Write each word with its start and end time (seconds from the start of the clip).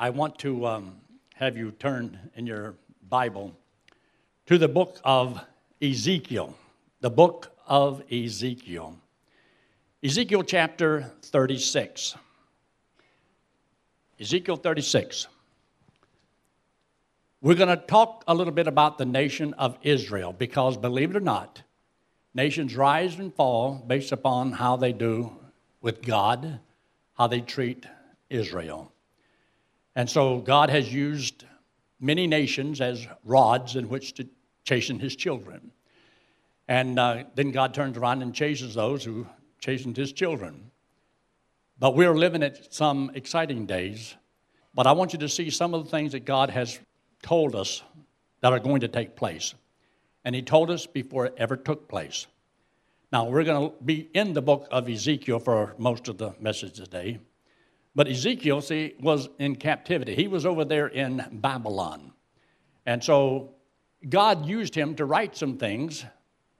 I 0.00 0.10
want 0.10 0.38
to 0.38 0.64
um, 0.64 1.00
have 1.34 1.56
you 1.56 1.72
turn 1.72 2.30
in 2.36 2.46
your 2.46 2.76
Bible 3.08 3.52
to 4.46 4.56
the 4.56 4.68
book 4.68 5.00
of 5.02 5.44
Ezekiel. 5.82 6.54
The 7.00 7.10
book 7.10 7.50
of 7.66 8.04
Ezekiel. 8.12 8.96
Ezekiel 10.04 10.44
chapter 10.44 11.10
36. 11.22 12.14
Ezekiel 14.20 14.54
36. 14.54 15.26
We're 17.40 17.56
going 17.56 17.68
to 17.68 17.76
talk 17.76 18.22
a 18.28 18.34
little 18.36 18.52
bit 18.52 18.68
about 18.68 18.98
the 18.98 19.04
nation 19.04 19.52
of 19.54 19.76
Israel 19.82 20.32
because, 20.32 20.76
believe 20.76 21.10
it 21.10 21.16
or 21.16 21.20
not, 21.20 21.62
nations 22.34 22.76
rise 22.76 23.18
and 23.18 23.34
fall 23.34 23.84
based 23.84 24.12
upon 24.12 24.52
how 24.52 24.76
they 24.76 24.92
do 24.92 25.32
with 25.80 26.02
God, 26.02 26.60
how 27.14 27.26
they 27.26 27.40
treat 27.40 27.84
Israel. 28.30 28.92
And 29.98 30.08
so 30.08 30.38
God 30.38 30.70
has 30.70 30.94
used 30.94 31.44
many 31.98 32.28
nations 32.28 32.80
as 32.80 33.04
rods 33.24 33.74
in 33.74 33.88
which 33.88 34.14
to 34.14 34.28
chasten 34.62 35.00
his 35.00 35.16
children. 35.16 35.72
And 36.68 37.00
uh, 37.00 37.24
then 37.34 37.50
God 37.50 37.74
turns 37.74 37.98
around 37.98 38.22
and 38.22 38.32
chases 38.32 38.74
those 38.74 39.02
who 39.02 39.26
chastened 39.58 39.96
his 39.96 40.12
children. 40.12 40.70
But 41.80 41.96
we're 41.96 42.14
living 42.14 42.44
at 42.44 42.72
some 42.72 43.10
exciting 43.16 43.66
days. 43.66 44.14
But 44.72 44.86
I 44.86 44.92
want 44.92 45.14
you 45.14 45.18
to 45.18 45.28
see 45.28 45.50
some 45.50 45.74
of 45.74 45.82
the 45.82 45.90
things 45.90 46.12
that 46.12 46.24
God 46.24 46.50
has 46.50 46.78
told 47.24 47.56
us 47.56 47.82
that 48.40 48.52
are 48.52 48.60
going 48.60 48.82
to 48.82 48.88
take 48.88 49.16
place. 49.16 49.52
And 50.24 50.32
He 50.32 50.42
told 50.42 50.70
us 50.70 50.86
before 50.86 51.26
it 51.26 51.34
ever 51.38 51.56
took 51.56 51.88
place. 51.88 52.28
Now, 53.10 53.24
we're 53.24 53.42
going 53.42 53.70
to 53.70 53.76
be 53.82 54.08
in 54.14 54.32
the 54.32 54.42
book 54.42 54.68
of 54.70 54.88
Ezekiel 54.88 55.40
for 55.40 55.74
most 55.76 56.06
of 56.06 56.18
the 56.18 56.36
message 56.38 56.74
today. 56.74 57.18
But 57.98 58.06
Ezekiel, 58.06 58.60
see, 58.60 58.94
was 59.00 59.28
in 59.40 59.56
captivity. 59.56 60.14
He 60.14 60.28
was 60.28 60.46
over 60.46 60.64
there 60.64 60.86
in 60.86 61.20
Babylon. 61.32 62.12
And 62.86 63.02
so 63.02 63.56
God 64.08 64.46
used 64.46 64.72
him 64.72 64.94
to 64.94 65.04
write 65.04 65.36
some 65.36 65.58
things. 65.58 66.04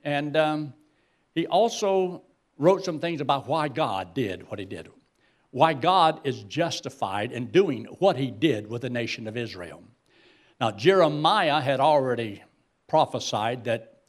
And 0.03 0.35
um, 0.35 0.73
he 1.33 1.47
also 1.47 2.23
wrote 2.57 2.83
some 2.83 2.99
things 2.99 3.21
about 3.21 3.47
why 3.47 3.69
God 3.69 4.13
did 4.13 4.49
what 4.49 4.59
he 4.59 4.65
did, 4.65 4.89
why 5.51 5.73
God 5.73 6.19
is 6.25 6.43
justified 6.43 7.31
in 7.31 7.45
doing 7.45 7.85
what 7.99 8.17
he 8.17 8.31
did 8.31 8.67
with 8.67 8.81
the 8.81 8.89
nation 8.89 9.25
of 9.25 9.37
Israel. 9.37 9.81
Now, 10.59 10.71
Jeremiah 10.71 11.61
had 11.61 11.79
already 11.79 12.43
prophesied 12.85 13.63
that 13.63 14.01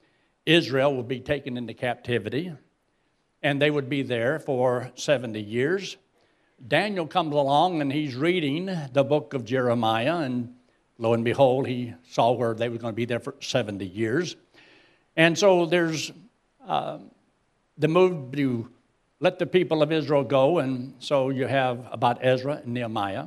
Israel 0.46 0.96
would 0.96 1.06
be 1.06 1.20
taken 1.20 1.56
into 1.56 1.74
captivity 1.74 2.52
and 3.40 3.62
they 3.62 3.70
would 3.70 3.88
be 3.88 4.02
there 4.02 4.40
for 4.40 4.90
70 4.96 5.40
years. 5.40 5.96
Daniel 6.66 7.06
comes 7.06 7.34
along 7.34 7.80
and 7.80 7.90
he's 7.90 8.14
reading 8.14 8.66
the 8.92 9.02
book 9.02 9.32
of 9.32 9.44
Jeremiah, 9.44 10.18
and 10.18 10.54
lo 10.98 11.14
and 11.14 11.24
behold, 11.24 11.66
he 11.66 11.94
saw 12.10 12.32
where 12.32 12.54
they 12.54 12.68
were 12.68 12.76
going 12.76 12.92
to 12.92 12.96
be 12.96 13.06
there 13.06 13.20
for 13.20 13.34
70 13.40 13.86
years. 13.86 14.36
And 15.16 15.38
so 15.38 15.64
there's 15.64 16.12
uh, 16.66 16.98
the 17.78 17.88
move 17.88 18.32
to 18.32 18.68
let 19.20 19.38
the 19.38 19.46
people 19.46 19.82
of 19.82 19.90
Israel 19.90 20.22
go, 20.22 20.58
and 20.58 20.94
so 20.98 21.30
you 21.30 21.46
have 21.46 21.88
about 21.90 22.18
Ezra 22.24 22.60
and 22.62 22.74
Nehemiah, 22.74 23.26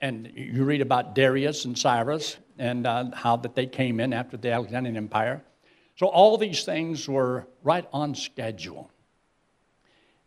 and 0.00 0.30
you 0.34 0.64
read 0.64 0.80
about 0.80 1.14
Darius 1.14 1.64
and 1.64 1.78
Cyrus, 1.78 2.36
and 2.58 2.86
uh, 2.86 3.10
how 3.14 3.36
that 3.36 3.54
they 3.54 3.66
came 3.66 4.00
in 4.00 4.12
after 4.12 4.36
the 4.36 4.50
Alexandrian 4.50 4.96
Empire. 4.96 5.42
So 5.96 6.06
all 6.06 6.36
these 6.36 6.64
things 6.64 7.08
were 7.08 7.46
right 7.62 7.86
on 7.92 8.14
schedule. 8.14 8.90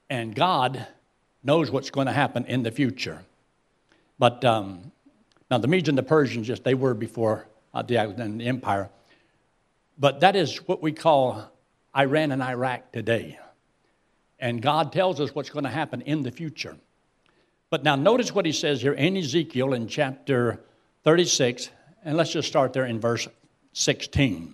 And 0.09 0.33
God 0.33 0.87
knows 1.43 1.71
what's 1.71 1.89
going 1.89 2.07
to 2.07 2.13
happen 2.13 2.45
in 2.45 2.63
the 2.63 2.71
future. 2.71 3.23
But 4.17 4.43
um, 4.43 4.91
now 5.49 5.57
the 5.57 5.67
Medes 5.67 5.89
and 5.89 5.97
the 5.97 6.03
Persians, 6.03 6.47
just 6.47 6.63
they 6.63 6.73
were 6.73 6.93
before 6.93 7.47
uh, 7.73 7.81
the 7.81 7.97
Alexandrian 7.97 8.41
Empire. 8.41 8.89
But 9.97 10.19
that 10.21 10.35
is 10.35 10.57
what 10.67 10.81
we 10.81 10.91
call 10.91 11.49
Iran 11.95 12.31
and 12.31 12.41
Iraq 12.41 12.91
today. 12.91 13.39
And 14.39 14.61
God 14.61 14.93
tells 14.93 15.19
us 15.19 15.35
what's 15.35 15.49
going 15.49 15.65
to 15.65 15.71
happen 15.71 16.01
in 16.01 16.23
the 16.23 16.31
future. 16.31 16.77
But 17.69 17.83
now 17.83 17.95
notice 17.95 18.33
what 18.33 18.45
he 18.45 18.51
says 18.51 18.81
here 18.81 18.93
in 18.93 19.17
Ezekiel 19.17 19.73
in 19.73 19.87
chapter 19.87 20.59
36 21.03 21.69
and 22.03 22.17
let's 22.17 22.31
just 22.31 22.47
start 22.47 22.73
there 22.73 22.85
in 22.85 22.99
verse 22.99 23.27
16. 23.73 24.53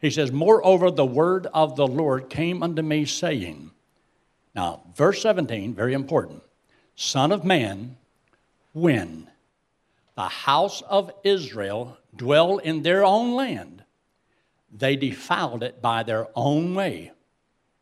He 0.00 0.10
says, 0.10 0.30
Moreover, 0.30 0.90
the 0.90 1.04
word 1.04 1.48
of 1.52 1.76
the 1.76 1.86
Lord 1.86 2.30
came 2.30 2.62
unto 2.62 2.82
me, 2.82 3.04
saying, 3.04 3.72
Now, 4.58 4.82
verse 4.92 5.22
17, 5.22 5.72
very 5.72 5.92
important. 5.92 6.42
Son 6.96 7.30
of 7.30 7.44
man, 7.44 7.96
when 8.72 9.30
the 10.16 10.26
house 10.26 10.82
of 10.82 11.12
Israel 11.22 11.96
dwell 12.16 12.58
in 12.58 12.82
their 12.82 13.04
own 13.04 13.36
land, 13.36 13.84
they 14.76 14.96
defiled 14.96 15.62
it 15.62 15.80
by 15.80 16.02
their 16.02 16.26
own 16.34 16.74
way 16.74 17.12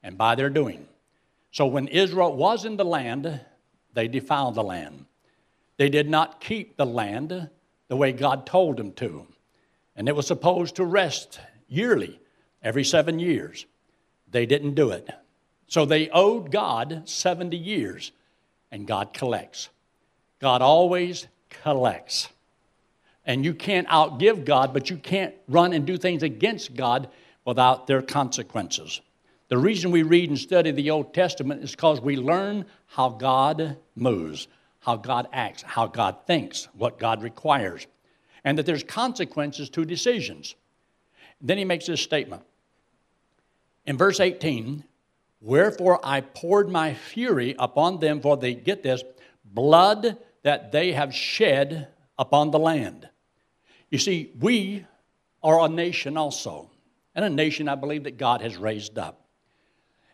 and 0.03 0.19
by 0.19 0.35
their 0.35 0.51
doing. 0.51 0.87
So 1.51 1.65
when 1.65 1.89
Israel 1.89 2.37
was 2.37 2.67
in 2.67 2.77
the 2.77 2.85
land, 2.85 3.41
they 3.95 4.07
defiled 4.07 4.57
the 4.57 4.63
land. 4.63 5.07
They 5.79 5.89
did 5.89 6.11
not 6.11 6.43
keep 6.43 6.77
the 6.77 6.85
land 6.85 7.49
the 7.89 7.97
way 7.97 8.13
God 8.13 8.45
told 8.45 8.77
them 8.77 8.93
to. 8.97 9.27
And 9.97 10.11
it 10.11 10.15
was 10.15 10.27
supposed 10.27 10.77
to 10.77 10.85
rest 10.85 11.41
yearly, 11.69 12.21
every 12.63 12.85
seven 12.85 13.19
years. 13.19 13.65
They 14.31 14.45
didn't 14.45 14.75
do 14.75 14.91
it. 14.91 15.09
So 15.69 15.85
they 15.85 16.09
owed 16.11 16.51
God 16.51 17.09
70 17.09 17.57
years, 17.57 18.13
and 18.71 18.87
God 18.87 19.13
collects. 19.13 19.69
God 20.41 20.63
always 20.63 21.27
collects. 21.51 22.29
And 23.25 23.45
you 23.45 23.55
can't 23.55 23.89
outgive 23.89 24.45
God, 24.45 24.73
but 24.73 24.89
you 24.89 24.97
can't 24.97 25.35
run 25.49 25.73
and 25.73 25.85
do 25.85 25.97
things 25.97 26.23
against 26.23 26.75
God 26.77 27.09
without 27.45 27.87
their 27.87 28.03
consequences. 28.03 29.01
The 29.49 29.59
reason 29.59 29.91
we 29.91 30.03
read 30.03 30.29
and 30.29 30.39
study 30.39 30.71
the 30.71 30.91
Old 30.91 31.15
Testament 31.15 31.63
is 31.63 31.73
because 31.73 32.01
we 32.01 32.17
learn 32.17 32.67
how 32.87 33.09
God 33.09 33.77
moves 33.95 34.47
how 34.87 34.95
God 34.95 35.27
acts, 35.33 35.63
how 35.63 35.89
God 35.89 36.17
thinks, 36.29 36.69
what 36.75 36.97
God 36.97 37.21
requires, 37.21 37.89
and 38.45 38.57
that 38.57 38.67
there's 38.67 38.85
consequences 38.85 39.69
to 39.71 39.85
decisions. 39.85 40.55
Then 41.41 41.59
he 41.59 41.65
makes 41.65 41.87
this 41.87 42.01
statement. 42.01 42.45
In 43.85 43.97
verse 43.99 44.21
18, 44.21 44.85
wherefore 45.41 46.01
I 46.03 46.21
poured 46.21 46.69
my 46.69 46.95
fury 46.95 47.55
upon 47.59 48.01
them 48.01 48.21
for 48.21 48.37
they 48.37 48.55
get 48.55 48.83
this 48.83 49.03
blood 49.45 50.17
that 50.43 50.73
they 50.73 50.93
have 50.93 51.15
shed 51.15 51.89
upon 52.19 52.51
the 52.51 52.59
land. 52.59 53.09
You 53.91 53.99
see, 53.99 54.33
we 54.39 54.87
are 55.43 55.65
a 55.65 55.69
nation 55.69 56.17
also, 56.17 56.71
and 57.15 57.25
a 57.25 57.31
nation 57.31 57.69
I 57.69 57.75
believe 57.75 58.05
that 58.05 58.19
God 58.19 58.41
has 58.41 58.57
raised 58.57 58.99
up. 58.99 59.27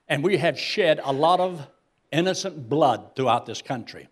And 0.09 0.23
we 0.23 0.37
have 0.37 0.59
shed 0.59 1.01
a 1.03 1.13
lot 1.13 1.41
of 1.41 1.67
innocent 2.11 2.69
blood 2.69 3.17
throughout 3.17 3.47
this 3.47 3.63
country. 3.63 4.09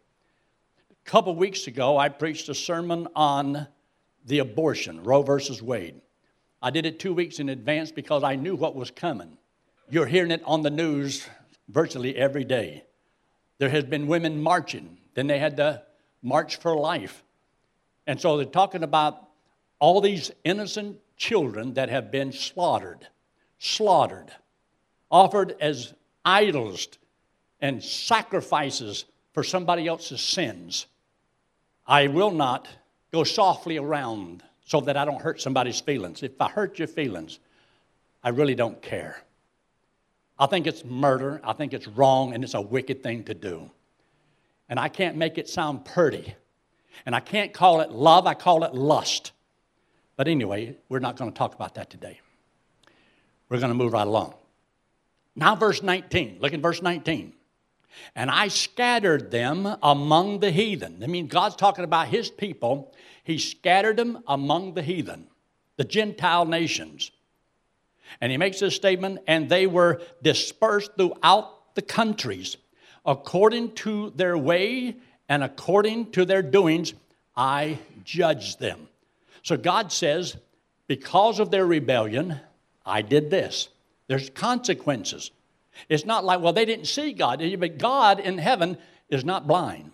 A 0.90 1.10
couple 1.10 1.34
weeks 1.36 1.66
ago, 1.66 1.98
I 1.98 2.08
preached 2.08 2.48
a 2.48 2.54
sermon 2.54 3.06
on 3.14 3.66
the 4.24 4.38
abortion, 4.38 5.02
Roe 5.02 5.22
versus 5.22 5.62
Wade. 5.62 6.00
I 6.62 6.70
did 6.70 6.86
it 6.86 6.98
two 6.98 7.14
weeks 7.14 7.38
in 7.38 7.48
advance 7.48 7.90
because 7.90 8.22
I 8.22 8.36
knew 8.36 8.54
what 8.54 8.74
was 8.74 8.90
coming. 8.90 9.36
You're 9.92 10.06
hearing 10.06 10.30
it 10.30 10.42
on 10.44 10.62
the 10.62 10.70
news 10.70 11.26
virtually 11.68 12.16
every 12.16 12.44
day. 12.44 12.84
There 13.58 13.68
has 13.68 13.82
been 13.82 14.06
women 14.06 14.40
marching, 14.40 14.98
then 15.14 15.26
they 15.26 15.40
had 15.40 15.56
the 15.56 15.82
March 16.22 16.56
for 16.56 16.76
Life. 16.76 17.24
And 18.06 18.20
so 18.20 18.36
they're 18.36 18.46
talking 18.46 18.84
about 18.84 19.28
all 19.80 20.00
these 20.00 20.30
innocent 20.44 20.98
children 21.16 21.74
that 21.74 21.88
have 21.88 22.12
been 22.12 22.32
slaughtered, 22.32 23.08
slaughtered, 23.58 24.30
offered 25.10 25.56
as 25.60 25.92
idols 26.24 26.86
and 27.60 27.82
sacrifices 27.82 29.06
for 29.32 29.42
somebody 29.42 29.88
else's 29.88 30.20
sins. 30.20 30.86
I 31.84 32.06
will 32.06 32.30
not 32.30 32.68
go 33.10 33.24
softly 33.24 33.76
around 33.76 34.44
so 34.64 34.80
that 34.82 34.96
I 34.96 35.04
don't 35.04 35.20
hurt 35.20 35.40
somebody's 35.40 35.80
feelings. 35.80 36.22
If 36.22 36.40
I 36.40 36.48
hurt 36.48 36.78
your 36.78 36.88
feelings, 36.88 37.40
I 38.22 38.28
really 38.28 38.54
don't 38.54 38.80
care. 38.80 39.24
I 40.40 40.46
think 40.46 40.66
it's 40.66 40.86
murder, 40.86 41.38
I 41.44 41.52
think 41.52 41.74
it's 41.74 41.86
wrong, 41.86 42.32
and 42.32 42.42
it's 42.42 42.54
a 42.54 42.60
wicked 42.60 43.02
thing 43.02 43.24
to 43.24 43.34
do. 43.34 43.70
And 44.70 44.80
I 44.80 44.88
can't 44.88 45.16
make 45.16 45.36
it 45.36 45.50
sound 45.50 45.84
pretty. 45.84 46.34
And 47.04 47.14
I 47.14 47.20
can't 47.20 47.52
call 47.52 47.82
it 47.82 47.90
love, 47.90 48.26
I 48.26 48.32
call 48.32 48.64
it 48.64 48.74
lust. 48.74 49.32
But 50.16 50.28
anyway, 50.28 50.76
we're 50.88 50.98
not 50.98 51.16
going 51.16 51.30
to 51.30 51.36
talk 51.36 51.54
about 51.54 51.74
that 51.74 51.90
today. 51.90 52.20
We're 53.50 53.58
going 53.58 53.70
to 53.70 53.74
move 53.74 53.92
right 53.92 54.06
along. 54.06 54.34
Now, 55.36 55.56
verse 55.56 55.82
19. 55.82 56.38
Look 56.40 56.54
at 56.54 56.60
verse 56.60 56.80
19. 56.80 57.34
And 58.14 58.30
I 58.30 58.48
scattered 58.48 59.30
them 59.30 59.76
among 59.82 60.40
the 60.40 60.50
heathen. 60.50 61.02
I 61.02 61.06
mean, 61.06 61.26
God's 61.26 61.56
talking 61.56 61.84
about 61.84 62.08
his 62.08 62.30
people. 62.30 62.94
He 63.24 63.38
scattered 63.38 63.96
them 63.96 64.22
among 64.26 64.74
the 64.74 64.82
heathen, 64.82 65.26
the 65.76 65.84
Gentile 65.84 66.46
nations. 66.46 67.10
And 68.20 68.32
he 68.32 68.38
makes 68.38 68.60
this 68.60 68.74
statement, 68.74 69.20
and 69.26 69.48
they 69.48 69.66
were 69.66 70.02
dispersed 70.22 70.92
throughout 70.96 71.74
the 71.74 71.82
countries 71.82 72.56
according 73.04 73.72
to 73.72 74.12
their 74.16 74.36
way 74.36 74.96
and 75.28 75.42
according 75.42 76.10
to 76.12 76.24
their 76.24 76.42
doings 76.42 76.94
I 77.36 77.78
judge 78.04 78.56
them. 78.56 78.88
So 79.42 79.56
God 79.56 79.92
says, 79.92 80.36
because 80.86 81.38
of 81.38 81.50
their 81.50 81.64
rebellion, 81.64 82.40
I 82.84 83.02
did 83.02 83.30
this. 83.30 83.68
There's 84.08 84.28
consequences. 84.30 85.30
It's 85.88 86.04
not 86.04 86.24
like, 86.24 86.40
well, 86.40 86.52
they 86.52 86.64
didn't 86.64 86.86
see 86.86 87.12
God, 87.12 87.42
but 87.58 87.78
God 87.78 88.20
in 88.20 88.38
heaven 88.38 88.76
is 89.08 89.24
not 89.24 89.46
blind. 89.46 89.92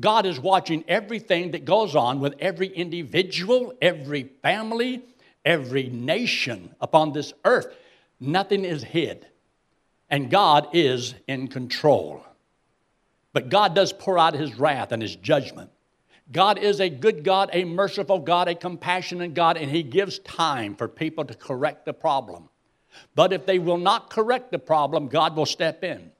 God 0.00 0.24
is 0.24 0.40
watching 0.40 0.84
everything 0.88 1.50
that 1.50 1.64
goes 1.64 1.94
on 1.94 2.18
with 2.18 2.34
every 2.40 2.68
individual, 2.68 3.74
every 3.82 4.24
family, 4.42 5.02
every 5.44 5.88
nation 5.88 6.74
upon 6.80 7.12
this 7.12 7.32
earth. 7.44 7.74
Nothing 8.20 8.64
is 8.64 8.82
hid. 8.82 9.26
And 10.08 10.30
God 10.30 10.68
is 10.72 11.14
in 11.26 11.48
control. 11.48 12.24
But 13.32 13.48
God 13.48 13.74
does 13.74 13.92
pour 13.92 14.18
out 14.18 14.34
his 14.34 14.58
wrath 14.58 14.92
and 14.92 15.00
his 15.00 15.16
judgment. 15.16 15.70
God 16.30 16.58
is 16.58 16.80
a 16.80 16.88
good 16.88 17.24
God, 17.24 17.50
a 17.52 17.64
merciful 17.64 18.18
God, 18.18 18.48
a 18.48 18.54
compassionate 18.54 19.34
God, 19.34 19.56
and 19.56 19.70
he 19.70 19.82
gives 19.82 20.18
time 20.20 20.74
for 20.76 20.88
people 20.88 21.24
to 21.24 21.34
correct 21.34 21.84
the 21.84 21.92
problem. 21.92 22.48
But 23.14 23.32
if 23.32 23.46
they 23.46 23.58
will 23.58 23.78
not 23.78 24.10
correct 24.10 24.52
the 24.52 24.58
problem, 24.58 25.08
God 25.08 25.34
will 25.34 25.46
step 25.46 25.82
in. 25.82 26.12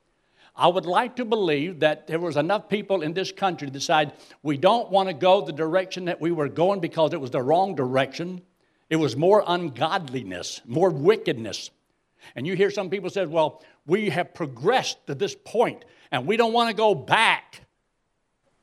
I 0.55 0.69
would 0.69 0.85
like 0.85 1.17
to 1.17 1.25
believe 1.25 1.81
that 1.81 2.07
there 2.07 2.19
was 2.19 2.37
enough 2.37 2.69
people 2.69 3.01
in 3.01 3.15
this 3.15 3.33
country 3.33 3.67
to 3.67 3.73
decide 3.73 4.13
we 4.43 4.59
don't 4.59 4.91
want 4.91 5.09
to 5.09 5.15
go 5.15 5.41
the 5.41 5.53
direction 5.53 6.07
that 6.07 6.21
we 6.21 6.31
were 6.31 6.49
going 6.49 6.81
because 6.81 7.15
it 7.15 7.21
was 7.21 7.31
the 7.31 7.43
wrong 7.43 7.75
direction. 7.75 8.43
It 8.93 8.97
was 8.97 9.17
more 9.17 9.43
ungodliness, 9.47 10.61
more 10.67 10.91
wickedness. 10.91 11.71
And 12.37 12.47
you 12.47 12.55
hear 12.55 12.71
some 12.71 12.91
people 12.91 13.09
say, 13.09 13.25
well, 13.25 13.62
we 13.87 14.11
have 14.11 14.35
progressed 14.35 15.06
to 15.06 15.15
this 15.15 15.35
point 15.35 15.87
and 16.11 16.27
we 16.27 16.37
don't 16.37 16.53
want 16.53 16.69
to 16.69 16.77
go 16.77 16.94
back. 16.94 17.62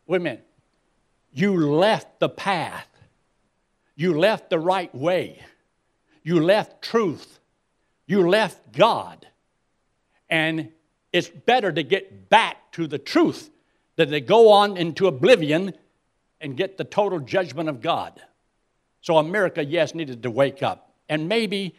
Wait 0.06 0.18
a 0.18 0.20
minute. 0.20 0.46
You 1.34 1.72
left 1.72 2.20
the 2.20 2.30
path. 2.30 2.88
You 3.96 4.20
left 4.20 4.52
the 4.52 4.60
right 4.60 4.94
way. 4.94 5.42
You 6.22 6.42
left 6.42 6.84
truth. 6.84 7.40
You 8.06 8.30
left 8.30 8.72
God. 8.72 9.26
And 10.30 10.70
it's 11.12 11.28
better 11.28 11.72
to 11.72 11.82
get 11.82 12.30
back 12.30 12.72
to 12.74 12.86
the 12.86 13.00
truth 13.00 13.50
than 13.96 14.12
to 14.12 14.22
go 14.22 14.52
on 14.52 14.78
into 14.78 15.08
oblivion 15.08 15.74
and 16.40 16.56
get 16.56 16.78
the 16.78 16.84
total 16.84 17.18
judgment 17.18 17.68
of 17.68 17.82
God. 17.82 18.22
So 19.02 19.18
America, 19.18 19.64
yes, 19.64 19.96
needed 19.96 20.24
to 20.24 20.32
wake 20.32 20.62
up. 20.62 20.92
And 21.08 21.28
maybe 21.28 21.76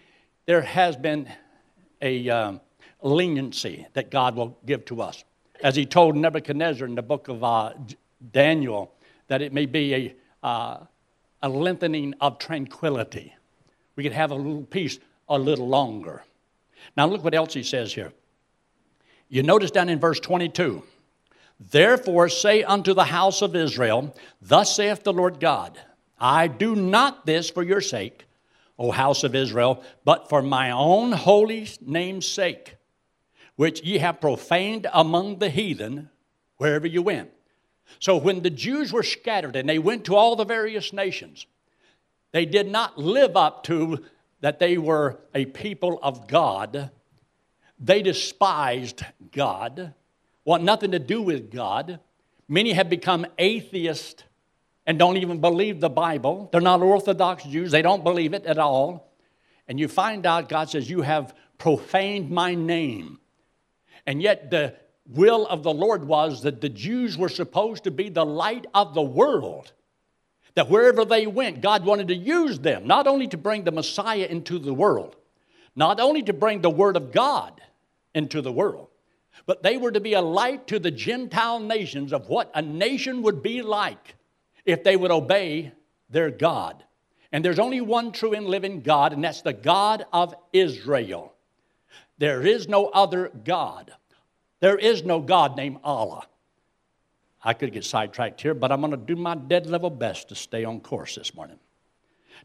there 0.46 0.62
has 0.62 0.96
been 0.96 1.28
a 2.02 2.28
um, 2.28 2.60
leniency 3.02 3.86
that 3.92 4.10
God 4.10 4.36
will 4.36 4.58
give 4.66 4.84
to 4.86 5.02
us. 5.02 5.24
As 5.62 5.76
he 5.76 5.84
told 5.84 6.16
Nebuchadnezzar 6.16 6.86
in 6.86 6.94
the 6.94 7.02
book 7.02 7.28
of 7.28 7.44
uh, 7.44 7.74
Daniel, 8.32 8.92
that 9.28 9.42
it 9.42 9.52
may 9.52 9.66
be 9.66 9.94
a, 9.94 10.14
uh, 10.42 10.78
a 11.42 11.48
lengthening 11.48 12.14
of 12.20 12.38
tranquility. 12.38 13.34
We 13.96 14.02
could 14.02 14.12
have 14.12 14.30
a 14.30 14.34
little 14.34 14.62
peace 14.62 14.98
a 15.28 15.38
little 15.38 15.68
longer. 15.68 16.24
Now, 16.96 17.06
look 17.06 17.22
what 17.22 17.34
else 17.34 17.54
he 17.54 17.62
says 17.62 17.92
here. 17.92 18.12
You 19.28 19.42
notice 19.42 19.70
down 19.70 19.88
in 19.88 20.00
verse 20.00 20.20
22 20.20 20.82
Therefore 21.60 22.30
say 22.30 22.62
unto 22.62 22.94
the 22.94 23.04
house 23.04 23.42
of 23.42 23.54
Israel, 23.54 24.16
Thus 24.40 24.74
saith 24.74 25.04
the 25.04 25.12
Lord 25.12 25.38
God, 25.40 25.78
I 26.20 26.48
do 26.48 26.76
not 26.76 27.24
this 27.24 27.48
for 27.48 27.62
your 27.62 27.80
sake, 27.80 28.26
O 28.78 28.90
house 28.90 29.24
of 29.24 29.34
Israel, 29.34 29.82
but 30.04 30.28
for 30.28 30.42
my 30.42 30.70
own 30.70 31.12
holy 31.12 31.68
name's 31.80 32.26
sake, 32.26 32.76
which 33.56 33.82
ye 33.82 33.98
have 33.98 34.20
profaned 34.20 34.86
among 34.92 35.38
the 35.38 35.48
heathen 35.48 36.10
wherever 36.58 36.86
you 36.86 37.02
went. 37.02 37.30
So 37.98 38.16
when 38.16 38.42
the 38.42 38.50
Jews 38.50 38.92
were 38.92 39.02
scattered 39.02 39.56
and 39.56 39.68
they 39.68 39.78
went 39.78 40.04
to 40.04 40.14
all 40.14 40.36
the 40.36 40.44
various 40.44 40.92
nations, 40.92 41.46
they 42.32 42.46
did 42.46 42.70
not 42.70 42.98
live 42.98 43.36
up 43.36 43.64
to 43.64 44.04
that 44.40 44.58
they 44.58 44.78
were 44.78 45.18
a 45.34 45.46
people 45.46 45.98
of 46.02 46.28
God. 46.28 46.90
They 47.78 48.02
despised 48.02 49.04
God, 49.32 49.94
want 50.44 50.62
nothing 50.62 50.92
to 50.92 50.98
do 50.98 51.22
with 51.22 51.50
God. 51.50 51.98
Many 52.48 52.72
have 52.72 52.90
become 52.90 53.26
atheists 53.38 54.22
and 54.90 54.98
don't 54.98 55.18
even 55.18 55.40
believe 55.40 55.78
the 55.78 55.88
Bible. 55.88 56.48
They're 56.50 56.60
not 56.60 56.82
Orthodox 56.82 57.44
Jews, 57.44 57.70
they 57.70 57.80
don't 57.80 58.02
believe 58.02 58.34
it 58.34 58.44
at 58.44 58.58
all. 58.58 59.14
And 59.68 59.78
you 59.78 59.86
find 59.86 60.26
out 60.26 60.48
God 60.48 60.68
says, 60.68 60.90
You 60.90 61.02
have 61.02 61.32
profaned 61.58 62.28
my 62.28 62.56
name. 62.56 63.20
And 64.04 64.20
yet, 64.20 64.50
the 64.50 64.74
will 65.06 65.46
of 65.46 65.62
the 65.62 65.72
Lord 65.72 66.04
was 66.04 66.42
that 66.42 66.60
the 66.60 66.68
Jews 66.68 67.16
were 67.16 67.28
supposed 67.28 67.84
to 67.84 67.92
be 67.92 68.08
the 68.08 68.26
light 68.26 68.66
of 68.74 68.94
the 68.94 69.00
world. 69.02 69.72
That 70.56 70.68
wherever 70.68 71.04
they 71.04 71.28
went, 71.28 71.60
God 71.60 71.84
wanted 71.84 72.08
to 72.08 72.16
use 72.16 72.58
them, 72.58 72.88
not 72.88 73.06
only 73.06 73.28
to 73.28 73.36
bring 73.36 73.62
the 73.62 73.70
Messiah 73.70 74.26
into 74.28 74.58
the 74.58 74.74
world, 74.74 75.14
not 75.76 76.00
only 76.00 76.22
to 76.22 76.32
bring 76.32 76.62
the 76.62 76.68
Word 76.68 76.96
of 76.96 77.12
God 77.12 77.60
into 78.12 78.42
the 78.42 78.50
world, 78.50 78.88
but 79.46 79.62
they 79.62 79.76
were 79.76 79.92
to 79.92 80.00
be 80.00 80.14
a 80.14 80.20
light 80.20 80.66
to 80.66 80.80
the 80.80 80.90
Gentile 80.90 81.60
nations 81.60 82.12
of 82.12 82.28
what 82.28 82.50
a 82.56 82.60
nation 82.60 83.22
would 83.22 83.40
be 83.40 83.62
like 83.62 84.16
if 84.64 84.84
they 84.84 84.96
would 84.96 85.10
obey 85.10 85.72
their 86.08 86.30
God. 86.30 86.84
And 87.32 87.44
there's 87.44 87.58
only 87.58 87.80
one 87.80 88.12
true 88.12 88.32
and 88.32 88.46
living 88.46 88.80
God, 88.80 89.12
and 89.12 89.22
that's 89.22 89.42
the 89.42 89.52
God 89.52 90.04
of 90.12 90.34
Israel. 90.52 91.34
There 92.18 92.42
is 92.42 92.68
no 92.68 92.86
other 92.86 93.30
God. 93.44 93.92
There 94.60 94.76
is 94.76 95.04
no 95.04 95.20
God 95.20 95.56
named 95.56 95.78
Allah. 95.84 96.26
I 97.42 97.54
could 97.54 97.72
get 97.72 97.84
sidetracked 97.84 98.40
here, 98.40 98.52
but 98.52 98.70
I'm 98.70 98.80
going 98.80 98.90
to 98.90 98.96
do 98.96 99.16
my 99.16 99.34
dead 99.34 99.66
level 99.66 99.88
best 99.88 100.28
to 100.28 100.34
stay 100.34 100.64
on 100.64 100.80
course 100.80 101.14
this 101.14 101.34
morning. 101.34 101.58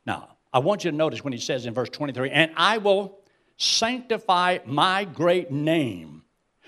Now, 0.05 0.37
I 0.53 0.59
want 0.59 0.85
you 0.85 0.91
to 0.91 0.95
notice 0.95 1.23
when 1.23 1.33
he 1.33 1.39
says 1.39 1.65
in 1.65 1.73
verse 1.73 1.89
23, 1.89 2.29
and 2.29 2.51
I 2.55 2.77
will 2.77 3.19
sanctify 3.57 4.59
my 4.65 5.03
great 5.03 5.51
name, 5.51 6.23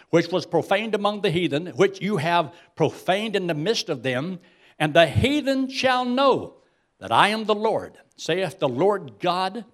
which 0.10 0.28
was 0.30 0.46
profaned 0.46 0.96
among 0.96 1.22
the 1.22 1.32
heathen, 1.32 1.68
which 1.68 2.02
you 2.02 2.18
have 2.18 2.54
profaned 2.76 3.38
in 3.38 3.48
the 3.48 3.54
midst 3.54 3.88
of 3.88 4.04
them, 4.04 4.40
and 4.80 4.94
the 4.94 5.08
heathen 5.08 5.70
shall 5.70 6.06
know 6.06 6.56
that 7.00 7.12
I 7.12 7.30
am 7.30 7.46
the 7.46 7.56
Lord, 7.56 7.98
saith 8.16 8.60
the 8.60 8.70
Lord 8.70 9.20
God, 9.20 9.66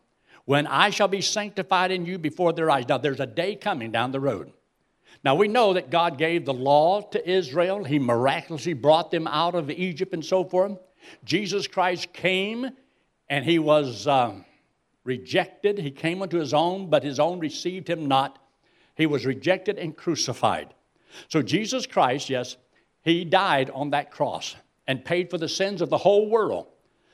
when 0.45 0.67
I 0.67 0.89
shall 0.89 1.07
be 1.07 1.21
sanctified 1.21 1.91
in 1.91 2.05
you 2.05 2.17
before 2.17 2.53
their 2.53 2.69
eyes. 2.69 2.88
Now, 2.88 2.97
there's 2.97 3.19
a 3.19 3.25
day 3.25 3.55
coming 3.55 3.91
down 3.91 4.11
the 4.11 4.19
road 4.19 4.51
now 5.23 5.35
we 5.35 5.47
know 5.47 5.73
that 5.73 5.89
God 5.89 6.17
gave 6.17 6.45
the 6.45 6.53
law 6.53 7.01
to 7.01 7.29
Israel. 7.29 7.83
He 7.83 7.97
miraculously 7.97 8.73
brought 8.73 9.09
them 9.09 9.27
out 9.27 9.55
of 9.55 9.71
Egypt 9.71 10.13
and 10.13 10.23
so 10.23 10.44
forth. 10.44 10.77
Jesus 11.23 11.67
Christ 11.67 12.11
came 12.13 12.69
and 13.29 13.45
he 13.45 13.57
was 13.57 14.06
um, 14.06 14.44
rejected. 15.06 15.78
He 15.78 15.92
came 15.92 16.21
unto 16.21 16.37
his 16.37 16.54
own, 16.54 16.89
but 16.89 17.04
his 17.04 17.19
own 17.19 17.39
received 17.39 17.89
him 17.89 18.07
not. 18.07 18.39
He 18.95 19.06
was 19.06 19.25
rejected 19.25 19.78
and 19.78 19.95
crucified. 19.95 20.73
So 21.30 21.42
Jesus 21.42 21.87
Christ, 21.87 22.30
yes, 22.30 22.57
he 23.01 23.23
died 23.23 23.69
on 23.69 23.92
that 23.92 24.11
cross 24.11 24.56
and 24.87 25.04
paid 25.04 25.30
for 25.30 25.37
the 25.37 25.49
sins 25.49 25.81
of 25.81 25.90
the 25.90 25.97
whole 25.97 26.30
world 26.30 26.68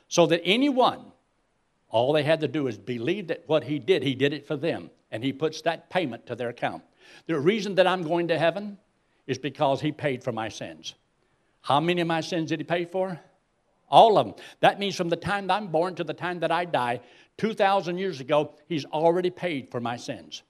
so 0.08 0.26
that 0.26 0.42
anyone, 0.44 1.12
all 1.90 2.14
they 2.14 2.24
had 2.24 2.40
to 2.42 2.48
do 2.48 2.68
is 2.68 2.78
believe 2.78 3.28
that 3.28 3.44
what 3.48 3.64
he 3.64 3.80
did, 3.80 4.04
he 4.04 4.16
did 4.16 4.34
it 4.34 4.48
for 4.48 4.56
them. 4.56 4.90
And 5.12 5.24
he 5.24 5.34
puts 5.34 5.62
that 5.62 5.90
payment 5.90 6.28
to 6.28 6.36
their 6.36 6.50
account. 6.50 6.84
The 7.26 7.40
reason 7.40 7.76
that 7.76 7.88
I'm 7.88 8.04
going 8.04 8.28
to 8.28 8.38
heaven 8.38 8.78
is 9.30 9.38
because 9.38 9.80
He 9.80 9.92
paid 9.92 10.24
for 10.24 10.32
my 10.32 10.50
sins. 10.50 10.96
How 11.62 11.80
many 11.80 12.02
of 12.02 12.08
my 12.08 12.22
sins 12.22 12.50
did 12.50 12.60
He 12.60 12.64
pay 12.64 12.86
for? 12.86 13.20
All 13.88 14.18
of 14.18 14.26
them. 14.26 14.36
That 14.60 14.80
means 14.80 14.96
from 14.96 15.10
the 15.10 15.16
time 15.16 15.48
that 15.48 15.54
I'm 15.54 15.68
born 15.68 15.96
to 15.96 16.04
the 16.04 16.14
time 16.14 16.40
that 16.40 16.52
I 16.52 16.66
die, 16.66 17.02
2,000 17.38 17.98
years 17.98 18.20
ago, 18.20 18.56
He's 18.68 18.86
already 18.86 19.30
paid 19.30 19.70
for 19.70 19.80
my 19.80 19.98
sins. 19.98 20.42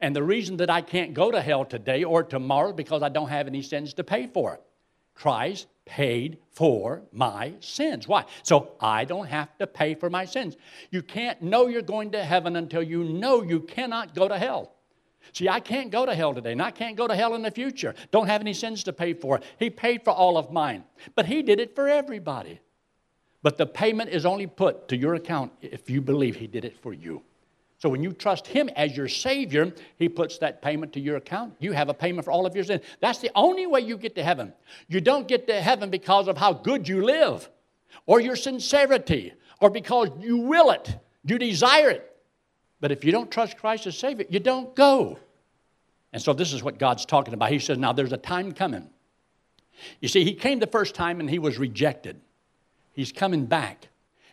And 0.00 0.16
the 0.16 0.22
reason 0.22 0.56
that 0.58 0.70
I 0.70 0.80
can't 0.80 1.12
go 1.12 1.30
to 1.30 1.40
hell 1.40 1.64
today 1.64 2.02
or 2.02 2.22
tomorrow 2.22 2.72
because 2.72 3.02
I 3.02 3.10
don't 3.10 3.28
have 3.28 3.46
any 3.46 3.62
sins 3.62 3.94
to 3.94 4.04
pay 4.04 4.26
for 4.26 4.54
it. 4.54 4.62
Christ 5.14 5.66
paid 5.88 6.38
for 6.52 7.02
my 7.12 7.54
sins. 7.60 8.06
Why? 8.06 8.26
So 8.42 8.72
I 8.78 9.04
don't 9.04 9.26
have 9.26 9.56
to 9.58 9.66
pay 9.66 9.94
for 9.94 10.10
my 10.10 10.26
sins. 10.26 10.56
You 10.90 11.02
can't 11.02 11.40
know 11.42 11.66
you're 11.66 11.82
going 11.82 12.12
to 12.12 12.22
heaven 12.22 12.56
until 12.56 12.82
you 12.82 13.02
know 13.02 13.42
you 13.42 13.60
cannot 13.60 14.14
go 14.14 14.28
to 14.28 14.38
hell. 14.38 14.74
See, 15.32 15.48
I 15.48 15.60
can't 15.60 15.90
go 15.90 16.06
to 16.06 16.14
hell 16.14 16.34
today, 16.34 16.52
and 16.52 16.62
I 16.62 16.70
can't 16.70 16.96
go 16.96 17.08
to 17.08 17.14
hell 17.14 17.34
in 17.34 17.42
the 17.42 17.50
future. 17.50 17.94
Don't 18.10 18.28
have 18.28 18.40
any 18.40 18.54
sins 18.54 18.84
to 18.84 18.92
pay 18.92 19.14
for. 19.14 19.40
He 19.58 19.70
paid 19.70 20.04
for 20.04 20.10
all 20.10 20.36
of 20.36 20.52
mine, 20.52 20.84
but 21.14 21.26
He 21.26 21.42
did 21.42 21.58
it 21.58 21.74
for 21.74 21.88
everybody. 21.88 22.60
But 23.42 23.56
the 23.56 23.66
payment 23.66 24.10
is 24.10 24.26
only 24.26 24.46
put 24.46 24.88
to 24.88 24.96
your 24.96 25.14
account 25.14 25.52
if 25.62 25.88
you 25.88 26.00
believe 26.00 26.36
He 26.36 26.46
did 26.46 26.64
it 26.64 26.78
for 26.82 26.92
you. 26.92 27.22
So 27.78 27.88
when 27.88 28.02
you 28.02 28.12
trust 28.12 28.46
Him 28.46 28.68
as 28.70 28.96
your 28.96 29.08
Savior, 29.08 29.72
He 29.96 30.08
puts 30.08 30.38
that 30.38 30.60
payment 30.60 30.92
to 30.94 31.00
your 31.00 31.16
account. 31.16 31.54
You 31.60 31.72
have 31.72 31.88
a 31.88 31.94
payment 31.94 32.24
for 32.24 32.32
all 32.32 32.44
of 32.44 32.54
your 32.54 32.64
sins. 32.64 32.82
That's 33.00 33.20
the 33.20 33.30
only 33.34 33.66
way 33.66 33.80
you 33.80 33.96
get 33.96 34.16
to 34.16 34.22
heaven. 34.24 34.52
You 34.88 35.00
don't 35.00 35.28
get 35.28 35.46
to 35.46 35.60
heaven 35.60 35.88
because 35.88 36.26
of 36.26 36.36
how 36.36 36.52
good 36.52 36.88
you 36.88 37.04
live, 37.04 37.48
or 38.06 38.20
your 38.20 38.36
sincerity, 38.36 39.32
or 39.60 39.70
because 39.70 40.10
you 40.18 40.38
will 40.38 40.70
it, 40.70 40.96
you 41.24 41.38
desire 41.38 41.90
it. 41.90 42.16
But 42.80 42.90
if 42.90 43.04
you 43.04 43.12
don't 43.12 43.30
trust 43.30 43.56
Christ 43.56 43.86
as 43.86 43.96
Savior, 43.96 44.26
you 44.28 44.40
don't 44.40 44.74
go. 44.74 45.18
And 46.12 46.20
so 46.20 46.32
this 46.32 46.52
is 46.52 46.62
what 46.62 46.78
God's 46.78 47.04
talking 47.06 47.34
about. 47.34 47.50
He 47.50 47.58
says, 47.58 47.78
Now 47.78 47.92
there's 47.92 48.12
a 48.12 48.18
time 48.18 48.52
coming. 48.52 48.88
You 50.00 50.08
see, 50.08 50.24
He 50.24 50.34
came 50.34 50.58
the 50.58 50.66
first 50.66 50.96
time 50.96 51.20
and 51.20 51.30
He 51.30 51.38
was 51.38 51.58
rejected. 51.58 52.20
He's 52.92 53.12
coming 53.12 53.46
back. 53.46 53.88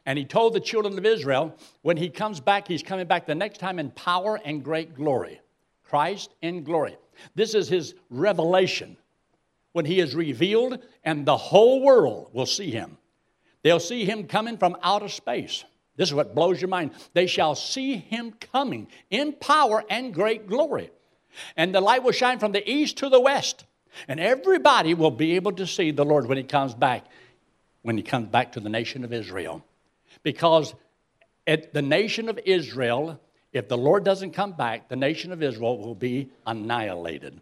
And 0.06 0.20
he 0.20 0.26
told 0.26 0.54
the 0.54 0.60
children 0.60 0.98
of 0.98 1.06
Israel, 1.06 1.56
when 1.82 1.98
he 1.98 2.10
comes 2.10 2.40
back, 2.40 2.68
he's 2.68 2.84
coming 2.84 3.08
back 3.08 3.26
the 3.26 3.36
next 3.36 3.60
time 3.60 3.80
in 3.80 3.90
power 3.92 4.40
and 4.46 4.64
great 4.64 4.94
glory. 4.96 5.42
Christ 5.84 6.34
in 6.42 6.64
glory. 6.64 6.98
This 7.34 7.56
is 7.56 7.68
his 7.68 7.96
revelation 8.10 8.98
when 9.72 9.86
he 9.86 10.00
is 10.00 10.16
revealed, 10.16 10.80
and 11.04 11.26
the 11.26 11.38
whole 11.38 11.82
world 11.82 12.30
will 12.34 12.46
see 12.46 12.72
him. 12.72 12.98
They'll 13.64 13.80
see 13.80 14.06
him 14.06 14.28
coming 14.28 14.58
from 14.58 14.78
outer 14.84 15.10
space. 15.10 15.64
This 15.98 16.10
is 16.10 16.14
what 16.14 16.36
blows 16.36 16.62
your 16.62 16.70
mind. 16.70 16.92
They 17.14 17.26
shall 17.26 17.56
see 17.56 17.96
him 17.96 18.34
coming 18.54 18.88
in 19.10 19.34
power 19.34 19.84
and 19.90 20.14
great 20.14 20.48
glory. 20.48 20.92
And 21.58 21.74
the 21.74 21.82
light 21.82 22.04
will 22.04 22.12
shine 22.12 22.40
from 22.40 22.52
the 22.52 22.70
east 22.70 22.98
to 22.98 23.10
the 23.10 23.20
west. 23.20 23.66
And 24.08 24.20
everybody 24.20 24.94
will 24.94 25.12
be 25.12 25.36
able 25.36 25.54
to 25.54 25.66
see 25.66 25.92
the 25.92 26.06
Lord 26.06 26.28
when 26.28 26.38
he 26.38 26.44
comes 26.44 26.74
back, 26.74 27.06
when 27.82 27.98
he 27.98 28.04
comes 28.04 28.28
back 28.28 28.52
to 28.54 28.60
the 28.60 28.70
nation 28.70 29.04
of 29.04 29.14
Israel. 29.14 29.64
Because 30.26 30.74
at 31.46 31.72
the 31.72 31.84
nation 31.84 32.30
of 32.30 32.40
Israel, 32.46 33.22
if 33.54 33.68
the 33.70 33.78
Lord 33.78 34.04
doesn't 34.04 34.32
come 34.32 34.54
back, 34.54 34.90
the 34.90 34.96
nation 34.96 35.32
of 35.32 35.44
Israel 35.44 35.78
will 35.78 35.94
be 35.94 36.32
annihilated. 36.48 37.40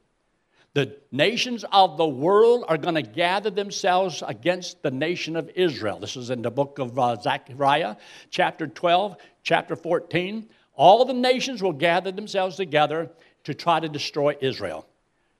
The 0.74 0.98
nations 1.10 1.64
of 1.72 1.96
the 1.96 2.08
world 2.08 2.66
are 2.68 2.78
going 2.78 2.96
to 2.96 3.02
gather 3.02 3.50
themselves 3.50 4.22
against 4.28 4.84
the 4.84 4.92
nation 4.92 5.38
of 5.38 5.50
Israel. 5.56 5.98
This 5.98 6.18
is 6.18 6.30
in 6.30 6.42
the 6.42 6.52
book 6.52 6.78
of 6.78 7.00
uh, 7.00 7.16
Zechariah, 7.22 7.96
chapter 8.30 8.68
12, 8.68 9.16
chapter 9.44 9.78
14. 9.78 10.50
All 10.76 11.06
the 11.06 11.14
nations 11.14 11.64
will 11.64 11.72
gather 11.72 12.12
themselves 12.12 12.58
together 12.58 13.10
to 13.46 13.54
try 13.54 13.80
to 13.80 13.88
destroy 13.88 14.36
Israel. 14.42 14.86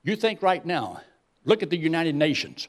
You 0.02 0.16
think 0.16 0.40
right 0.40 0.64
now, 0.64 1.02
look 1.44 1.62
at 1.62 1.68
the 1.68 1.76
United 1.76 2.14
Nations. 2.14 2.68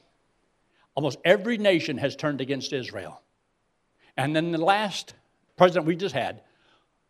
Almost 0.94 1.18
every 1.24 1.56
nation 1.56 1.96
has 1.96 2.14
turned 2.14 2.42
against 2.42 2.74
Israel. 2.74 3.22
And 4.16 4.34
then 4.34 4.52
the 4.52 4.58
last 4.58 5.14
president 5.56 5.86
we 5.86 5.96
just 5.96 6.14
had, 6.14 6.42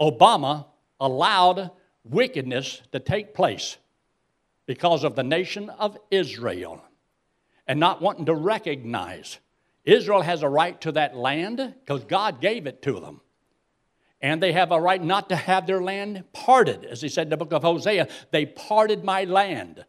Obama 0.01 0.67
allowed 1.01 1.71
wickedness 2.05 2.83
to 2.93 3.01
take 3.01 3.35
place 3.35 3.77
because 4.67 5.05
of 5.05 5.15
the 5.15 5.23
nation 5.23 5.71
of 5.71 5.97
Israel 6.11 6.83
and 7.67 7.81
not 7.81 8.03
wanting 8.03 8.27
to 8.27 8.35
recognize 8.35 9.39
Israel 9.85 10.21
has 10.21 10.43
a 10.43 10.49
right 10.49 10.81
to 10.81 10.93
that 10.93 11.17
land 11.17 11.59
because 11.59 12.05
God 12.05 12.41
gave 12.41 12.67
it 12.67 12.83
to 12.83 12.99
them. 12.99 13.21
And 14.21 14.43
they 14.43 14.53
have 14.53 14.73
a 14.73 14.81
right 14.81 15.03
not 15.03 15.29
to 15.29 15.37
have 15.37 15.67
their 15.67 15.83
land 15.83 16.25
parted. 16.33 16.85
As 16.85 17.01
he 17.01 17.09
said 17.09 17.27
in 17.27 17.31
the 17.31 17.37
book 17.37 17.53
of 17.53 17.63
Hosea, 17.63 18.09
they 18.33 18.47
parted 18.47 19.05
my 19.05 19.25
land. 19.25 19.85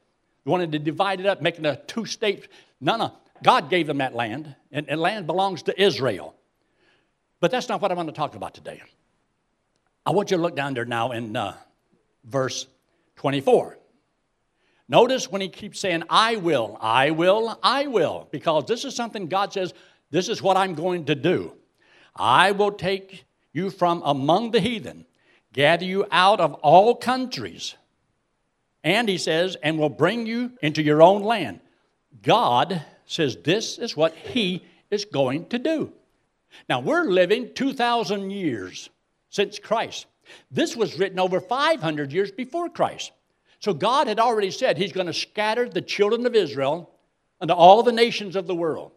They 0.45 0.51
wanted 0.51 0.71
to 0.73 0.79
divide 0.79 1.19
it 1.19 1.25
up, 1.25 1.41
making 1.41 1.65
a 1.65 1.77
two 1.77 2.05
state. 2.05 2.47
No, 2.79 2.97
no. 2.97 3.13
God 3.43 3.69
gave 3.69 3.87
them 3.87 3.99
that 3.99 4.15
land, 4.15 4.55
and, 4.71 4.89
and 4.89 4.99
land 4.99 5.27
belongs 5.27 5.63
to 5.63 5.81
Israel. 5.81 6.35
But 7.39 7.51
that's 7.51 7.69
not 7.69 7.81
what 7.81 7.91
I 7.91 7.95
want 7.95 8.09
to 8.09 8.15
talk 8.15 8.35
about 8.35 8.53
today. 8.53 8.81
I 10.05 10.11
want 10.11 10.31
you 10.31 10.37
to 10.37 10.43
look 10.43 10.55
down 10.55 10.73
there 10.73 10.85
now 10.85 11.11
in 11.11 11.35
uh, 11.35 11.55
verse 12.23 12.67
24. 13.17 13.77
Notice 14.89 15.29
when 15.29 15.41
he 15.41 15.49
keeps 15.49 15.79
saying, 15.79 16.03
I 16.09 16.37
will, 16.37 16.77
I 16.79 17.11
will, 17.11 17.59
I 17.61 17.87
will, 17.87 18.27
because 18.31 18.65
this 18.65 18.85
is 18.85 18.95
something 18.95 19.27
God 19.27 19.51
says, 19.51 19.73
this 20.11 20.29
is 20.29 20.41
what 20.41 20.55
I'm 20.55 20.75
going 20.75 21.05
to 21.05 21.15
do. 21.15 21.53
I 22.15 22.51
will 22.53 22.71
take 22.71 23.25
you 23.51 23.69
from 23.69 24.01
among 24.05 24.51
the 24.51 24.61
heathen, 24.61 25.05
gather 25.51 25.83
you 25.83 26.05
out 26.09 26.39
of 26.39 26.53
all 26.55 26.95
countries. 26.95 27.75
And 28.83 29.09
he 29.09 29.17
says, 29.17 29.57
and 29.61 29.77
will 29.77 29.89
bring 29.89 30.25
you 30.25 30.53
into 30.61 30.81
your 30.81 31.01
own 31.01 31.21
land. 31.23 31.59
God 32.21 32.81
says 33.05 33.37
this 33.43 33.77
is 33.77 33.97
what 33.97 34.15
he 34.15 34.65
is 34.89 35.03
going 35.03 35.47
to 35.47 35.59
do. 35.59 35.91
Now, 36.69 36.79
we're 36.79 37.05
living 37.05 37.53
2,000 37.53 38.31
years 38.31 38.89
since 39.29 39.59
Christ. 39.59 40.05
This 40.51 40.75
was 40.75 40.97
written 40.99 41.19
over 41.19 41.39
500 41.39 42.11
years 42.11 42.31
before 42.31 42.69
Christ. 42.69 43.11
So 43.59 43.73
God 43.73 44.07
had 44.07 44.19
already 44.19 44.51
said 44.51 44.77
He's 44.77 44.91
going 44.91 45.07
to 45.07 45.13
scatter 45.13 45.67
the 45.67 45.81
children 45.81 46.25
of 46.25 46.35
Israel 46.35 46.91
unto 47.41 47.53
all 47.53 47.83
the 47.83 47.91
nations 47.91 48.35
of 48.35 48.47
the 48.47 48.55
world. 48.55 48.91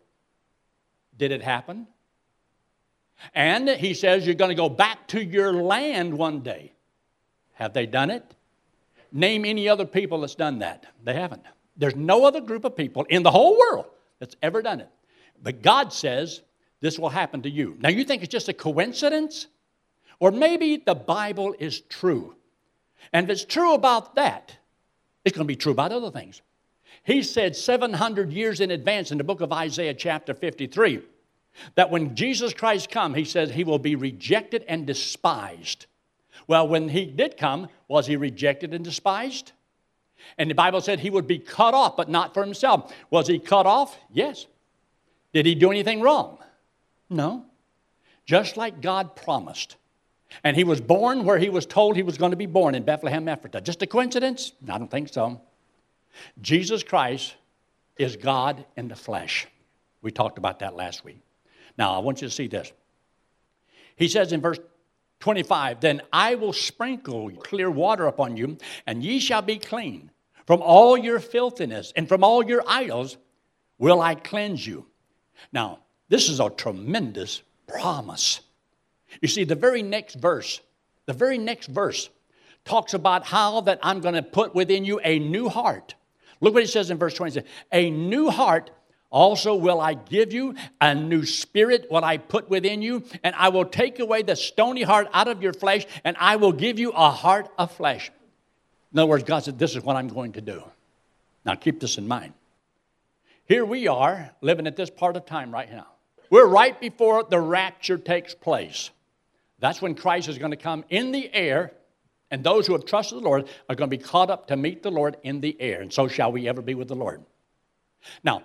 Did 1.16 1.32
it 1.32 1.42
happen? 1.42 1.86
And 3.34 3.68
He 3.68 3.94
says 3.94 4.26
you're 4.26 4.34
going 4.34 4.50
to 4.50 4.54
go 4.54 4.68
back 4.68 5.08
to 5.08 5.22
your 5.22 5.52
land 5.52 6.16
one 6.16 6.40
day. 6.40 6.72
Have 7.54 7.72
they 7.72 7.86
done 7.86 8.10
it? 8.10 8.24
Name 9.12 9.44
any 9.44 9.68
other 9.68 9.84
people 9.84 10.20
that's 10.20 10.34
done 10.34 10.60
that. 10.60 10.86
They 11.04 11.14
haven't. 11.14 11.42
There's 11.76 11.96
no 11.96 12.24
other 12.24 12.40
group 12.40 12.64
of 12.64 12.76
people 12.76 13.04
in 13.04 13.22
the 13.22 13.30
whole 13.30 13.58
world 13.58 13.86
that's 14.18 14.36
ever 14.42 14.62
done 14.62 14.80
it. 14.80 14.88
But 15.42 15.62
God 15.62 15.92
says 15.92 16.42
this 16.80 16.98
will 16.98 17.10
happen 17.10 17.42
to 17.42 17.50
you. 17.50 17.76
Now, 17.80 17.88
you 17.88 18.04
think 18.04 18.22
it's 18.22 18.32
just 18.32 18.48
a 18.48 18.54
coincidence? 18.54 19.46
Or 20.18 20.30
maybe 20.30 20.76
the 20.76 20.94
Bible 20.94 21.54
is 21.58 21.80
true. 21.80 22.34
And 23.12 23.24
if 23.24 23.30
it's 23.30 23.44
true 23.44 23.74
about 23.74 24.14
that, 24.16 24.56
it's 25.24 25.36
going 25.36 25.46
to 25.46 25.52
be 25.52 25.56
true 25.56 25.72
about 25.72 25.92
other 25.92 26.10
things. 26.10 26.42
He 27.02 27.22
said 27.22 27.56
700 27.56 28.32
years 28.32 28.60
in 28.60 28.70
advance 28.70 29.10
in 29.10 29.18
the 29.18 29.24
book 29.24 29.40
of 29.40 29.52
Isaiah, 29.52 29.94
chapter 29.94 30.34
53, 30.34 31.00
that 31.74 31.90
when 31.90 32.14
Jesus 32.14 32.52
Christ 32.52 32.90
come, 32.90 33.14
he 33.14 33.24
says 33.24 33.50
he 33.50 33.64
will 33.64 33.78
be 33.78 33.94
rejected 33.94 34.64
and 34.68 34.86
despised. 34.86 35.86
Well, 36.46 36.68
when 36.68 36.88
he 36.88 37.06
did 37.06 37.36
come, 37.36 37.68
was 37.88 38.06
he 38.06 38.16
rejected 38.16 38.74
and 38.74 38.84
despised? 38.84 39.52
And 40.36 40.50
the 40.50 40.54
Bible 40.54 40.80
said 40.80 41.00
he 41.00 41.10
would 41.10 41.26
be 41.26 41.38
cut 41.38 41.72
off, 41.72 41.96
but 41.96 42.10
not 42.10 42.34
for 42.34 42.44
himself. 42.44 42.92
Was 43.10 43.26
he 43.26 43.38
cut 43.38 43.66
off? 43.66 43.96
Yes. 44.12 44.46
Did 45.32 45.46
he 45.46 45.54
do 45.54 45.70
anything 45.70 46.02
wrong? 46.02 46.38
No. 47.10 47.44
Just 48.24 48.56
like 48.56 48.80
God 48.80 49.16
promised. 49.16 49.76
And 50.44 50.56
he 50.56 50.64
was 50.64 50.80
born 50.80 51.24
where 51.24 51.38
he 51.38 51.50
was 51.50 51.66
told 51.66 51.96
he 51.96 52.02
was 52.04 52.16
going 52.16 52.30
to 52.30 52.36
be 52.36 52.46
born 52.46 52.74
in 52.74 52.84
Bethlehem, 52.84 53.26
Ephrathah. 53.26 53.62
Just 53.62 53.82
a 53.82 53.86
coincidence? 53.86 54.52
I 54.68 54.78
don't 54.78 54.90
think 54.90 55.08
so. 55.08 55.40
Jesus 56.40 56.82
Christ 56.82 57.34
is 57.98 58.16
God 58.16 58.64
in 58.76 58.88
the 58.88 58.96
flesh. 58.96 59.48
We 60.02 60.10
talked 60.10 60.38
about 60.38 60.60
that 60.60 60.76
last 60.76 61.04
week. 61.04 61.18
Now, 61.76 61.94
I 61.94 61.98
want 61.98 62.22
you 62.22 62.28
to 62.28 62.34
see 62.34 62.46
this. 62.46 62.72
He 63.96 64.08
says 64.08 64.32
in 64.32 64.40
verse 64.40 64.58
25, 65.20 65.80
Then 65.80 66.00
I 66.12 66.36
will 66.36 66.52
sprinkle 66.52 67.30
clear 67.30 67.70
water 67.70 68.06
upon 68.06 68.36
you, 68.36 68.56
and 68.86 69.02
ye 69.02 69.18
shall 69.18 69.42
be 69.42 69.58
clean. 69.58 70.10
From 70.46 70.62
all 70.62 70.96
your 70.96 71.20
filthiness 71.20 71.92
and 71.94 72.08
from 72.08 72.24
all 72.24 72.44
your 72.44 72.64
idols 72.66 73.16
will 73.78 74.00
I 74.00 74.14
cleanse 74.14 74.66
you. 74.66 74.86
Now, 75.52 75.80
this 76.10 76.28
is 76.28 76.40
a 76.40 76.50
tremendous 76.50 77.40
promise. 77.66 78.40
You 79.22 79.28
see, 79.28 79.44
the 79.44 79.54
very 79.54 79.82
next 79.82 80.16
verse, 80.16 80.60
the 81.06 81.12
very 81.12 81.38
next 81.38 81.68
verse 81.68 82.10
talks 82.64 82.94
about 82.94 83.24
how 83.24 83.62
that 83.62 83.78
I'm 83.82 84.00
going 84.00 84.16
to 84.16 84.22
put 84.22 84.54
within 84.54 84.84
you 84.84 85.00
a 85.00 85.18
new 85.18 85.48
heart. 85.48 85.94
Look 86.40 86.52
what 86.52 86.62
he 86.62 86.66
says 86.68 86.90
in 86.90 86.98
verse 86.98 87.14
26 87.14 87.48
A 87.72 87.90
new 87.90 88.28
heart 88.28 88.70
also 89.08 89.54
will 89.54 89.80
I 89.80 89.94
give 89.94 90.32
you, 90.32 90.54
a 90.80 90.94
new 90.94 91.24
spirit 91.24 91.86
will 91.90 92.04
I 92.04 92.16
put 92.16 92.50
within 92.50 92.82
you, 92.82 93.04
and 93.22 93.34
I 93.36 93.48
will 93.48 93.64
take 93.64 93.98
away 94.00 94.22
the 94.22 94.36
stony 94.36 94.82
heart 94.82 95.08
out 95.12 95.28
of 95.28 95.42
your 95.42 95.52
flesh, 95.52 95.86
and 96.04 96.16
I 96.18 96.36
will 96.36 96.52
give 96.52 96.78
you 96.78 96.90
a 96.90 97.10
heart 97.10 97.48
of 97.56 97.72
flesh. 97.72 98.10
In 98.92 98.98
other 98.98 99.08
words, 99.08 99.24
God 99.24 99.44
said, 99.44 99.58
This 99.58 99.76
is 99.76 99.82
what 99.84 99.96
I'm 99.96 100.08
going 100.08 100.32
to 100.32 100.40
do. 100.40 100.62
Now 101.44 101.54
keep 101.54 101.78
this 101.78 101.98
in 101.98 102.08
mind. 102.08 102.34
Here 103.44 103.64
we 103.64 103.88
are 103.88 104.30
living 104.40 104.66
at 104.66 104.76
this 104.76 104.90
part 104.90 105.16
of 105.16 105.26
time 105.26 105.52
right 105.52 105.70
now. 105.70 105.86
We're 106.30 106.46
right 106.46 106.80
before 106.80 107.24
the 107.24 107.40
rapture 107.40 107.98
takes 107.98 108.34
place. 108.34 108.90
That's 109.58 109.82
when 109.82 109.94
Christ 109.94 110.28
is 110.28 110.38
going 110.38 110.52
to 110.52 110.56
come 110.56 110.84
in 110.88 111.12
the 111.12 111.32
air, 111.34 111.72
and 112.30 112.42
those 112.42 112.66
who 112.66 112.72
have 112.72 112.86
trusted 112.86 113.18
the 113.18 113.22
Lord 113.22 113.48
are 113.68 113.74
going 113.74 113.90
to 113.90 113.96
be 113.96 114.02
caught 114.02 114.30
up 114.30 114.46
to 114.46 114.56
meet 114.56 114.82
the 114.82 114.90
Lord 114.90 115.16
in 115.24 115.40
the 115.40 115.60
air, 115.60 115.82
and 115.82 115.92
so 115.92 116.08
shall 116.08 116.32
we 116.32 116.48
ever 116.48 116.62
be 116.62 116.74
with 116.74 116.88
the 116.88 116.94
Lord. 116.94 117.22
Now, 118.22 118.44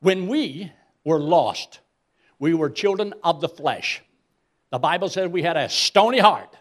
when 0.00 0.26
we 0.26 0.72
were 1.04 1.20
lost, 1.20 1.80
we 2.38 2.54
were 2.54 2.70
children 2.70 3.14
of 3.22 3.40
the 3.40 3.48
flesh. 3.48 4.02
The 4.70 4.78
Bible 4.78 5.08
says 5.08 5.30
we 5.30 5.42
had 5.42 5.56
a 5.56 5.68
stony 5.68 6.18
heart, 6.18 6.56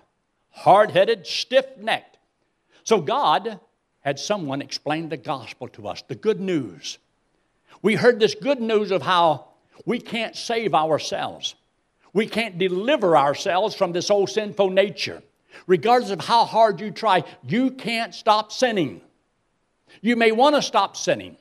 hard 0.51 0.91
headed, 0.91 1.25
stiff 1.25 1.65
necked. 1.77 2.17
So 2.84 3.01
God 3.01 3.60
had 4.01 4.20
someone 4.20 4.62
explain 4.62 5.10
the 5.10 5.17
gospel 5.17 5.67
to 5.70 5.88
us, 5.88 6.03
the 6.08 6.15
good 6.15 6.39
news. 6.39 7.00
We 7.82 7.96
heard 7.96 8.20
this 8.20 8.36
good 8.36 8.62
news 8.62 8.91
of 8.91 9.01
how 9.01 9.48
we 9.86 10.00
can't 10.00 10.36
save 10.36 10.74
ourselves. 10.74 11.55
We 12.13 12.27
can't 12.27 12.58
deliver 12.58 13.17
ourselves 13.17 13.75
from 13.75 13.91
this 13.91 14.10
old 14.10 14.29
sinful 14.29 14.70
nature. 14.70 15.22
Regardless 15.67 16.12
of 16.12 16.22
how 16.22 16.46
hard 16.46 16.79
you 16.79 16.91
try, 16.91 17.24
you 17.44 17.72
can't 17.72 18.13
stop 18.13 18.51
sinning. 18.51 19.01
You 20.01 20.15
may 20.15 20.32
want 20.32 20.55
to 20.55 20.62
stop 20.62 20.96
sinning. 20.96 21.38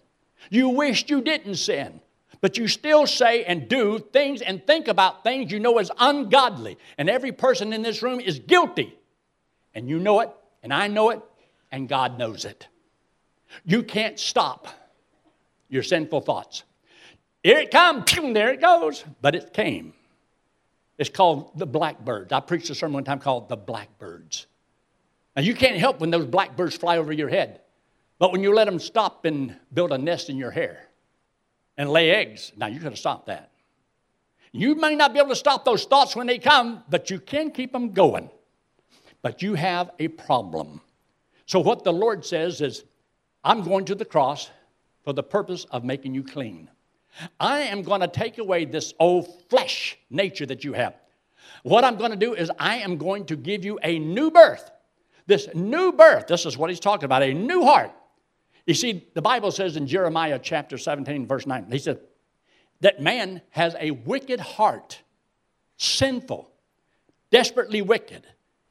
You 0.51 0.71
wished 0.71 1.11
you 1.11 1.21
didn't 1.21 1.57
sin, 1.57 2.01
but 2.41 2.59
you 2.59 2.69
still 2.69 3.07
say 3.07 3.45
and 3.45 3.69
do 3.69 3.99
things 3.99 4.43
and 4.43 4.65
think 4.67 4.89
about 4.89 5.23
things 5.23 5.51
you 5.51 5.61
know 5.61 5.79
is 5.79 5.91
ungodly. 5.99 6.79
And 6.99 7.09
every 7.09 7.33
person 7.33 7.73
in 7.73 7.83
this 7.83 8.03
room 8.03 8.21
is 8.21 8.39
guilty. 8.39 8.97
And 9.75 9.89
you 9.89 9.99
know 9.99 10.21
it, 10.21 10.31
and 10.63 10.73
I 10.73 10.89
know 10.89 11.11
it, 11.11 11.21
and 11.73 11.89
God 11.89 12.19
knows 12.19 12.45
it. 12.45 12.69
You 13.65 13.83
can't 13.83 14.19
stop 14.19 14.69
your 15.69 15.83
sinful 15.83 16.21
thoughts. 16.21 16.65
Here 17.45 17.59
it 17.59 17.71
comes, 17.71 18.11
there 18.33 18.53
it 18.53 18.61
goes. 18.61 19.05
But 19.21 19.35
it 19.35 19.53
came. 19.53 19.93
It's 20.97 21.11
called 21.11 21.59
the 21.59 21.67
blackbirds. 21.67 22.33
I 22.33 22.41
preached 22.41 22.71
a 22.71 22.75
sermon 22.75 22.95
one 22.95 23.05
time 23.05 23.19
called 23.19 23.49
the 23.49 23.57
blackbirds. 23.57 24.47
Now, 25.37 25.43
you 25.43 25.55
can't 25.55 25.77
help 25.77 26.01
when 26.01 26.11
those 26.11 26.27
blackbirds 26.27 26.77
fly 26.77 26.97
over 26.97 27.13
your 27.13 27.29
head, 27.29 27.61
but 28.19 28.33
when 28.33 28.43
you 28.43 28.55
let 28.55 28.67
them 28.67 28.79
stop 28.79 29.25
and 29.25 29.57
build 29.73 29.93
a 29.93 29.99
nest 29.99 30.31
in 30.31 30.39
your 30.39 30.53
hair 30.53 30.89
and 31.77 31.91
lay 31.91 32.13
eggs, 32.13 32.53
now 32.57 32.69
you 32.69 32.79
got 32.79 32.91
to 32.91 32.97
stop 32.97 33.27
that. 33.27 33.51
You 34.53 34.77
may 34.77 34.95
not 34.95 35.13
be 35.13 35.19
able 35.19 35.31
to 35.31 35.37
stop 35.37 35.65
those 35.65 35.85
thoughts 35.85 36.15
when 36.15 36.29
they 36.29 36.39
come, 36.39 36.85
but 36.89 37.11
you 37.11 37.19
can 37.19 37.51
keep 37.51 37.73
them 37.73 37.91
going. 37.91 38.31
But 39.21 39.43
you 39.43 39.55
have 39.55 39.91
a 39.99 40.09
problem. 40.09 40.81
So, 41.47 41.59
what 41.59 41.83
the 41.83 41.93
Lord 41.93 42.25
says 42.25 42.61
is, 42.61 42.85
I'm 43.43 43.65
going 43.65 43.85
to 43.87 43.97
the 43.97 44.05
cross 44.05 44.51
for 45.03 45.13
the 45.13 45.25
purpose 45.25 45.67
of 45.73 45.83
making 45.83 46.15
you 46.15 46.23
clean. 46.23 46.71
I 47.39 47.61
am 47.61 47.83
going 47.83 48.01
to 48.01 48.09
take 48.09 48.39
away 48.39 48.65
this 48.65 48.95
old 48.99 49.49
flesh 49.49 49.99
nature 50.11 50.47
that 50.47 50.65
you 50.65 50.73
have. 50.73 50.95
What 51.63 51.85
I'm 51.85 51.97
going 51.97 52.11
to 52.11 52.17
do 52.17 52.35
is, 52.35 52.51
I 52.59 52.77
am 52.77 52.97
going 52.97 53.27
to 53.27 53.37
give 53.37 53.65
you 53.65 53.79
a 53.83 53.99
new 53.99 54.31
birth. 54.31 54.71
This 55.27 55.49
new 55.55 55.93
birth, 55.93 56.27
this 56.27 56.45
is 56.45 56.59
what 56.59 56.71
he's 56.71 56.81
talking 56.81 57.05
about, 57.05 57.23
a 57.23 57.33
new 57.33 57.63
heart. 57.63 57.93
You 58.67 58.75
see, 58.75 59.07
the 59.15 59.23
Bible 59.23 59.51
says 59.51 59.77
in 59.77 59.87
Jeremiah 59.87 60.39
chapter 60.43 60.79
17, 60.79 61.27
verse 61.27 61.47
9, 61.47 61.67
he 61.71 61.79
said 61.79 62.01
that 62.81 63.01
man 63.01 63.41
has 63.51 63.77
a 63.79 63.93
wicked 63.93 64.41
heart, 64.41 65.01
sinful, 65.77 66.51
desperately 67.31 67.83
wicked. 67.83 68.27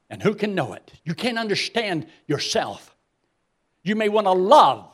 And 0.09 0.21
who 0.21 0.35
can 0.35 0.53
know 0.53 0.73
it? 0.73 0.91
You 1.03 1.15
can't 1.15 1.39
understand 1.39 2.07
yourself. 2.27 2.95
You 3.81 3.95
may 3.95 4.09
want 4.09 4.27
to 4.27 4.31
love, 4.31 4.91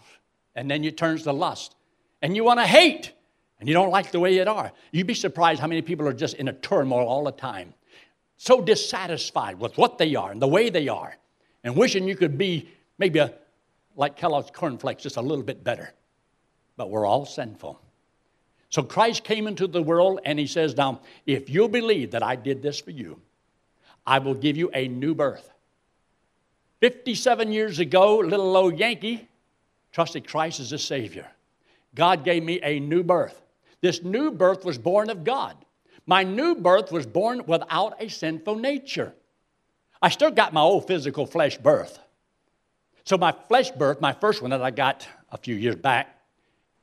and 0.55 0.71
then 0.71 0.83
it 0.85 0.97
turns 0.97 1.23
to 1.23 1.33
lust. 1.33 1.75
And 2.21 2.35
you 2.35 2.45
want 2.45 2.59
to 2.61 2.65
hate, 2.65 3.11
and 3.59 3.67
you 3.67 3.73
don't 3.73 3.91
like 3.91 4.11
the 4.11 4.19
way 4.19 4.37
it 4.37 4.47
are. 4.47 4.71
You'd 4.91 5.07
be 5.07 5.13
surprised 5.13 5.59
how 5.59 5.67
many 5.67 5.81
people 5.81 6.07
are 6.07 6.13
just 6.13 6.35
in 6.35 6.47
a 6.47 6.53
turmoil 6.53 7.07
all 7.07 7.23
the 7.23 7.31
time, 7.31 7.73
so 8.37 8.61
dissatisfied 8.61 9.59
with 9.59 9.77
what 9.77 9.97
they 9.97 10.15
are 10.15 10.31
and 10.31 10.41
the 10.41 10.47
way 10.47 10.69
they 10.69 10.87
are, 10.87 11.17
and 11.63 11.75
wishing 11.75 12.07
you 12.07 12.15
could 12.15 12.37
be 12.37 12.69
maybe 12.97 13.19
a, 13.19 13.33
like 13.95 14.15
Kellogg's 14.15 14.51
cornflakes, 14.51 15.03
just 15.03 15.17
a 15.17 15.21
little 15.21 15.43
bit 15.43 15.63
better. 15.63 15.91
But 16.77 16.89
we're 16.89 17.05
all 17.05 17.25
sinful. 17.25 17.81
So 18.69 18.83
Christ 18.83 19.23
came 19.23 19.47
into 19.47 19.67
the 19.67 19.81
world 19.81 20.19
and 20.23 20.37
he 20.37 20.47
says, 20.47 20.77
Now, 20.77 21.01
if 21.25 21.49
you'll 21.49 21.67
believe 21.67 22.11
that 22.11 22.23
I 22.23 22.35
did 22.35 22.61
this 22.61 22.79
for 22.79 22.91
you, 22.91 23.19
I 24.05 24.19
will 24.19 24.35
give 24.35 24.55
you 24.55 24.69
a 24.73 24.87
new 24.87 25.13
birth. 25.15 25.51
57 26.79 27.51
years 27.51 27.79
ago, 27.79 28.17
little 28.17 28.55
old 28.55 28.79
Yankee 28.79 29.27
trusted 29.91 30.27
Christ 30.27 30.59
as 30.59 30.71
a 30.71 30.77
Savior. 30.77 31.27
God 31.95 32.23
gave 32.23 32.43
me 32.43 32.59
a 32.63 32.79
new 32.79 33.03
birth. 33.03 33.41
This 33.81 34.03
new 34.03 34.31
birth 34.31 34.65
was 34.65 34.77
born 34.77 35.09
of 35.09 35.23
God. 35.23 35.55
My 36.05 36.23
new 36.23 36.55
birth 36.55 36.91
was 36.91 37.05
born 37.05 37.43
without 37.45 38.01
a 38.01 38.09
sinful 38.09 38.55
nature. 38.55 39.13
I 40.01 40.09
still 40.09 40.31
got 40.31 40.53
my 40.53 40.61
old 40.61 40.87
physical 40.87 41.25
flesh 41.25 41.57
birth. 41.57 41.99
So, 43.03 43.17
my 43.17 43.33
flesh 43.47 43.71
birth, 43.71 44.01
my 44.01 44.13
first 44.13 44.41
one 44.41 44.51
that 44.51 44.61
I 44.61 44.71
got 44.71 45.07
a 45.31 45.37
few 45.37 45.55
years 45.55 45.75
back, 45.75 46.19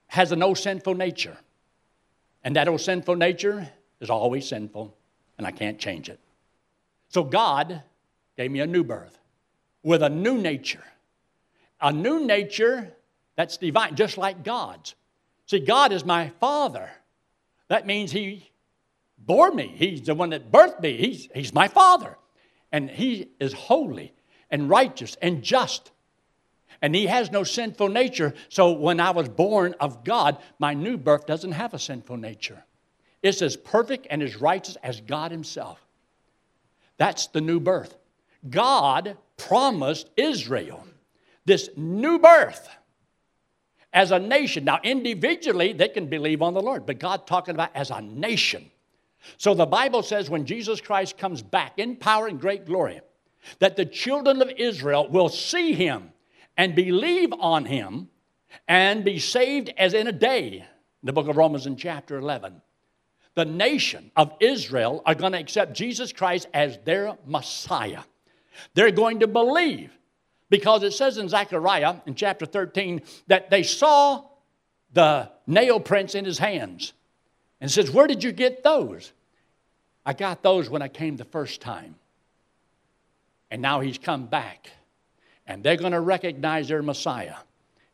has 0.09 0.33
an 0.33 0.43
old 0.43 0.59
sinful 0.59 0.95
nature. 0.95 1.37
And 2.45 2.57
that 2.57 2.69
old 2.69 2.81
sinful 2.81 3.17
nature 3.17 3.69
is 4.01 4.11
always 4.11 4.49
sinful, 4.49 4.97
and 5.39 5.47
I 5.47 5.51
can't 5.51 5.79
change 5.79 6.09
it. 6.09 6.21
So, 7.09 7.23
God 7.23 7.83
gave 8.37 8.51
me 8.51 8.61
a 8.61 8.67
new 8.67 8.85
birth 8.85 9.19
with 9.83 10.03
a 10.03 10.09
new 10.09 10.39
nature. 10.39 10.85
A 11.81 11.93
new 11.93 12.21
nature 12.21 12.93
that's 13.37 13.57
divine, 13.57 13.95
just 13.95 14.19
like 14.19 14.45
God's. 14.45 14.95
See, 15.47 15.61
God 15.61 15.93
is 15.93 16.05
my 16.05 16.31
Father. 16.41 16.91
That 17.69 17.87
means 17.87 18.13
He 18.13 18.51
bore 19.19 19.51
me. 19.51 19.73
He's 19.77 20.03
the 20.03 20.15
one 20.15 20.31
that 20.31 20.51
birthed 20.51 20.81
me. 20.81 20.97
He's, 20.97 21.29
he's 21.35 21.55
my 21.55 21.69
Father. 21.69 22.17
And 22.73 22.91
He 22.91 23.31
is 23.41 23.53
holy 23.53 24.13
and 24.51 24.69
righteous 24.69 25.17
and 25.23 25.43
just. 25.43 25.93
And 26.83 26.95
He 26.95 27.07
has 27.07 27.31
no 27.31 27.45
sinful 27.45 27.89
nature. 27.89 28.35
So 28.49 28.73
when 28.73 29.01
I 29.01 29.11
was 29.11 29.29
born 29.29 29.75
of 29.81 30.05
God, 30.05 30.39
my 30.59 30.75
new 30.75 30.97
birth 30.97 31.27
doesn't 31.27 31.53
have 31.53 31.75
a 31.75 31.79
sinful 31.79 32.17
nature. 32.17 32.65
It's 33.23 33.43
as 33.43 33.57
perfect 33.57 34.07
and 34.11 34.23
as 34.23 34.37
righteous 34.37 34.77
as 34.83 35.01
God 35.01 35.31
Himself. 35.31 35.81
That's 36.99 37.29
the 37.29 37.41
new 37.41 37.61
birth. 37.61 37.97
God 38.49 39.17
promised 39.37 40.11
Israel 40.17 40.87
this 41.45 41.71
new 41.77 42.19
birth 42.19 42.69
as 43.97 44.11
a 44.11 44.19
nation. 44.19 44.65
Now, 44.65 44.79
individually, 44.85 45.73
they 45.73 45.89
can 45.89 46.07
believe 46.07 46.43
on 46.43 46.53
the 46.53 46.61
Lord, 46.61 46.85
but 46.85 47.01
God 47.01 47.27
talking 47.27 47.55
about 47.55 47.71
as 47.75 47.91
a 47.91 48.03
nation. 48.03 48.71
So 49.39 49.55
the 49.55 49.65
Bible 49.65 50.03
says 50.03 50.29
when 50.29 50.45
Jesus 50.45 50.83
Christ 50.83 51.17
comes 51.17 51.43
back 51.43 51.79
in 51.79 51.97
power 51.97 52.27
and 52.27 52.39
great 52.39 52.67
glory, 52.67 53.01
that 53.59 53.75
the 53.75 53.87
children 53.87 54.43
of 54.43 54.51
Israel 54.51 55.09
will 55.09 55.31
see 55.31 55.73
him 55.73 56.11
and 56.59 56.75
believe 56.75 57.33
on 57.41 57.65
him 57.65 58.11
and 58.69 59.03
be 59.03 59.19
saved 59.19 59.73
as 59.79 59.95
in 59.95 60.07
a 60.07 60.13
day. 60.13 60.67
The 61.03 61.15
book 61.15 61.29
of 61.29 61.39
Romans 61.39 61.67
in 61.67 61.77
chapter 61.77 62.19
11. 62.19 62.61
The 63.35 63.47
nation 63.47 64.11
of 64.15 64.33
Israel 64.41 65.03
are 65.07 65.15
going 65.15 65.33
to 65.33 65.39
accept 65.39 65.73
Jesus 65.73 66.13
Christ 66.13 66.49
as 66.53 66.79
their 66.85 67.17
Messiah. 67.25 68.03
They're 68.75 68.91
going 68.91 69.21
to 69.21 69.27
believe 69.27 69.91
because 70.49 70.83
it 70.83 70.93
says 70.93 71.19
in 71.19 71.29
Zechariah 71.29 71.97
in 72.07 72.15
chapter 72.15 72.47
13 72.47 73.03
that 73.27 73.51
they 73.51 73.63
saw 73.63 74.25
the 74.93 75.31
nail 75.47 75.81
prints 75.81 76.15
in 76.15 76.25
his 76.25 76.39
hands. 76.39 76.93
And 77.61 77.71
says, 77.71 77.91
Where 77.91 78.07
did 78.07 78.23
you 78.23 78.33
get 78.33 78.63
those? 78.63 79.13
I 80.05 80.13
got 80.13 80.43
those 80.43 80.69
when 80.69 80.83
I 80.83 80.89
came 80.89 81.17
the 81.17 81.25
first 81.25 81.61
time. 81.61 81.97
And 83.51 83.63
now 83.63 83.81
he's 83.81 83.99
come 83.99 84.27
back. 84.27 84.71
And 85.47 85.63
they're 85.63 85.77
going 85.77 85.93
to 85.93 86.01
recognize 86.01 86.69
their 86.69 86.83
Messiah. 86.83 87.37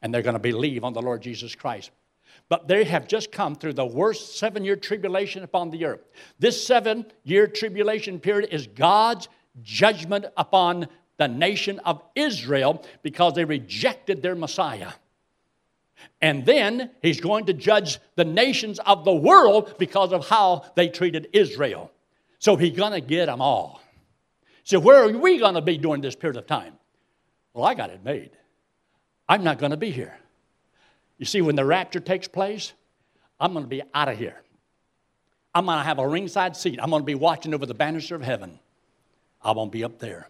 And 0.00 0.12
they're 0.12 0.22
going 0.22 0.34
to 0.34 0.40
believe 0.40 0.84
on 0.84 0.94
the 0.94 1.02
Lord 1.02 1.22
Jesus 1.22 1.54
Christ. 1.54 1.90
But 2.48 2.66
they 2.66 2.84
have 2.84 3.06
just 3.06 3.30
come 3.30 3.54
through 3.54 3.74
the 3.74 3.86
worst 3.86 4.36
seven 4.38 4.64
year 4.64 4.76
tribulation 4.76 5.42
upon 5.42 5.70
the 5.70 5.84
earth. 5.84 6.02
This 6.38 6.66
seven 6.66 7.06
year 7.24 7.46
tribulation 7.46 8.18
period 8.18 8.52
is 8.52 8.66
God's 8.66 9.28
judgment 9.62 10.26
upon 10.36 10.88
the 11.22 11.28
nation 11.28 11.78
of 11.80 12.02
Israel 12.16 12.84
because 13.02 13.34
they 13.34 13.44
rejected 13.44 14.22
their 14.22 14.34
Messiah. 14.34 14.90
And 16.20 16.44
then 16.44 16.90
he's 17.00 17.20
going 17.20 17.46
to 17.46 17.52
judge 17.52 18.00
the 18.16 18.24
nations 18.24 18.80
of 18.80 19.04
the 19.04 19.14
world 19.14 19.76
because 19.78 20.12
of 20.12 20.28
how 20.28 20.64
they 20.74 20.88
treated 20.88 21.28
Israel. 21.32 21.92
So 22.40 22.56
he's 22.56 22.76
going 22.76 22.90
to 22.90 23.00
get 23.00 23.26
them 23.26 23.40
all. 23.40 23.80
So, 24.64 24.80
where 24.80 25.04
are 25.04 25.16
we 25.16 25.38
going 25.38 25.54
to 25.54 25.62
be 25.62 25.78
during 25.78 26.02
this 26.02 26.16
period 26.16 26.36
of 26.36 26.46
time? 26.48 26.74
Well, 27.54 27.64
I 27.64 27.74
got 27.74 27.90
it 27.90 28.04
made. 28.04 28.30
I'm 29.28 29.44
not 29.44 29.58
going 29.58 29.70
to 29.70 29.76
be 29.76 29.90
here. 29.90 30.16
You 31.18 31.26
see, 31.26 31.40
when 31.40 31.54
the 31.54 31.64
rapture 31.64 32.00
takes 32.00 32.26
place, 32.26 32.72
I'm 33.38 33.52
going 33.52 33.64
to 33.64 33.68
be 33.68 33.82
out 33.94 34.08
of 34.08 34.18
here. 34.18 34.42
I'm 35.54 35.66
going 35.66 35.78
to 35.78 35.84
have 35.84 36.00
a 36.00 36.08
ringside 36.08 36.56
seat. 36.56 36.80
I'm 36.82 36.90
going 36.90 37.02
to 37.02 37.06
be 37.06 37.14
watching 37.14 37.54
over 37.54 37.66
the 37.66 37.74
banister 37.74 38.16
of 38.16 38.22
heaven. 38.22 38.58
I 39.40 39.52
won't 39.52 39.70
be 39.70 39.84
up 39.84 39.98
there. 40.00 40.28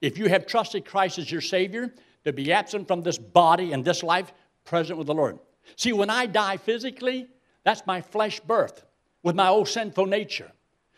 If 0.00 0.18
you 0.18 0.28
have 0.28 0.46
trusted 0.46 0.84
Christ 0.84 1.18
as 1.18 1.30
your 1.30 1.40
Savior, 1.40 1.92
to 2.24 2.32
be 2.32 2.52
absent 2.52 2.88
from 2.88 3.02
this 3.02 3.18
body 3.18 3.72
and 3.72 3.84
this 3.84 4.02
life, 4.02 4.32
present 4.64 4.98
with 4.98 5.06
the 5.06 5.14
Lord. 5.14 5.38
See, 5.76 5.92
when 5.92 6.10
I 6.10 6.26
die 6.26 6.56
physically, 6.56 7.26
that's 7.64 7.86
my 7.86 8.00
flesh 8.00 8.40
birth 8.40 8.84
with 9.22 9.34
my 9.34 9.48
old 9.48 9.68
sinful 9.68 10.06
nature. 10.06 10.52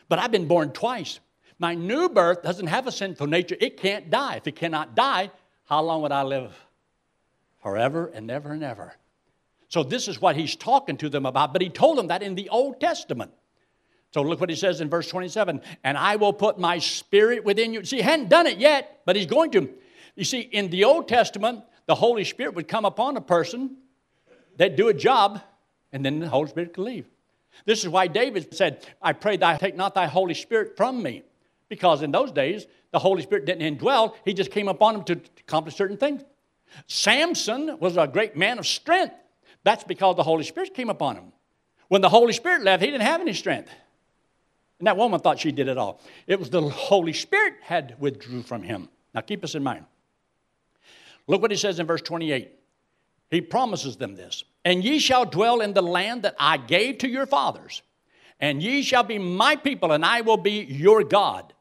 But 0.08 0.18
I've 0.18 0.32
been 0.32 0.48
born 0.48 0.72
twice. 0.72 1.20
My 1.58 1.74
new 1.74 2.08
birth 2.08 2.42
doesn't 2.42 2.66
have 2.66 2.86
a 2.86 2.92
sinful 2.92 3.26
nature. 3.26 3.56
It 3.60 3.76
can't 3.76 4.10
die. 4.10 4.36
If 4.36 4.46
it 4.46 4.56
cannot 4.56 4.94
die, 4.94 5.30
how 5.64 5.82
long 5.82 6.02
would 6.02 6.12
I 6.12 6.22
live? 6.22 6.56
Forever 7.62 8.10
and 8.12 8.30
ever 8.30 8.52
and 8.52 8.64
ever. 8.64 8.94
So, 9.68 9.84
this 9.84 10.08
is 10.08 10.20
what 10.20 10.34
he's 10.34 10.56
talking 10.56 10.96
to 10.96 11.08
them 11.08 11.26
about, 11.26 11.52
but 11.52 11.62
he 11.62 11.68
told 11.68 11.96
them 11.96 12.08
that 12.08 12.24
in 12.24 12.34
the 12.34 12.48
Old 12.48 12.80
Testament. 12.80 13.32
So 14.12 14.22
look 14.22 14.40
what 14.40 14.50
he 14.50 14.56
says 14.56 14.80
in 14.80 14.88
verse 14.88 15.08
27 15.08 15.60
and 15.84 15.98
I 15.98 16.16
will 16.16 16.32
put 16.32 16.58
my 16.58 16.78
spirit 16.78 17.44
within 17.44 17.72
you. 17.72 17.84
See, 17.84 17.96
he 17.96 18.02
hadn't 18.02 18.28
done 18.28 18.46
it 18.46 18.58
yet, 18.58 19.02
but 19.06 19.16
he's 19.16 19.26
going 19.26 19.52
to. 19.52 19.70
You 20.16 20.24
see, 20.24 20.40
in 20.40 20.68
the 20.70 20.84
Old 20.84 21.08
Testament, 21.08 21.62
the 21.86 21.94
Holy 21.94 22.24
Spirit 22.24 22.54
would 22.54 22.68
come 22.68 22.84
upon 22.84 23.16
a 23.16 23.20
person, 23.20 23.76
they'd 24.56 24.76
do 24.76 24.88
a 24.88 24.94
job, 24.94 25.40
and 25.92 26.04
then 26.04 26.18
the 26.20 26.28
Holy 26.28 26.48
Spirit 26.48 26.74
could 26.74 26.84
leave. 26.84 27.06
This 27.64 27.82
is 27.82 27.88
why 27.88 28.06
David 28.06 28.54
said, 28.54 28.86
I 29.02 29.12
pray 29.12 29.36
thou 29.36 29.56
take 29.56 29.76
not 29.76 29.94
thy 29.94 30.06
Holy 30.06 30.34
Spirit 30.34 30.76
from 30.76 31.02
me. 31.02 31.22
Because 31.68 32.02
in 32.02 32.10
those 32.10 32.32
days, 32.32 32.66
the 32.90 32.98
Holy 32.98 33.22
Spirit 33.22 33.44
didn't 33.44 33.78
indwell, 33.78 34.14
he 34.24 34.34
just 34.34 34.50
came 34.50 34.68
upon 34.68 34.96
him 34.96 35.04
to 35.04 35.20
accomplish 35.40 35.76
certain 35.76 35.96
things. 35.96 36.22
Samson 36.86 37.78
was 37.78 37.96
a 37.96 38.06
great 38.06 38.36
man 38.36 38.58
of 38.58 38.66
strength. 38.66 39.14
That's 39.62 39.84
because 39.84 40.16
the 40.16 40.22
Holy 40.22 40.44
Spirit 40.44 40.74
came 40.74 40.90
upon 40.90 41.16
him. 41.16 41.32
When 41.88 42.00
the 42.00 42.08
Holy 42.08 42.32
Spirit 42.32 42.62
left, 42.62 42.82
he 42.82 42.90
didn't 42.90 43.02
have 43.02 43.20
any 43.20 43.34
strength. 43.34 43.70
And 44.80 44.86
that 44.86 44.96
woman 44.96 45.20
thought 45.20 45.38
she 45.38 45.52
did 45.52 45.68
it 45.68 45.76
all. 45.76 46.00
It 46.26 46.38
was 46.38 46.48
the 46.48 46.62
Holy 46.62 47.12
Spirit 47.12 47.54
had 47.62 47.94
withdrew 48.00 48.42
from 48.42 48.62
him. 48.62 48.88
Now 49.14 49.20
keep 49.20 49.42
this 49.42 49.54
in 49.54 49.62
mind. 49.62 49.84
Look 51.26 51.42
what 51.42 51.50
he 51.50 51.56
says 51.56 51.78
in 51.78 51.86
verse 51.86 52.00
28. 52.00 52.50
He 53.30 53.40
promises 53.42 53.98
them 53.98 54.16
this. 54.16 54.42
And 54.64 54.82
ye 54.82 54.98
shall 54.98 55.26
dwell 55.26 55.60
in 55.60 55.74
the 55.74 55.82
land 55.82 56.22
that 56.22 56.34
I 56.38 56.56
gave 56.56 56.98
to 56.98 57.08
your 57.08 57.26
fathers, 57.26 57.82
and 58.40 58.62
ye 58.62 58.82
shall 58.82 59.04
be 59.04 59.18
my 59.18 59.54
people, 59.54 59.92
and 59.92 60.04
I 60.04 60.22
will 60.22 60.38
be 60.38 60.64
your 60.64 61.04
God. 61.04 61.52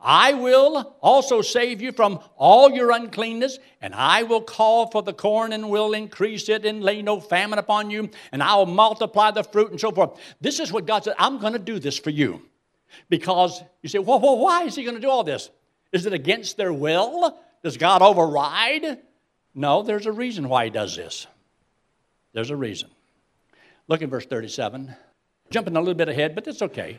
I 0.00 0.34
will 0.34 0.96
also 1.00 1.42
save 1.42 1.80
you 1.80 1.92
from 1.92 2.18
all 2.36 2.70
your 2.70 2.90
uncleanness, 2.90 3.58
and 3.80 3.94
I 3.94 4.24
will 4.24 4.42
call 4.42 4.90
for 4.90 5.02
the 5.02 5.12
corn 5.12 5.52
and 5.52 5.70
will 5.70 5.94
increase 5.94 6.48
it 6.48 6.66
and 6.66 6.82
lay 6.82 7.00
no 7.00 7.20
famine 7.20 7.60
upon 7.60 7.90
you, 7.90 8.10
and 8.32 8.42
I 8.42 8.56
will 8.56 8.66
multiply 8.66 9.30
the 9.30 9.44
fruit 9.44 9.70
and 9.70 9.80
so 9.80 9.92
forth. 9.92 10.18
This 10.40 10.58
is 10.58 10.72
what 10.72 10.86
God 10.86 11.04
said 11.04 11.14
I'm 11.18 11.38
going 11.38 11.52
to 11.52 11.58
do 11.60 11.78
this 11.78 11.98
for 11.98 12.10
you. 12.10 12.42
Because 13.08 13.62
you 13.82 13.88
say, 13.88 13.98
well, 13.98 14.20
well 14.20 14.38
why 14.38 14.64
is 14.64 14.74
He 14.74 14.84
going 14.84 14.94
to 14.96 15.00
do 15.00 15.10
all 15.10 15.24
this? 15.24 15.50
Is 15.92 16.06
it 16.06 16.12
against 16.12 16.56
their 16.56 16.72
will? 16.72 17.38
Does 17.62 17.76
God 17.76 18.02
override? 18.02 18.98
No, 19.54 19.82
there's 19.82 20.06
a 20.06 20.12
reason 20.12 20.48
why 20.48 20.64
He 20.64 20.70
does 20.70 20.96
this. 20.96 21.26
There's 22.32 22.50
a 22.50 22.56
reason. 22.56 22.90
Look 23.88 24.02
at 24.02 24.08
verse 24.08 24.26
37. 24.26 24.94
Jumping 25.50 25.76
a 25.76 25.80
little 25.80 25.94
bit 25.94 26.08
ahead, 26.08 26.34
but 26.34 26.44
that's 26.44 26.62
okay. 26.62 26.98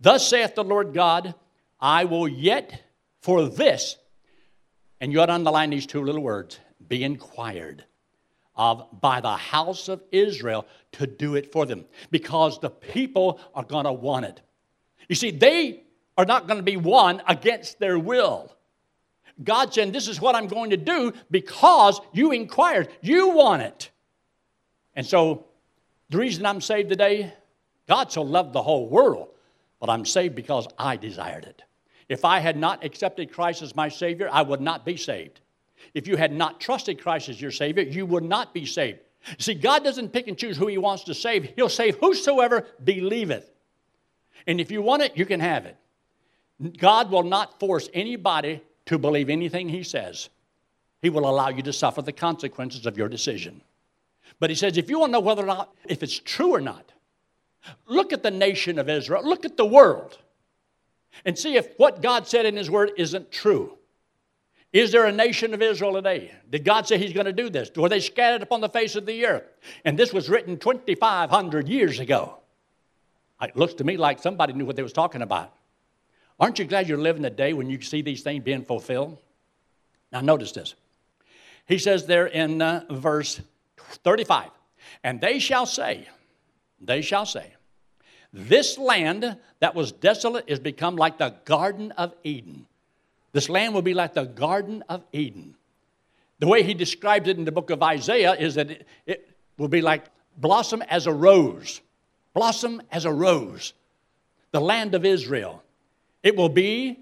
Thus 0.00 0.28
saith 0.28 0.54
the 0.54 0.64
Lord 0.64 0.94
God, 0.94 1.34
I 1.80 2.04
will 2.04 2.28
yet 2.28 2.82
for 3.20 3.48
this, 3.48 3.96
and 5.00 5.12
you 5.12 5.20
ought 5.20 5.26
to 5.26 5.32
underline 5.32 5.70
these 5.70 5.86
two 5.86 6.02
little 6.02 6.22
words, 6.22 6.58
be 6.86 7.02
inquired 7.02 7.84
of 8.56 9.00
by 9.00 9.20
the 9.20 9.36
house 9.36 9.88
of 9.88 10.02
Israel 10.12 10.66
to 10.92 11.06
do 11.06 11.34
it 11.34 11.50
for 11.52 11.66
them, 11.66 11.86
because 12.10 12.60
the 12.60 12.70
people 12.70 13.40
are 13.54 13.64
going 13.64 13.84
to 13.84 13.92
want 13.92 14.26
it. 14.26 14.40
You 15.10 15.16
see, 15.16 15.32
they 15.32 15.82
are 16.16 16.24
not 16.24 16.46
going 16.46 16.58
to 16.58 16.62
be 16.62 16.76
won 16.76 17.20
against 17.26 17.80
their 17.80 17.98
will. 17.98 18.54
God 19.42 19.74
said, 19.74 19.92
This 19.92 20.06
is 20.06 20.20
what 20.20 20.36
I'm 20.36 20.46
going 20.46 20.70
to 20.70 20.76
do 20.76 21.12
because 21.32 22.00
you 22.12 22.30
inquired. 22.30 22.88
You 23.00 23.30
want 23.30 23.62
it. 23.62 23.90
And 24.94 25.04
so, 25.04 25.46
the 26.10 26.18
reason 26.18 26.46
I'm 26.46 26.60
saved 26.60 26.90
today, 26.90 27.32
God 27.88 28.12
so 28.12 28.22
loved 28.22 28.52
the 28.52 28.62
whole 28.62 28.88
world, 28.88 29.30
but 29.80 29.90
I'm 29.90 30.06
saved 30.06 30.36
because 30.36 30.68
I 30.78 30.96
desired 30.96 31.44
it. 31.44 31.64
If 32.08 32.24
I 32.24 32.38
had 32.38 32.56
not 32.56 32.84
accepted 32.84 33.32
Christ 33.32 33.62
as 33.62 33.74
my 33.74 33.88
Savior, 33.88 34.28
I 34.30 34.42
would 34.42 34.60
not 34.60 34.84
be 34.84 34.96
saved. 34.96 35.40
If 35.92 36.06
you 36.06 36.16
had 36.16 36.32
not 36.32 36.60
trusted 36.60 37.02
Christ 37.02 37.28
as 37.28 37.40
your 37.40 37.50
Savior, 37.50 37.82
you 37.82 38.06
would 38.06 38.22
not 38.22 38.54
be 38.54 38.64
saved. 38.64 39.00
See, 39.38 39.54
God 39.54 39.82
doesn't 39.82 40.12
pick 40.12 40.28
and 40.28 40.38
choose 40.38 40.56
who 40.56 40.68
He 40.68 40.78
wants 40.78 41.02
to 41.04 41.14
save. 41.14 41.52
He'll 41.56 41.68
save 41.68 41.96
whosoever 41.96 42.64
believeth. 42.84 43.50
And 44.46 44.60
if 44.60 44.70
you 44.70 44.82
want 44.82 45.02
it, 45.02 45.16
you 45.16 45.26
can 45.26 45.40
have 45.40 45.66
it. 45.66 45.76
God 46.78 47.10
will 47.10 47.22
not 47.22 47.58
force 47.58 47.88
anybody 47.94 48.62
to 48.86 48.98
believe 48.98 49.30
anything 49.30 49.68
He 49.68 49.82
says. 49.82 50.28
He 51.02 51.10
will 51.10 51.28
allow 51.28 51.48
you 51.48 51.62
to 51.62 51.72
suffer 51.72 52.02
the 52.02 52.12
consequences 52.12 52.86
of 52.86 52.98
your 52.98 53.08
decision. 53.08 53.62
But 54.38 54.50
He 54.50 54.56
says, 54.56 54.76
if 54.76 54.90
you 54.90 54.98
want 54.98 55.10
to 55.10 55.12
know 55.14 55.20
whether 55.20 55.42
or 55.42 55.46
not, 55.46 55.72
if 55.86 56.02
it's 56.02 56.18
true 56.18 56.54
or 56.54 56.60
not, 56.60 56.92
look 57.86 58.12
at 58.12 58.22
the 58.22 58.30
nation 58.30 58.78
of 58.78 58.88
Israel, 58.88 59.22
look 59.24 59.44
at 59.44 59.56
the 59.56 59.64
world 59.66 60.18
and 61.24 61.38
see 61.38 61.56
if 61.56 61.68
what 61.78 62.02
God 62.02 62.26
said 62.26 62.46
in 62.46 62.56
His 62.56 62.70
Word 62.70 62.92
isn't 62.96 63.30
true. 63.30 63.76
Is 64.72 64.92
there 64.92 65.06
a 65.06 65.12
nation 65.12 65.52
of 65.52 65.62
Israel 65.62 65.94
today? 65.94 66.30
Did 66.48 66.64
God 66.64 66.86
say 66.86 66.96
He's 66.96 67.12
going 67.12 67.26
to 67.26 67.32
do 67.32 67.50
this? 67.50 67.70
Were 67.74 67.88
they 67.88 68.00
scattered 68.00 68.42
upon 68.42 68.60
the 68.60 68.68
face 68.68 68.94
of 68.94 69.04
the 69.04 69.26
earth? 69.26 69.44
And 69.84 69.98
this 69.98 70.12
was 70.12 70.28
written 70.28 70.58
2,500 70.58 71.68
years 71.68 71.98
ago. 71.98 72.39
It 73.42 73.56
looks 73.56 73.74
to 73.74 73.84
me 73.84 73.96
like 73.96 74.18
somebody 74.18 74.52
knew 74.52 74.66
what 74.66 74.76
they 74.76 74.82
was 74.82 74.92
talking 74.92 75.22
about. 75.22 75.52
Aren't 76.38 76.58
you 76.58 76.64
glad 76.64 76.88
you're 76.88 76.98
living 76.98 77.22
the 77.22 77.30
day 77.30 77.52
when 77.52 77.68
you 77.68 77.80
see 77.80 78.02
these 78.02 78.22
things 78.22 78.44
being 78.44 78.64
fulfilled? 78.64 79.18
Now, 80.12 80.20
notice 80.20 80.52
this. 80.52 80.74
He 81.66 81.78
says 81.78 82.06
there 82.06 82.26
in 82.26 82.60
uh, 82.60 82.84
verse 82.90 83.40
35, 84.04 84.50
and 85.04 85.20
they 85.20 85.38
shall 85.38 85.66
say, 85.66 86.08
they 86.80 87.02
shall 87.02 87.26
say, 87.26 87.54
this 88.32 88.78
land 88.78 89.36
that 89.60 89.74
was 89.74 89.92
desolate 89.92 90.44
is 90.48 90.58
become 90.58 90.96
like 90.96 91.18
the 91.18 91.34
Garden 91.44 91.92
of 91.92 92.14
Eden. 92.24 92.66
This 93.32 93.48
land 93.48 93.74
will 93.74 93.82
be 93.82 93.94
like 93.94 94.14
the 94.14 94.24
Garden 94.24 94.82
of 94.88 95.04
Eden. 95.12 95.54
The 96.38 96.46
way 96.46 96.62
he 96.62 96.74
describes 96.74 97.28
it 97.28 97.36
in 97.36 97.44
the 97.44 97.52
book 97.52 97.70
of 97.70 97.82
Isaiah 97.82 98.32
is 98.32 98.54
that 98.54 98.70
it, 98.70 98.86
it 99.06 99.28
will 99.58 99.68
be 99.68 99.82
like 99.82 100.06
blossom 100.36 100.82
as 100.82 101.06
a 101.06 101.12
rose. 101.12 101.80
Blossom 102.34 102.82
as 102.90 103.04
a 103.04 103.12
rose. 103.12 103.72
The 104.52 104.60
land 104.60 104.94
of 104.94 105.04
Israel. 105.04 105.62
It 106.22 106.36
will 106.36 106.48
be 106.48 106.98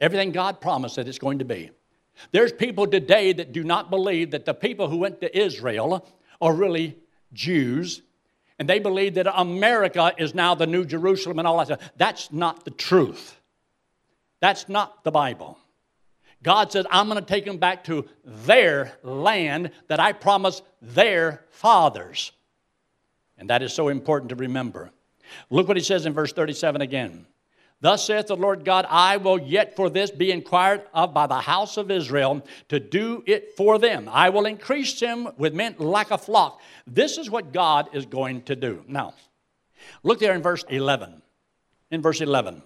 everything 0.00 0.32
God 0.32 0.60
promised 0.60 0.96
that 0.96 1.08
it's 1.08 1.18
going 1.18 1.38
to 1.38 1.44
be. 1.44 1.70
There's 2.30 2.52
people 2.52 2.86
today 2.86 3.32
that 3.32 3.52
do 3.52 3.64
not 3.64 3.90
believe 3.90 4.30
that 4.30 4.44
the 4.44 4.54
people 4.54 4.88
who 4.88 4.98
went 4.98 5.20
to 5.20 5.38
Israel 5.38 6.06
are 6.40 6.54
really 6.54 6.96
Jews 7.32 8.02
and 8.58 8.68
they 8.68 8.78
believe 8.78 9.14
that 9.14 9.26
America 9.34 10.12
is 10.16 10.34
now 10.34 10.54
the 10.54 10.66
new 10.66 10.84
Jerusalem 10.84 11.38
and 11.38 11.48
all 11.48 11.58
that 11.58 11.66
stuff. 11.66 11.92
That's 11.96 12.32
not 12.32 12.64
the 12.64 12.70
truth. 12.70 13.40
That's 14.40 14.68
not 14.68 15.02
the 15.04 15.10
Bible. 15.10 15.58
God 16.42 16.70
says, 16.70 16.86
I'm 16.90 17.08
going 17.08 17.18
to 17.18 17.26
take 17.26 17.46
them 17.46 17.56
back 17.56 17.84
to 17.84 18.04
their 18.24 18.92
land 19.02 19.70
that 19.88 19.98
I 19.98 20.12
promised 20.12 20.62
their 20.80 21.44
fathers. 21.50 22.32
And 23.38 23.50
that 23.50 23.62
is 23.62 23.72
so 23.72 23.88
important 23.88 24.30
to 24.30 24.36
remember. 24.36 24.90
Look 25.50 25.68
what 25.68 25.76
he 25.76 25.82
says 25.82 26.06
in 26.06 26.12
verse 26.12 26.32
37 26.32 26.80
again. 26.80 27.26
Thus 27.80 28.06
saith 28.06 28.28
the 28.28 28.36
Lord 28.36 28.64
God, 28.64 28.86
I 28.88 29.18
will 29.18 29.38
yet 29.38 29.76
for 29.76 29.90
this 29.90 30.10
be 30.10 30.30
inquired 30.30 30.82
of 30.94 31.12
by 31.12 31.26
the 31.26 31.40
house 31.40 31.76
of 31.76 31.90
Israel 31.90 32.42
to 32.68 32.80
do 32.80 33.22
it 33.26 33.56
for 33.56 33.78
them. 33.78 34.08
I 34.10 34.30
will 34.30 34.46
increase 34.46 34.98
them 34.98 35.28
with 35.36 35.54
men 35.54 35.74
like 35.78 36.10
a 36.10 36.16
flock. 36.16 36.60
This 36.86 37.18
is 37.18 37.30
what 37.30 37.52
God 37.52 37.88
is 37.92 38.06
going 38.06 38.42
to 38.42 38.56
do. 38.56 38.84
Now, 38.88 39.14
look 40.02 40.18
there 40.18 40.34
in 40.34 40.42
verse 40.42 40.64
11. 40.68 41.20
In 41.90 42.00
verse 42.00 42.20
11 42.20 42.62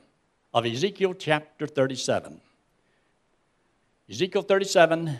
of 0.54 0.66
Ezekiel 0.66 1.14
chapter 1.14 1.66
37. 1.66 2.40
Ezekiel 4.08 4.42
37, 4.42 5.18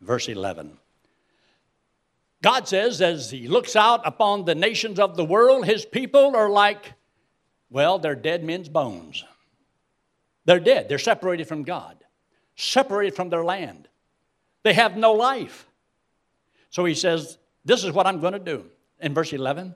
verse 0.00 0.28
11. 0.28 0.78
God 2.42 2.66
says, 2.66 3.00
as 3.00 3.30
He 3.30 3.48
looks 3.48 3.76
out 3.76 4.00
upon 4.04 4.44
the 4.44 4.54
nations 4.54 4.98
of 4.98 5.16
the 5.16 5.24
world, 5.24 5.66
His 5.66 5.84
people 5.84 6.34
are 6.36 6.50
like 6.50 6.94
well, 7.70 8.00
they're 8.00 8.16
dead 8.16 8.44
men's 8.44 8.68
bones. 8.68 9.24
They're 10.44 10.60
dead. 10.60 10.88
They're 10.88 10.98
separated 10.98 11.46
from 11.46 11.62
God, 11.62 11.96
separated 12.56 13.14
from 13.14 13.30
their 13.30 13.44
land. 13.44 13.88
They 14.64 14.72
have 14.74 14.96
no 14.96 15.12
life. 15.12 15.66
So 16.70 16.84
he 16.84 16.94
says, 16.94 17.38
This 17.64 17.84
is 17.84 17.92
what 17.92 18.06
I'm 18.06 18.20
going 18.20 18.32
to 18.32 18.38
do. 18.38 18.64
In 19.00 19.14
verse 19.14 19.32
11, 19.32 19.74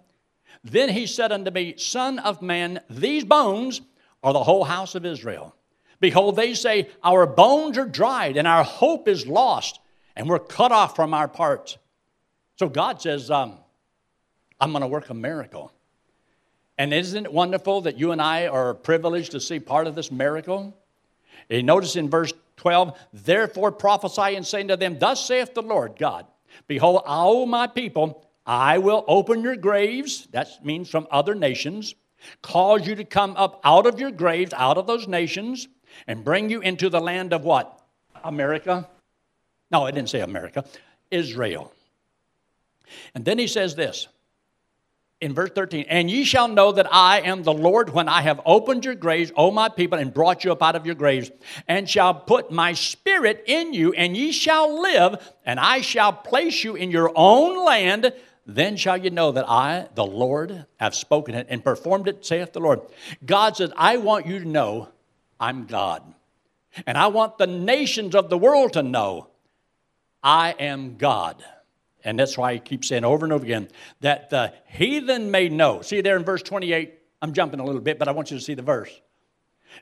then 0.64 0.88
he 0.88 1.06
said 1.06 1.32
unto 1.32 1.50
me, 1.50 1.74
Son 1.76 2.18
of 2.18 2.42
man, 2.42 2.80
these 2.90 3.24
bones 3.24 3.80
are 4.22 4.32
the 4.32 4.42
whole 4.42 4.64
house 4.64 4.94
of 4.94 5.06
Israel. 5.06 5.54
Behold, 6.00 6.36
they 6.36 6.54
say, 6.54 6.88
Our 7.02 7.26
bones 7.26 7.78
are 7.78 7.86
dried, 7.86 8.36
and 8.36 8.48
our 8.48 8.64
hope 8.64 9.06
is 9.06 9.26
lost, 9.26 9.78
and 10.16 10.28
we're 10.28 10.40
cut 10.40 10.72
off 10.72 10.96
from 10.96 11.14
our 11.14 11.28
parts. 11.28 11.78
So 12.56 12.68
God 12.68 13.02
says, 13.02 13.30
um, 13.30 13.58
I'm 14.60 14.70
going 14.70 14.82
to 14.82 14.88
work 14.88 15.10
a 15.10 15.14
miracle. 15.14 15.72
And 16.78 16.92
isn't 16.92 17.26
it 17.26 17.32
wonderful 17.32 17.82
that 17.82 17.98
you 17.98 18.12
and 18.12 18.20
I 18.20 18.46
are 18.46 18.74
privileged 18.74 19.32
to 19.32 19.40
see 19.40 19.60
part 19.60 19.86
of 19.86 19.94
this 19.94 20.10
miracle? 20.10 20.76
And 21.50 21.66
notice 21.66 21.96
in 21.96 22.10
verse 22.10 22.32
12, 22.56 22.98
therefore 23.12 23.72
prophesy 23.72 24.36
and 24.36 24.46
say 24.46 24.60
unto 24.60 24.76
them, 24.76 24.98
Thus 24.98 25.24
saith 25.24 25.54
the 25.54 25.62
Lord 25.62 25.96
God, 25.98 26.26
Behold, 26.66 27.02
O 27.06 27.46
my 27.46 27.66
people, 27.66 28.26
I 28.46 28.78
will 28.78 29.04
open 29.08 29.42
your 29.42 29.56
graves, 29.56 30.28
that 30.32 30.64
means 30.64 30.88
from 30.88 31.06
other 31.10 31.34
nations, 31.34 31.94
cause 32.42 32.86
you 32.86 32.94
to 32.94 33.04
come 33.04 33.36
up 33.36 33.60
out 33.64 33.86
of 33.86 33.98
your 33.98 34.10
graves, 34.10 34.52
out 34.54 34.78
of 34.78 34.86
those 34.86 35.08
nations, 35.08 35.68
and 36.06 36.24
bring 36.24 36.50
you 36.50 36.60
into 36.60 36.88
the 36.88 37.00
land 37.00 37.32
of 37.32 37.44
what? 37.44 37.80
America? 38.22 38.88
No, 39.70 39.84
I 39.84 39.90
didn't 39.90 40.10
say 40.10 40.20
America, 40.20 40.64
Israel. 41.10 41.72
And 43.14 43.24
then 43.24 43.38
he 43.38 43.46
says 43.46 43.74
this 43.74 44.08
in 45.20 45.32
verse 45.32 45.50
13, 45.54 45.86
and 45.88 46.10
ye 46.10 46.24
shall 46.24 46.48
know 46.48 46.72
that 46.72 46.92
I 46.92 47.20
am 47.20 47.42
the 47.42 47.52
Lord 47.52 47.90
when 47.90 48.08
I 48.08 48.20
have 48.20 48.40
opened 48.44 48.84
your 48.84 48.94
graves, 48.94 49.32
O 49.36 49.50
my 49.50 49.68
people, 49.70 49.98
and 49.98 50.12
brought 50.12 50.44
you 50.44 50.52
up 50.52 50.62
out 50.62 50.76
of 50.76 50.84
your 50.84 50.96
graves, 50.96 51.30
and 51.66 51.88
shall 51.88 52.12
put 52.12 52.50
my 52.50 52.74
spirit 52.74 53.42
in 53.46 53.72
you, 53.72 53.94
and 53.94 54.16
ye 54.16 54.32
shall 54.32 54.82
live, 54.82 55.32
and 55.46 55.58
I 55.58 55.80
shall 55.80 56.12
place 56.12 56.62
you 56.62 56.74
in 56.74 56.90
your 56.90 57.10
own 57.14 57.64
land. 57.64 58.12
Then 58.44 58.76
shall 58.76 58.98
you 58.98 59.08
know 59.08 59.32
that 59.32 59.48
I, 59.48 59.88
the 59.94 60.04
Lord, 60.04 60.66
have 60.76 60.94
spoken 60.94 61.34
it 61.34 61.46
and 61.48 61.64
performed 61.64 62.08
it, 62.08 62.26
saith 62.26 62.52
the 62.52 62.60
Lord. 62.60 62.80
God 63.24 63.56
says, 63.56 63.72
I 63.76 63.96
want 63.96 64.26
you 64.26 64.40
to 64.40 64.48
know 64.48 64.88
I'm 65.40 65.64
God. 65.64 66.02
And 66.86 66.98
I 66.98 67.06
want 67.06 67.38
the 67.38 67.46
nations 67.46 68.14
of 68.14 68.28
the 68.28 68.36
world 68.36 68.74
to 68.74 68.82
know 68.82 69.28
I 70.22 70.50
am 70.58 70.96
God. 70.98 71.42
And 72.04 72.18
that's 72.18 72.36
why 72.36 72.54
he 72.54 72.60
keeps 72.60 72.88
saying 72.88 73.04
over 73.04 73.24
and 73.24 73.32
over 73.32 73.44
again 73.44 73.68
that 74.00 74.30
the 74.30 74.52
heathen 74.66 75.30
may 75.30 75.48
know. 75.48 75.80
See 75.82 76.02
there 76.02 76.16
in 76.16 76.24
verse 76.24 76.42
28, 76.42 76.94
I'm 77.22 77.32
jumping 77.32 77.60
a 77.60 77.64
little 77.64 77.80
bit, 77.80 77.98
but 77.98 78.08
I 78.08 78.12
want 78.12 78.30
you 78.30 78.36
to 78.36 78.44
see 78.44 78.54
the 78.54 78.62
verse. 78.62 78.90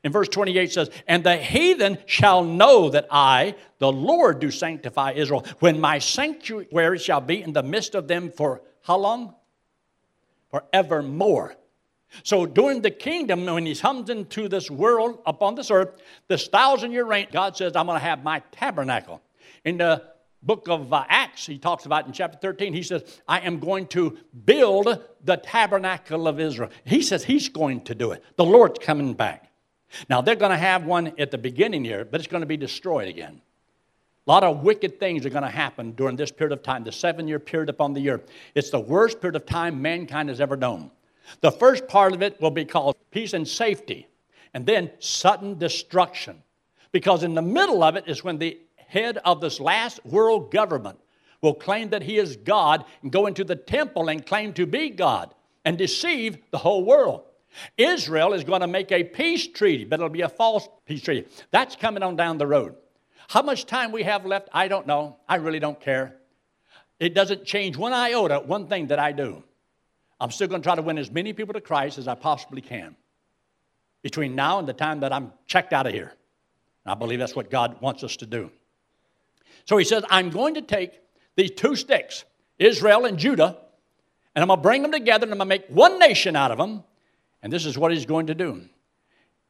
In 0.05 0.13
verse 0.13 0.29
28 0.29 0.73
says, 0.73 0.91
And 1.07 1.25
the 1.25 1.37
heathen 1.37 1.99
shall 2.07 2.45
know 2.45 2.89
that 2.91 3.07
I, 3.11 3.57
the 3.79 3.93
Lord, 3.93 4.41
do 4.41 4.51
sanctify 4.51 5.13
Israel, 5.13 5.45
when 5.59 5.81
my 5.81 5.99
sanctuary 5.99 6.99
shall 6.99 7.21
be 7.21 7.43
in 7.43 7.53
the 7.53 7.63
midst 7.63 7.95
of 7.95 8.09
them 8.09 8.31
for 8.31 8.63
how 8.83 8.99
long? 8.99 9.35
Forevermore. 10.51 11.57
So 12.25 12.47
during 12.47 12.83
the 12.83 12.91
kingdom, 12.91 13.47
when 13.47 13.65
he 13.65 13.75
comes 13.75 14.11
into 14.11 14.49
this 14.49 14.71
world 14.71 15.21
upon 15.25 15.55
this 15.55 15.71
earth, 15.71 16.01
this 16.29 16.47
thousand 16.47 16.93
year 16.93 17.05
reign, 17.05 17.29
God 17.33 17.57
says, 17.57 17.75
I'm 17.75 17.87
going 17.87 17.99
to 17.99 18.05
have 18.05 18.23
my 18.23 18.43
tabernacle. 18.53 19.23
In 19.65 19.79
the 19.79 20.03
book 20.43 20.69
of 20.69 20.93
uh, 20.93 21.05
Acts, 21.09 21.22
he 21.35 21.59
talks 21.59 21.87
about 21.87 22.07
in 22.07 22.13
chapter 22.13 22.39
13, 22.39 22.73
he 22.73 22.83
says, 22.83 23.21
I 23.27 23.41
am 23.41 23.59
going 23.59 23.87
to 23.89 24.19
build 24.45 25.03
the 25.25 25.37
tabernacle 25.37 26.29
of 26.29 26.41
Israel. 26.41 26.71
He 26.85 27.03
says 27.03 27.25
he's 27.25 27.49
going 27.49 27.83
to 27.83 27.95
do 27.95 28.13
it. 28.13 28.23
The 28.37 28.45
Lord's 28.45 28.79
coming 28.79 29.15
back. 29.15 29.51
Now, 30.09 30.21
they're 30.21 30.35
going 30.37 30.53
to 30.53 30.57
have 30.57 30.85
one 30.85 31.13
at 31.19 31.31
the 31.31 31.39
beginning 31.39 31.85
here, 31.85 32.05
but 32.05 32.21
it's 32.21 32.29
going 32.29 32.41
to 32.41 32.47
be 32.47 32.57
destroyed 32.57 33.09
again. 33.09 33.41
A 34.27 34.31
lot 34.31 34.45
of 34.45 34.63
wicked 34.63 35.01
things 35.01 35.27
are 35.27 35.31
going 35.31 35.43
to 35.43 35.51
happen 35.51 35.93
during 35.93 36.17
this 36.17 36.31
period 36.31 36.53
of 36.53 36.63
time, 36.63 36.85
the 36.85 36.93
seven 36.93 37.27
year 37.27 37.41
period 37.41 37.69
upon 37.69 37.93
the 37.93 38.09
earth. 38.09 38.31
It's 38.55 38.71
the 38.71 38.81
worst 38.81 39.21
period 39.21 39.37
of 39.37 39.47
time 39.47 39.83
mankind 39.83 40.29
has 40.29 40.41
ever 40.41 40.57
known. 40.57 40.91
The 41.41 41.51
first 41.51 41.89
part 41.89 42.13
of 42.13 42.23
it 42.23 42.41
will 42.41 42.51
be 42.51 42.65
called 42.65 42.97
peace 43.11 43.33
and 43.33 43.47
safety, 43.47 44.07
and 44.55 44.65
then 44.65 44.91
sudden 45.01 45.59
destruction. 45.59 46.43
Because 46.93 47.25
in 47.25 47.35
the 47.35 47.43
middle 47.43 47.83
of 47.83 47.97
it 47.97 48.05
is 48.07 48.23
when 48.23 48.39
the 48.39 48.59
head 48.77 49.19
of 49.25 49.41
this 49.41 49.59
last 49.59 50.05
world 50.05 50.53
government 50.53 50.99
will 51.43 51.55
claim 51.55 51.91
that 51.91 52.03
he 52.03 52.19
is 52.19 52.37
God 52.37 52.85
and 53.03 53.13
go 53.13 53.27
into 53.27 53.45
the 53.45 53.57
temple 53.57 54.09
and 54.09 54.25
claim 54.25 54.53
to 54.55 54.65
be 54.65 54.89
God 54.89 55.35
and 55.65 55.77
deceive 55.77 56.39
the 56.51 56.59
whole 56.59 56.85
world. 56.85 57.25
Israel 57.77 58.33
is 58.33 58.45
going 58.45 58.63
to 58.63 58.67
make 58.67 58.91
a 58.91 59.05
peace 59.05 59.47
treaty, 59.47 59.85
but 59.85 60.01
it'll 60.01 60.09
be 60.09 60.23
a 60.23 60.29
false 60.29 60.67
peace 60.87 61.03
treaty. 61.03 61.29
That's 61.51 61.77
coming 61.77 62.03
on 62.03 62.17
down 62.17 62.39
the 62.39 62.47
road. 62.47 62.77
How 63.29 63.43
much 63.43 63.67
time 63.67 63.93
we 63.93 64.05
have 64.05 64.25
left, 64.25 64.49
I 64.53 64.69
don't 64.69 64.87
know. 64.87 65.19
I 65.29 65.37
really 65.37 65.59
don't 65.59 65.79
care. 65.79 66.17
It 66.99 67.15
doesn't 67.15 67.45
change 67.45 67.77
one 67.77 67.93
iota, 67.93 68.39
one 68.39 68.69
thing 68.69 68.87
that 68.87 68.99
I 68.99 69.13
do. 69.13 69.43
I'm 70.21 70.31
still 70.31 70.47
going 70.49 70.63
to 70.63 70.67
try 70.67 70.77
to 70.77 70.83
win 70.83 70.99
as 70.99 71.11
many 71.11 71.33
people 71.33 71.55
to 71.55 71.61
Christ 71.61 71.99
as 71.99 72.07
I 72.07 72.15
possibly 72.15 72.61
can 72.61 72.95
between 74.03 74.35
now 74.35 74.59
and 74.59 74.69
the 74.69 74.73
time 74.73 75.01
that 75.01 75.13
I'm 75.13 75.33
checked 75.47 75.73
out 75.73 75.87
of 75.87 75.93
here. 75.93 76.13
I 76.87 76.95
believe 76.95 77.19
that's 77.19 77.35
what 77.35 77.51
God 77.51 77.81
wants 77.81 78.05
us 78.05 78.17
to 78.17 78.27
do. 78.27 78.51
So 79.65 79.77
he 79.77 79.85
says, 79.85 80.05
I'm 80.11 80.31
going 80.31 80.55
to 80.55 80.63
take 80.63 81.01
these 81.37 81.51
two 81.51 81.77
sticks, 81.77 82.25
Israel 82.59 83.05
and 83.05 83.19
Judah, 83.19 83.59
and 84.35 84.43
I'm 84.43 84.49
going 84.49 84.59
to 84.59 84.63
bring 84.63 84.83
them 84.83 84.93
together 84.93 85.25
and 85.25 85.33
I'm 85.33 85.39
going 85.39 85.49
to 85.49 85.67
make 85.67 85.69
one 85.69 85.99
nation 85.99 86.37
out 86.37 86.51
of 86.51 86.59
them. 86.59 86.85
And 87.43 87.53
this 87.53 87.67
is 87.67 87.77
what 87.77 87.93
he's 87.93 88.07
going 88.07 88.29
to 88.29 88.35
do. 88.35 88.63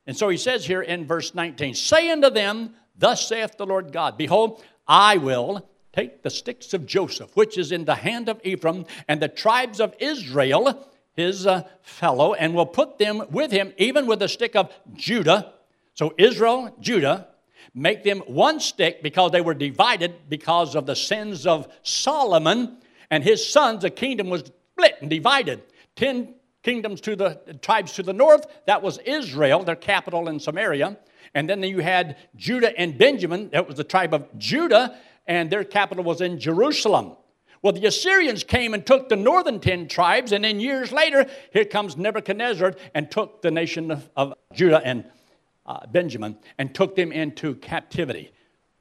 And 0.07 0.17
so 0.17 0.29
he 0.29 0.37
says 0.37 0.67
here 0.67 0.83
in 0.83 1.07
verse 1.07 1.35
19, 1.35 1.75
Say 1.75 2.11
unto 2.11 2.31
them, 2.31 2.75
Thus 2.99 3.27
saith 3.27 3.57
the 3.57 3.67
Lord 3.67 3.93
God, 3.93 4.19
Behold, 4.19 4.63
I 4.89 5.19
will 5.19 5.69
take 5.93 6.23
the 6.23 6.31
sticks 6.31 6.75
of 6.75 6.87
Joseph, 6.87 7.37
which 7.37 7.59
is 7.59 7.71
in 7.71 7.85
the 7.85 7.95
hand 7.95 8.29
of 8.29 8.41
Ephraim, 8.43 8.87
and 9.07 9.21
the 9.21 9.29
tribes 9.29 9.79
of 9.79 9.95
Israel, 10.01 10.89
his 11.13 11.47
uh, 11.47 11.63
fellow, 11.83 12.35
and 12.35 12.55
will 12.55 12.67
put 12.67 12.99
them 12.99 13.23
with 13.31 13.53
him, 13.53 13.73
even 13.77 14.07
with 14.07 14.19
the 14.19 14.29
stick 14.29 14.57
of 14.57 14.73
Judah. 14.95 15.53
So 15.95 16.15
Israel, 16.19 16.75
Judah, 16.81 17.29
make 17.75 18.05
them 18.05 18.21
one 18.27 18.61
stick 18.61 19.03
because 19.03 19.31
they 19.31 19.41
were 19.41 19.55
divided 19.55 20.15
because 20.29 20.75
of 20.75 20.87
the 20.87 20.97
sins 20.97 21.47
of 21.47 21.69
Solomon 21.83 22.79
and 23.11 23.23
his 23.23 23.47
sons. 23.47 23.83
The 23.83 23.91
kingdom 23.91 24.29
was 24.31 24.51
split 24.73 24.97
and 25.01 25.11
divided. 25.11 25.63
Ten 25.97 26.35
kingdoms 26.63 27.01
to 27.03 27.17
the 27.17 27.59
tribes 27.61 27.93
to 27.95 28.03
the 28.03 28.13
north, 28.13 28.47
that 28.67 28.83
was 28.83 28.99
Israel, 28.99 29.65
their 29.65 29.77
capital 29.77 30.29
in 30.29 30.39
Samaria. 30.39 30.97
And 31.35 31.49
then 31.49 31.63
you 31.63 31.81
had 31.81 32.17
Judah 32.37 32.79
and 32.79 32.97
Benjamin, 32.97 33.51
that 33.51 33.67
was 33.67 33.77
the 33.77 33.85
tribe 33.85 34.15
of 34.15 34.27
Judah, 34.39 34.97
and 35.27 35.51
their 35.51 35.65
capital 35.65 36.05
was 36.05 36.21
in 36.21 36.39
Jerusalem. 36.39 37.17
Well, 37.63 37.73
the 37.73 37.87
Assyrians 37.87 38.43
came 38.43 38.75
and 38.75 38.85
took 38.85 39.09
the 39.09 39.17
northern 39.17 39.61
10 39.61 39.87
tribes, 39.87 40.33
and 40.33 40.43
then 40.45 40.59
years 40.59 40.91
later, 40.91 41.27
here 41.53 41.65
comes 41.65 41.97
Nebuchadnezzar 41.97 42.75
and 42.95 43.11
took 43.11 43.41
the 43.41 43.53
nation 43.53 43.93
of, 43.93 44.09
of 44.17 44.35
Judah 44.53 44.83
and 44.85 45.05
uh, 45.67 45.87
Benjamin 45.87 46.39
and 46.59 46.75
took 46.75 46.97
them 46.97 47.13
into 47.13 47.55
captivity 47.57 48.33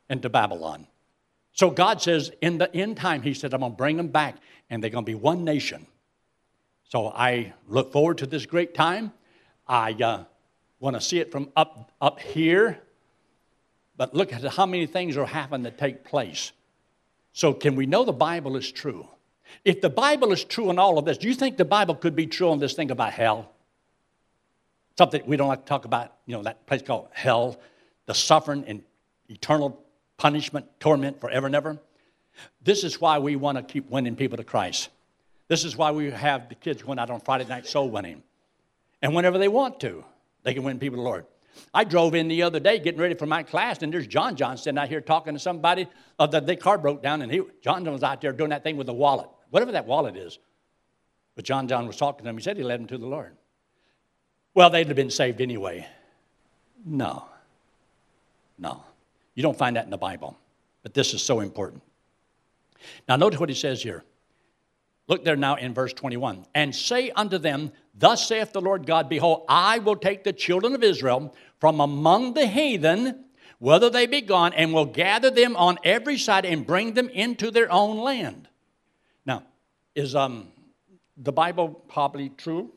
into 0.10 0.30
Babylon. 0.30 0.88
So 1.54 1.70
God 1.70 2.02
says, 2.02 2.32
in 2.42 2.58
the 2.58 2.74
end 2.76 2.98
time, 2.98 3.22
He 3.22 3.34
said, 3.34 3.54
I'm 3.54 3.62
going 3.62 3.74
to 3.74 3.78
bring 3.78 3.98
them 3.98 4.08
back, 4.08 4.38
and 4.70 4.82
they're 4.82 4.90
going 4.90 5.06
to 5.06 5.12
be 5.12 5.16
one 5.16 5.44
nation. 5.44 5.86
So 6.90 7.08
I 7.08 7.54
look 7.68 7.92
forward 7.92 8.18
to 8.20 8.26
this 8.26 8.46
great 8.46 8.74
time. 8.74 9.14
I 9.68 9.94
uh, 9.94 10.24
want 10.80 10.96
to 10.96 11.02
see 11.02 11.20
it 11.20 11.32
from 11.32 11.50
up, 11.56 11.92
up 12.02 12.20
here 12.20 12.82
but 14.02 14.16
look 14.16 14.34
at 14.34 14.44
how 14.44 14.66
many 14.66 14.88
things 14.88 15.16
are 15.16 15.28
happening 15.28 15.62
that 15.62 15.78
take 15.78 16.04
place. 16.04 16.54
So, 17.34 17.54
can 17.54 17.76
we 17.76 17.86
know 17.86 18.04
the 18.04 18.12
Bible 18.12 18.58
is 18.58 18.72
true? 18.72 19.08
If 19.64 19.80
the 19.80 19.92
Bible 19.92 20.32
is 20.32 20.44
true 20.44 20.72
in 20.72 20.80
all 20.80 20.98
of 20.98 21.06
this, 21.06 21.20
do 21.20 21.28
you 21.28 21.36
think 21.36 21.58
the 21.58 21.66
Bible 21.66 21.94
could 21.94 22.16
be 22.16 22.26
true 22.26 22.50
on 22.50 22.58
this 22.58 22.74
thing 22.74 22.90
about 22.90 23.14
hell? 23.14 23.52
Something 24.98 25.24
we 25.26 25.38
don't 25.38 25.48
like 25.48 25.62
to 25.62 25.70
talk 25.70 25.86
about, 25.86 26.14
you 26.26 26.36
know, 26.36 26.44
that 26.44 26.66
place 26.68 26.82
called 26.82 27.08
hell, 27.12 27.60
the 28.06 28.14
suffering 28.14 28.66
and 28.68 28.84
eternal 29.30 29.84
punishment, 30.18 30.68
torment 30.80 31.20
forever 31.20 31.48
and 31.48 31.56
ever. 31.56 31.80
This 32.62 32.84
is 32.84 33.00
why 33.00 33.20
we 33.20 33.36
want 33.36 33.58
to 33.58 33.64
keep 33.64 33.90
winning 33.90 34.16
people 34.16 34.38
to 34.38 34.44
Christ. 34.44 34.90
This 35.48 35.66
is 35.66 35.76
why 35.76 35.92
we 35.92 36.12
have 36.12 36.50
the 36.50 36.56
kids 36.56 36.82
going 36.82 37.00
out 37.00 37.10
on 37.10 37.20
Friday 37.20 37.46
night 37.46 37.66
soul 37.66 37.90
winning. 37.90 38.24
And 39.02 39.16
whenever 39.16 39.38
they 39.38 39.48
want 39.48 39.80
to, 39.82 40.04
they 40.44 40.54
can 40.54 40.64
win 40.64 40.80
people 40.80 40.98
to 40.98 41.02
the 41.02 41.10
Lord. 41.10 41.26
I 41.74 41.84
drove 41.84 42.16
in 42.16 42.28
the 42.28 42.44
other 42.44 42.60
day 42.60 42.80
getting 42.80 43.02
ready 43.02 43.16
for 43.16 43.26
my 43.26 43.44
class, 43.44 43.82
and 43.82 43.94
there's 43.94 44.08
John 44.08 44.36
John 44.36 44.58
sitting 44.58 44.78
out 44.78 44.88
here 44.88 45.02
talking 45.02 45.34
to 45.34 45.40
somebody. 45.40 45.88
Uh, 46.18 46.28
the, 46.28 46.56
car 46.56 46.78
broke 46.78 47.04
down, 47.04 47.22
and 47.22 47.32
he, 47.32 47.42
John 47.62 47.84
John 47.84 47.94
was 47.94 48.04
out 48.04 48.22
there 48.22 48.32
doing 48.32 48.52
that 48.52 48.64
thing 48.64 48.78
with 48.78 48.88
the 48.88 48.94
wallet, 48.94 49.30
whatever 49.50 49.74
that 49.74 49.86
wallet 49.86 50.16
is. 50.16 50.40
But 51.36 51.46
John 51.46 51.68
John 51.68 51.88
was 51.88 51.98
talking 51.98 52.24
to 52.24 52.30
him. 52.30 52.38
He 52.38 52.44
said 52.44 52.58
he 52.58 52.64
led 52.64 52.80
him 52.80 52.88
to 52.88 52.98
the 52.98 53.08
Lord. 53.08 53.36
Well, 54.54 54.70
they'd 54.70 54.88
have 54.88 54.96
been 54.96 55.10
saved 55.10 55.42
anyway. 55.42 55.88
No. 56.86 57.26
No. 58.58 58.84
You 59.36 59.44
don't 59.44 59.58
find 59.58 59.76
that 59.76 59.86
in 59.86 59.92
the 59.92 59.98
Bible. 59.98 60.38
But 60.84 60.94
this 60.94 61.14
is 61.14 61.22
so 61.22 61.40
important. 61.40 61.84
Now, 63.08 63.16
notice 63.16 63.40
what 63.40 63.50
he 63.50 63.56
says 63.56 63.82
here. 63.82 64.04
Look 65.08 65.24
there 65.24 65.36
now 65.36 65.56
in 65.56 65.74
verse 65.74 65.94
21. 65.94 66.46
And 66.56 66.76
say 66.76 67.12
unto 67.12 67.38
them, 67.38 67.72
Thus 67.94 68.28
saith 68.28 68.54
the 68.54 68.62
Lord 68.62 68.86
God, 68.86 69.10
Behold, 69.10 69.46
I 69.48 69.80
will 69.80 69.96
take 69.96 70.24
the 70.24 70.34
children 70.34 70.74
of 70.74 70.84
Israel 70.84 71.36
from 71.60 71.80
among 71.80 72.34
the 72.34 72.48
heathen, 72.48 73.26
whether 73.60 73.90
they 73.90 74.06
be 74.06 74.22
gone, 74.22 74.54
and 74.54 74.74
will 74.74 74.86
gather 74.86 75.30
them 75.30 75.56
on 75.56 75.78
every 75.84 76.18
side 76.18 76.46
and 76.46 76.66
bring 76.66 76.94
them 76.94 77.10
into 77.10 77.52
their 77.52 77.72
own 77.72 77.98
land. 77.98 78.48
Now, 79.26 79.44
is 79.96 80.16
um, 80.16 80.48
the 81.18 81.34
Bible 81.34 81.70
probably 81.88 82.30
true? 82.30 82.72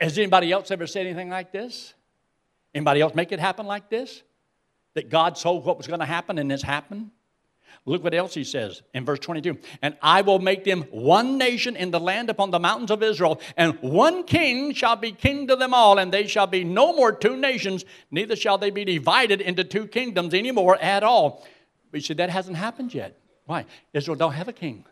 Has 0.00 0.18
anybody 0.18 0.52
else 0.52 0.70
ever 0.70 0.86
said 0.86 1.06
anything 1.06 1.30
like 1.30 1.52
this? 1.52 1.94
Anybody 2.74 3.00
else 3.00 3.14
make 3.14 3.32
it 3.32 3.40
happen 3.40 3.66
like 3.66 3.88
this? 3.88 4.22
That 4.94 5.08
God 5.08 5.36
told 5.36 5.64
what 5.64 5.76
was 5.76 5.86
going 5.86 6.00
to 6.00 6.06
happen 6.06 6.38
and 6.38 6.50
it's 6.52 6.62
happened? 6.62 7.10
Look 7.84 8.02
what 8.02 8.14
else 8.14 8.34
he 8.34 8.42
says 8.42 8.82
in 8.94 9.04
verse 9.04 9.20
22. 9.20 9.58
And 9.80 9.96
I 10.02 10.22
will 10.22 10.40
make 10.40 10.64
them 10.64 10.82
one 10.90 11.38
nation 11.38 11.76
in 11.76 11.92
the 11.92 12.00
land 12.00 12.28
upon 12.28 12.50
the 12.50 12.58
mountains 12.58 12.90
of 12.90 13.02
Israel, 13.02 13.40
and 13.56 13.78
one 13.80 14.24
king 14.24 14.74
shall 14.74 14.96
be 14.96 15.12
king 15.12 15.46
to 15.46 15.56
them 15.56 15.72
all, 15.72 15.98
and 15.98 16.12
they 16.12 16.26
shall 16.26 16.48
be 16.48 16.64
no 16.64 16.92
more 16.92 17.12
two 17.12 17.36
nations, 17.36 17.84
neither 18.10 18.34
shall 18.34 18.58
they 18.58 18.70
be 18.70 18.84
divided 18.84 19.40
into 19.40 19.62
two 19.62 19.86
kingdoms 19.86 20.34
anymore 20.34 20.76
at 20.80 21.04
all. 21.04 21.46
But 21.92 21.98
you 21.98 22.06
see, 22.06 22.14
that 22.14 22.30
hasn't 22.30 22.56
happened 22.56 22.92
yet. 22.92 23.16
Why? 23.44 23.66
Israel 23.92 24.16
don't 24.16 24.32
have 24.32 24.48
a 24.48 24.52
king. 24.52 24.84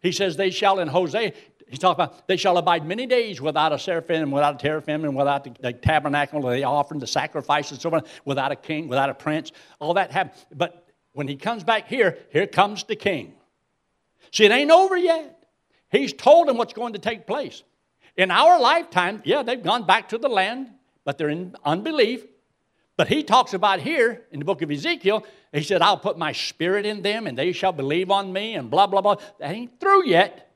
He 0.00 0.12
says, 0.12 0.36
They 0.36 0.50
shall 0.50 0.78
in 0.78 0.88
Hosea, 0.88 1.32
he 1.70 1.76
talks 1.76 1.94
about, 1.94 2.26
they 2.26 2.36
shall 2.36 2.58
abide 2.58 2.84
many 2.84 3.06
days 3.06 3.40
without 3.40 3.72
a 3.72 3.78
seraphim, 3.78 4.32
without 4.32 4.56
a 4.56 4.58
teraphim, 4.58 5.04
and 5.04 5.14
without 5.14 5.44
the, 5.44 5.52
the 5.60 5.72
tabernacle, 5.72 6.42
the 6.42 6.64
offering, 6.64 6.98
the 6.98 7.06
sacrifices, 7.06 7.72
and 7.72 7.80
so 7.80 7.94
on, 7.94 8.02
without 8.24 8.50
a 8.50 8.56
king, 8.56 8.88
without 8.88 9.08
a 9.08 9.14
prince. 9.14 9.52
All 9.78 9.94
that 9.94 10.10
happened. 10.10 10.44
But 10.52 10.88
when 11.12 11.28
he 11.28 11.36
comes 11.36 11.62
back 11.62 11.86
here, 11.86 12.18
here 12.30 12.48
comes 12.48 12.82
the 12.84 12.96
king. 12.96 13.34
See, 14.32 14.44
it 14.44 14.50
ain't 14.50 14.72
over 14.72 14.96
yet. 14.96 15.44
He's 15.92 16.12
told 16.12 16.48
them 16.48 16.56
what's 16.56 16.72
going 16.72 16.94
to 16.94 16.98
take 16.98 17.26
place. 17.26 17.62
In 18.16 18.32
our 18.32 18.60
lifetime, 18.60 19.22
yeah, 19.24 19.44
they've 19.44 19.62
gone 19.62 19.86
back 19.86 20.08
to 20.08 20.18
the 20.18 20.28
land, 20.28 20.70
but 21.04 21.18
they're 21.18 21.28
in 21.28 21.54
unbelief. 21.64 22.24
But 22.96 23.08
he 23.08 23.22
talks 23.22 23.54
about 23.54 23.80
here 23.80 24.26
in 24.32 24.40
the 24.40 24.44
book 24.44 24.60
of 24.60 24.70
Ezekiel, 24.70 25.24
he 25.52 25.62
said, 25.62 25.82
I'll 25.82 25.96
put 25.96 26.18
my 26.18 26.32
spirit 26.32 26.84
in 26.84 27.02
them 27.02 27.26
and 27.26 27.38
they 27.38 27.52
shall 27.52 27.72
believe 27.72 28.10
on 28.10 28.32
me 28.32 28.56
and 28.56 28.70
blah, 28.70 28.86
blah, 28.88 29.00
blah. 29.00 29.16
That 29.38 29.52
ain't 29.52 29.78
through 29.80 30.06
yet. 30.06 30.49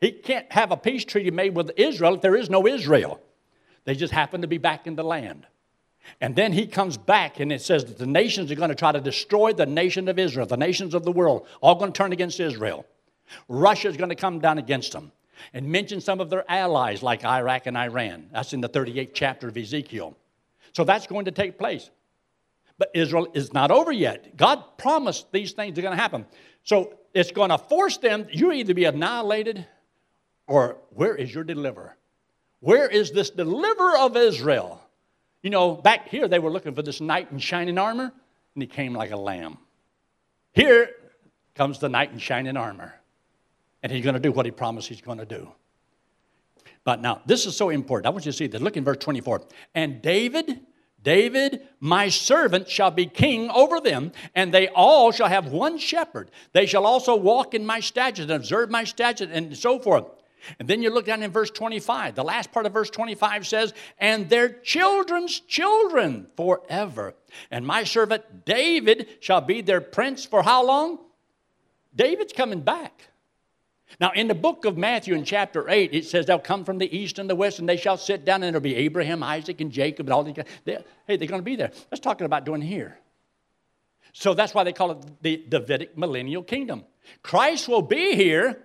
He 0.00 0.12
can't 0.12 0.50
have 0.50 0.70
a 0.70 0.76
peace 0.76 1.04
treaty 1.04 1.30
made 1.30 1.54
with 1.54 1.72
Israel 1.76 2.14
if 2.14 2.22
there 2.22 2.36
is 2.36 2.48
no 2.48 2.66
Israel. 2.66 3.20
They 3.84 3.94
just 3.94 4.12
happen 4.12 4.42
to 4.42 4.46
be 4.46 4.58
back 4.58 4.86
in 4.86 4.96
the 4.96 5.04
land. 5.04 5.46
And 6.20 6.34
then 6.34 6.52
he 6.52 6.66
comes 6.66 6.96
back 6.96 7.40
and 7.40 7.52
it 7.52 7.60
says 7.60 7.84
that 7.84 7.98
the 7.98 8.06
nations 8.06 8.50
are 8.50 8.54
going 8.54 8.70
to 8.70 8.74
try 8.74 8.92
to 8.92 9.00
destroy 9.00 9.52
the 9.52 9.66
nation 9.66 10.08
of 10.08 10.18
Israel, 10.18 10.46
the 10.46 10.56
nations 10.56 10.94
of 10.94 11.04
the 11.04 11.12
world, 11.12 11.46
all 11.60 11.74
going 11.74 11.92
to 11.92 11.96
turn 11.96 12.12
against 12.12 12.40
Israel. 12.40 12.86
Russia 13.48 13.88
is 13.88 13.96
going 13.96 14.08
to 14.08 14.16
come 14.16 14.40
down 14.40 14.58
against 14.58 14.92
them 14.92 15.12
and 15.52 15.66
mention 15.66 16.00
some 16.00 16.20
of 16.20 16.30
their 16.30 16.50
allies 16.50 17.02
like 17.02 17.24
Iraq 17.24 17.66
and 17.66 17.76
Iran. 17.76 18.28
That's 18.32 18.52
in 18.52 18.60
the 18.60 18.68
38th 18.68 19.10
chapter 19.14 19.48
of 19.48 19.56
Ezekiel. 19.56 20.16
So 20.72 20.84
that's 20.84 21.06
going 21.06 21.26
to 21.26 21.30
take 21.30 21.58
place. 21.58 21.90
But 22.78 22.90
Israel 22.94 23.28
is 23.34 23.52
not 23.52 23.70
over 23.70 23.92
yet. 23.92 24.36
God 24.36 24.78
promised 24.78 25.30
these 25.32 25.52
things 25.52 25.78
are 25.78 25.82
going 25.82 25.96
to 25.96 26.00
happen. 26.00 26.26
So 26.64 26.94
it's 27.12 27.30
going 27.30 27.50
to 27.50 27.58
force 27.58 27.98
them, 27.98 28.26
you 28.30 28.52
either 28.52 28.72
be 28.74 28.84
annihilated 28.84 29.66
or 30.50 30.78
where 30.90 31.14
is 31.14 31.32
your 31.32 31.44
deliverer? 31.44 31.96
Where 32.58 32.88
is 32.88 33.12
this 33.12 33.30
deliverer 33.30 33.96
of 33.98 34.16
Israel? 34.16 34.82
You 35.42 35.50
know, 35.50 35.76
back 35.76 36.08
here 36.08 36.26
they 36.26 36.40
were 36.40 36.50
looking 36.50 36.74
for 36.74 36.82
this 36.82 37.00
knight 37.00 37.30
in 37.30 37.38
shining 37.38 37.78
armor, 37.78 38.12
and 38.54 38.62
he 38.62 38.66
came 38.66 38.92
like 38.92 39.12
a 39.12 39.16
lamb. 39.16 39.58
Here 40.52 40.90
comes 41.54 41.78
the 41.78 41.88
knight 41.88 42.10
in 42.10 42.18
shining 42.18 42.56
armor, 42.56 42.92
and 43.84 43.92
he's 43.92 44.02
going 44.02 44.14
to 44.14 44.20
do 44.20 44.32
what 44.32 44.44
he 44.44 44.50
promised 44.50 44.88
he's 44.88 45.00
going 45.00 45.18
to 45.18 45.24
do. 45.24 45.52
But 46.82 47.00
now, 47.00 47.22
this 47.26 47.46
is 47.46 47.56
so 47.56 47.70
important. 47.70 48.06
I 48.06 48.10
want 48.10 48.26
you 48.26 48.32
to 48.32 48.36
see 48.36 48.48
this. 48.48 48.60
Look 48.60 48.76
in 48.76 48.82
verse 48.82 48.98
24. 48.98 49.42
And 49.76 50.02
David, 50.02 50.60
David, 51.00 51.68
my 51.78 52.08
servant, 52.08 52.68
shall 52.68 52.90
be 52.90 53.06
king 53.06 53.50
over 53.50 53.78
them, 53.78 54.10
and 54.34 54.52
they 54.52 54.66
all 54.66 55.12
shall 55.12 55.28
have 55.28 55.52
one 55.52 55.78
shepherd. 55.78 56.32
They 56.52 56.66
shall 56.66 56.86
also 56.86 57.14
walk 57.14 57.54
in 57.54 57.64
my 57.64 57.78
statutes 57.78 58.22
and 58.22 58.32
observe 58.32 58.68
my 58.68 58.82
statutes 58.82 59.30
and 59.32 59.56
so 59.56 59.78
forth. 59.78 60.06
And 60.58 60.68
then 60.68 60.82
you 60.82 60.90
look 60.90 61.06
down 61.06 61.22
in 61.22 61.30
verse 61.30 61.50
25. 61.50 62.14
The 62.14 62.24
last 62.24 62.52
part 62.52 62.66
of 62.66 62.72
verse 62.72 62.90
25 62.90 63.46
says, 63.46 63.74
And 63.98 64.28
their 64.28 64.48
children's 64.48 65.40
children 65.40 66.26
forever. 66.36 67.14
And 67.50 67.66
my 67.66 67.84
servant 67.84 68.44
David 68.44 69.08
shall 69.20 69.40
be 69.40 69.60
their 69.60 69.80
prince 69.80 70.24
for 70.24 70.42
how 70.42 70.64
long? 70.64 70.98
David's 71.94 72.32
coming 72.32 72.60
back. 72.60 73.10
Now, 73.98 74.12
in 74.12 74.28
the 74.28 74.34
book 74.34 74.64
of 74.64 74.76
Matthew, 74.76 75.14
in 75.14 75.24
chapter 75.24 75.68
8, 75.68 75.92
it 75.92 76.04
says 76.04 76.26
they'll 76.26 76.38
come 76.38 76.64
from 76.64 76.78
the 76.78 76.96
east 76.96 77.18
and 77.18 77.28
the 77.28 77.34
west, 77.34 77.58
and 77.58 77.68
they 77.68 77.76
shall 77.76 77.96
sit 77.96 78.24
down, 78.24 78.42
and 78.42 78.50
it'll 78.50 78.60
be 78.60 78.76
Abraham, 78.76 79.22
Isaac, 79.22 79.60
and 79.60 79.72
Jacob, 79.72 80.06
and 80.06 80.14
all 80.14 80.22
these 80.22 80.34
guys. 80.34 80.46
They, 80.64 80.78
hey, 81.06 81.16
they're 81.16 81.26
going 81.28 81.40
to 81.40 81.44
be 81.44 81.56
there. 81.56 81.72
That's 81.90 82.00
talking 82.00 82.24
about 82.24 82.44
doing 82.44 82.62
here. 82.62 82.98
So 84.12 84.34
that's 84.34 84.54
why 84.54 84.64
they 84.64 84.72
call 84.72 84.92
it 84.92 85.22
the 85.22 85.44
Davidic 85.48 85.96
millennial 85.98 86.42
kingdom. 86.42 86.84
Christ 87.22 87.68
will 87.68 87.82
be 87.82 88.14
here, 88.14 88.62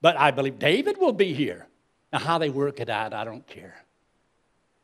but 0.00 0.16
I 0.16 0.30
believe 0.30 0.58
David 0.58 0.98
will 0.98 1.12
be 1.12 1.32
here. 1.32 1.66
Now, 2.12 2.20
how 2.20 2.38
they 2.38 2.50
work 2.50 2.80
it 2.80 2.88
out, 2.88 3.12
I 3.12 3.24
don't 3.24 3.46
care. 3.46 3.74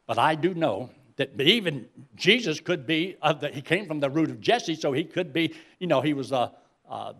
But 0.07 0.19
I 0.19 0.35
do 0.35 0.55
know 0.55 0.91
that 1.17 1.41
even 1.41 1.87
Jesus 2.17 2.61
could 2.61 2.87
be, 2.87 3.17
uh, 3.23 3.35
the, 3.35 3.49
he 3.49 3.63
came 3.63 3.87
from 3.87 4.01
the 4.01 4.11
root 4.11 4.31
of 4.31 4.41
Jesse, 4.41 4.75
so 4.75 4.93
he 4.93 5.05
could 5.05 5.33
be, 5.33 5.55
you 5.79 5.87
know, 5.87 6.01
he 6.01 6.15
was 6.15 6.33
a, 6.33 6.53
a 6.89 7.15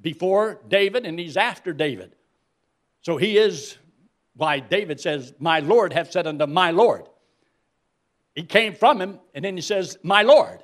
before 0.00 0.60
David 0.68 1.04
and 1.04 1.18
he's 1.18 1.36
after 1.36 1.72
David. 1.72 2.14
So 3.02 3.16
he 3.16 3.36
is 3.36 3.76
why 4.36 4.60
David 4.60 5.00
says, 5.00 5.34
My 5.38 5.60
Lord 5.60 5.92
hath 5.92 6.12
said 6.12 6.26
unto 6.26 6.46
my 6.46 6.70
Lord. 6.70 7.08
He 8.34 8.44
came 8.44 8.74
from 8.74 9.00
him, 9.00 9.18
and 9.34 9.44
then 9.44 9.56
he 9.56 9.62
says, 9.62 9.98
My 10.02 10.22
Lord, 10.22 10.62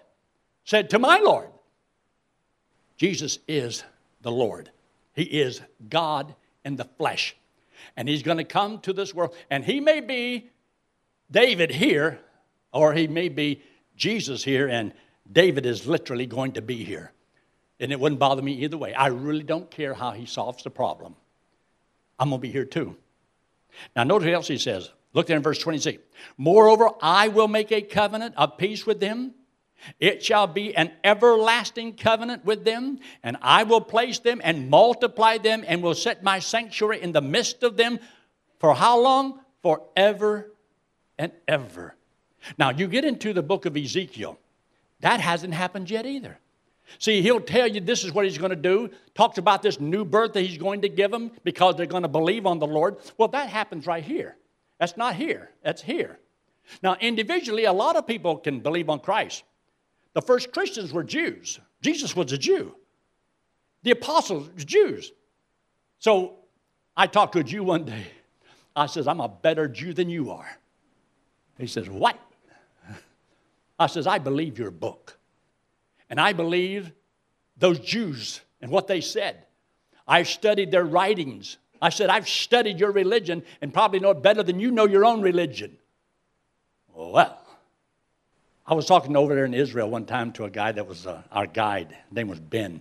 said 0.64 0.90
to 0.90 0.98
my 0.98 1.18
Lord. 1.18 1.48
Jesus 2.96 3.40
is 3.48 3.82
the 4.22 4.30
Lord. 4.30 4.70
He 5.14 5.24
is 5.24 5.60
God 5.88 6.34
in 6.64 6.76
the 6.76 6.84
flesh. 6.84 7.36
And 7.96 8.08
he's 8.08 8.22
going 8.22 8.38
to 8.38 8.44
come 8.44 8.80
to 8.80 8.92
this 8.92 9.14
world. 9.14 9.34
And 9.50 9.64
he 9.64 9.80
may 9.80 10.00
be 10.00 10.50
David 11.30 11.70
here, 11.70 12.20
or 12.72 12.92
he 12.92 13.06
may 13.06 13.28
be 13.28 13.62
Jesus 13.96 14.42
here, 14.42 14.68
and 14.68 14.92
David 15.30 15.66
is 15.66 15.86
literally 15.86 16.26
going 16.26 16.52
to 16.52 16.62
be 16.62 16.84
here. 16.84 17.12
And 17.80 17.92
it 17.92 18.00
wouldn't 18.00 18.18
bother 18.18 18.42
me 18.42 18.52
either 18.64 18.78
way. 18.78 18.94
I 18.94 19.08
really 19.08 19.42
don't 19.42 19.70
care 19.70 19.94
how 19.94 20.12
he 20.12 20.26
solves 20.26 20.62
the 20.62 20.70
problem. 20.70 21.14
I'm 22.18 22.30
going 22.30 22.40
to 22.40 22.46
be 22.46 22.52
here 22.52 22.64
too. 22.64 22.96
Now, 23.96 24.04
notice 24.04 24.26
what 24.26 24.34
else 24.34 24.48
he 24.48 24.58
says. 24.58 24.90
Look 25.12 25.26
there 25.26 25.36
in 25.36 25.42
verse 25.42 25.58
26. 25.58 26.02
Moreover, 26.36 26.90
I 27.00 27.28
will 27.28 27.48
make 27.48 27.72
a 27.72 27.82
covenant 27.82 28.34
of 28.36 28.58
peace 28.58 28.86
with 28.86 29.00
them. 29.00 29.34
It 30.00 30.24
shall 30.24 30.46
be 30.46 30.74
an 30.74 30.92
everlasting 31.02 31.96
covenant 31.96 32.44
with 32.44 32.64
them, 32.64 33.00
and 33.22 33.36
I 33.42 33.64
will 33.64 33.80
place 33.80 34.18
them 34.18 34.40
and 34.42 34.70
multiply 34.70 35.38
them, 35.38 35.64
and 35.66 35.82
will 35.82 35.94
set 35.94 36.22
my 36.22 36.38
sanctuary 36.38 37.02
in 37.02 37.12
the 37.12 37.20
midst 37.20 37.62
of 37.62 37.76
them. 37.76 37.98
For 38.58 38.74
how 38.74 39.00
long? 39.00 39.40
Forever 39.62 40.52
and 41.18 41.32
ever. 41.48 41.96
Now, 42.58 42.70
you 42.70 42.86
get 42.86 43.04
into 43.04 43.32
the 43.32 43.42
book 43.42 43.66
of 43.66 43.76
Ezekiel. 43.76 44.38
That 45.00 45.20
hasn't 45.20 45.54
happened 45.54 45.90
yet 45.90 46.06
either. 46.06 46.38
See, 46.98 47.22
he'll 47.22 47.40
tell 47.40 47.66
you 47.66 47.80
this 47.80 48.04
is 48.04 48.12
what 48.12 48.24
he's 48.24 48.38
going 48.38 48.50
to 48.50 48.56
do. 48.56 48.90
Talks 49.14 49.38
about 49.38 49.62
this 49.62 49.80
new 49.80 50.04
birth 50.04 50.34
that 50.34 50.42
he's 50.42 50.58
going 50.58 50.82
to 50.82 50.88
give 50.88 51.10
them 51.10 51.30
because 51.42 51.76
they're 51.76 51.86
going 51.86 52.02
to 52.02 52.08
believe 52.08 52.46
on 52.46 52.58
the 52.58 52.66
Lord. 52.66 52.96
Well, 53.16 53.28
that 53.28 53.48
happens 53.48 53.86
right 53.86 54.04
here. 54.04 54.36
That's 54.78 54.96
not 54.96 55.14
here, 55.14 55.50
that's 55.62 55.82
here. 55.82 56.18
Now, 56.82 56.96
individually, 57.00 57.64
a 57.64 57.72
lot 57.72 57.96
of 57.96 58.06
people 58.06 58.36
can 58.36 58.60
believe 58.60 58.88
on 58.88 59.00
Christ. 59.00 59.44
The 60.14 60.22
first 60.22 60.52
Christians 60.52 60.92
were 60.92 61.04
Jews. 61.04 61.60
Jesus 61.82 62.16
was 62.16 62.32
a 62.32 62.38
Jew. 62.38 62.74
The 63.82 63.90
apostles 63.90 64.48
were 64.48 64.60
Jews. 64.60 65.12
So 65.98 66.36
I 66.96 67.06
talked 67.06 67.34
to 67.34 67.40
a 67.40 67.44
Jew 67.44 67.64
one 67.64 67.84
day. 67.84 68.06
I 68.74 68.86
says, 68.86 69.06
I'm 69.06 69.20
a 69.20 69.28
better 69.28 69.68
Jew 69.68 69.92
than 69.92 70.08
you 70.08 70.30
are. 70.30 70.58
He 71.58 71.66
says, 71.66 71.88
What? 71.88 72.18
I 73.78 73.88
says, 73.88 74.06
I 74.06 74.18
believe 74.18 74.58
your 74.58 74.70
book. 74.70 75.18
And 76.08 76.20
I 76.20 76.32
believe 76.32 76.92
those 77.56 77.80
Jews 77.80 78.40
and 78.60 78.70
what 78.70 78.86
they 78.86 79.00
said. 79.00 79.44
I've 80.06 80.28
studied 80.28 80.70
their 80.70 80.84
writings. 80.84 81.58
I 81.82 81.88
said, 81.88 82.08
I've 82.08 82.28
studied 82.28 82.78
your 82.78 82.92
religion 82.92 83.42
and 83.60 83.74
probably 83.74 84.00
know 84.00 84.10
it 84.10 84.22
better 84.22 84.42
than 84.42 84.60
you 84.60 84.70
know 84.70 84.86
your 84.86 85.04
own 85.04 85.22
religion. 85.22 85.76
Well, 86.94 87.38
I 88.66 88.72
was 88.72 88.86
talking 88.86 89.14
over 89.14 89.34
there 89.34 89.44
in 89.44 89.52
Israel 89.52 89.90
one 89.90 90.06
time 90.06 90.32
to 90.32 90.44
a 90.44 90.50
guy 90.50 90.72
that 90.72 90.86
was 90.86 91.06
uh, 91.06 91.20
our 91.30 91.46
guide. 91.46 91.90
His 91.90 92.16
name 92.16 92.28
was 92.28 92.40
Ben. 92.40 92.80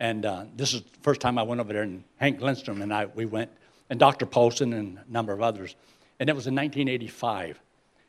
And 0.00 0.24
uh, 0.24 0.44
this 0.56 0.72
is 0.72 0.80
the 0.80 0.98
first 1.02 1.20
time 1.20 1.36
I 1.36 1.42
went 1.42 1.60
over 1.60 1.72
there, 1.72 1.82
and 1.82 2.04
Hank 2.16 2.40
Lindstrom 2.40 2.80
and 2.80 2.94
I, 2.94 3.04
we 3.06 3.26
went, 3.26 3.50
and 3.90 4.00
Dr. 4.00 4.24
Paulson 4.24 4.72
and 4.72 4.98
a 4.98 5.12
number 5.12 5.34
of 5.34 5.42
others. 5.42 5.74
And 6.18 6.30
it 6.30 6.32
was 6.34 6.46
in 6.46 6.54
1985. 6.54 7.60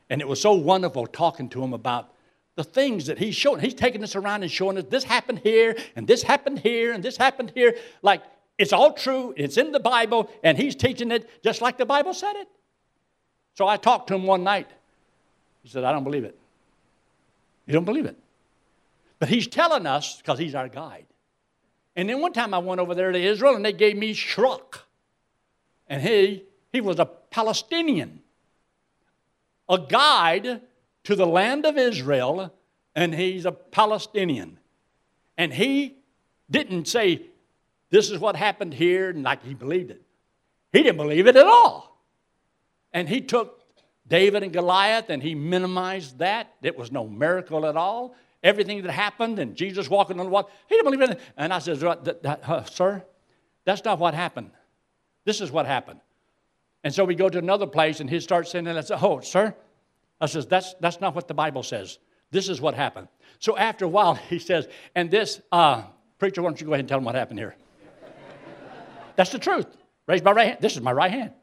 And 0.10 0.22
it 0.22 0.28
was 0.28 0.40
so 0.40 0.54
wonderful 0.54 1.06
talking 1.06 1.50
to 1.50 1.62
him 1.62 1.74
about 1.74 2.14
the 2.56 2.64
things 2.64 3.08
that 3.08 3.18
he's 3.18 3.36
showing. 3.36 3.60
He's 3.60 3.74
taking 3.74 4.02
us 4.02 4.16
around 4.16 4.44
and 4.44 4.52
showing 4.52 4.78
us 4.78 4.86
this 4.90 5.04
happened 5.04 5.40
here, 5.40 5.76
and 5.98 6.08
this 6.08 6.24
happened 6.24 6.60
here, 6.60 6.94
and 6.94 7.04
this 7.04 7.18
happened 7.18 7.52
here. 7.54 7.76
Like 8.02 8.24
it's 8.58 8.72
all 8.72 8.94
true, 8.94 9.34
it's 9.36 9.58
in 9.58 9.74
the 9.74 9.80
Bible, 9.82 10.30
and 10.44 10.58
he's 10.58 10.76
teaching 10.76 11.12
it 11.12 11.30
just 11.44 11.62
like 11.62 11.78
the 11.78 11.86
Bible 11.86 12.14
said 12.14 12.38
it. 12.38 12.48
So 13.56 13.68
I 13.68 13.76
talked 13.76 14.08
to 14.08 14.16
him 14.16 14.24
one 14.24 14.46
night. 14.46 14.70
He 15.62 15.70
said, 15.70 15.84
I 15.84 15.92
don't 15.92 16.06
believe 16.06 16.24
it. 16.24 16.40
You 17.70 17.74
don't 17.74 17.86
believe 17.86 18.08
it. 18.08 18.18
But 19.20 19.30
he's 19.30 19.46
telling 19.46 19.86
us 19.86 20.18
because 20.18 20.40
he's 20.40 20.56
our 20.56 20.68
guide. 20.68 21.06
And 21.96 22.10
then 22.10 22.20
one 22.20 22.34
time 22.34 22.52
I 22.52 22.58
went 22.58 22.82
over 22.82 22.96
there 22.96 23.12
to 23.12 23.20
Israel 23.20 23.56
and 23.56 23.64
they 23.64 23.74
gave 23.74 23.96
me 23.96 24.16
Shrak. 24.16 24.80
And 25.88 26.02
he, 26.02 26.46
he 26.74 26.82
was 26.82 26.98
a 26.98 27.06
Palestinian, 27.06 28.22
a 29.70 29.78
guide 29.78 30.62
to 31.04 31.16
the 31.16 31.28
land 31.28 31.68
of 31.68 31.78
Israel, 31.78 32.52
and 32.96 33.14
he's 33.14 33.46
a 33.46 33.52
Palestinian. 33.52 34.58
And 35.38 35.54
he 35.54 35.98
didn't 36.50 36.88
say, 36.88 37.22
This 37.92 38.10
is 38.10 38.18
what 38.18 38.36
happened 38.36 38.74
here, 38.74 39.12
and 39.12 39.22
like 39.22 39.44
he 39.44 39.54
believed 39.54 39.92
it. 39.92 40.02
He 40.74 40.82
didn't 40.82 40.98
believe 40.98 41.28
it 41.28 41.36
at 41.36 41.46
all. 41.46 42.02
And 42.94 43.08
he 43.08 43.22
took 43.22 43.59
David 44.10 44.44
and 44.44 44.52
Goliath 44.52 45.10
and 45.10 45.22
he 45.22 45.36
minimized 45.36 46.18
that. 46.20 46.54
It 46.62 46.78
was 46.78 46.92
no 46.92 47.08
miracle 47.08 47.66
at 47.66 47.78
all. 47.78 48.16
Everything 48.44 48.82
that 48.82 48.92
happened 48.92 49.40
and 49.40 49.56
Jesus 49.56 49.90
walking 49.90 50.20
on 50.20 50.26
the 50.26 50.32
water, 50.32 50.50
he 50.68 50.76
didn't 50.76 50.86
believe 50.86 51.02
in 51.02 51.12
it. 51.12 51.20
And 51.38 51.54
I 51.54 51.60
said, 51.60 51.80
Sir, 52.70 53.04
that's 53.66 53.86
not 53.86 54.00
what 54.00 54.14
happened. 54.14 54.52
This 55.26 55.42
is 55.42 55.52
what 55.52 55.66
happened. 55.66 56.00
And 56.84 56.94
so 56.94 57.04
we 57.06 57.16
go 57.16 57.30
to 57.30 57.38
another 57.38 57.68
place 57.68 58.00
and 58.00 58.10
he 58.10 58.20
starts 58.20 58.52
saying, 58.52 58.66
and 58.68 58.78
I 58.78 58.82
said, 58.82 59.00
Oh, 59.02 59.20
sir, 59.20 59.54
I 60.20 60.26
says, 60.26 60.48
that's, 60.48 60.74
that's 60.80 61.00
not 61.00 61.16
what 61.16 61.28
the 61.28 61.34
Bible 61.34 61.64
says. 61.64 62.00
This 62.32 62.50
is 62.50 62.60
what 62.62 62.74
happened. 62.74 63.08
So 63.40 63.58
after 63.58 63.86
a 63.86 63.88
while, 63.88 64.16
he 64.30 64.40
says, 64.40 64.68
and 64.96 65.12
this, 65.12 65.42
uh, 65.52 65.84
preacher, 66.18 66.42
why 66.42 66.50
don't 66.50 66.60
you 66.60 66.68
go 66.68 66.74
ahead 66.74 66.82
and 66.82 66.90
tell 66.90 66.98
him 66.98 67.04
what 67.04 67.16
happened 67.16 67.40
here? 67.40 67.56
that's 69.16 69.32
the 69.32 69.40
truth. 69.40 69.68
Raise 70.08 70.24
my 70.24 70.32
right 70.32 70.48
hand. 70.48 70.58
This 70.62 70.76
is 70.76 70.82
my 70.82 70.92
right 70.92 71.12
hand. 71.12 71.34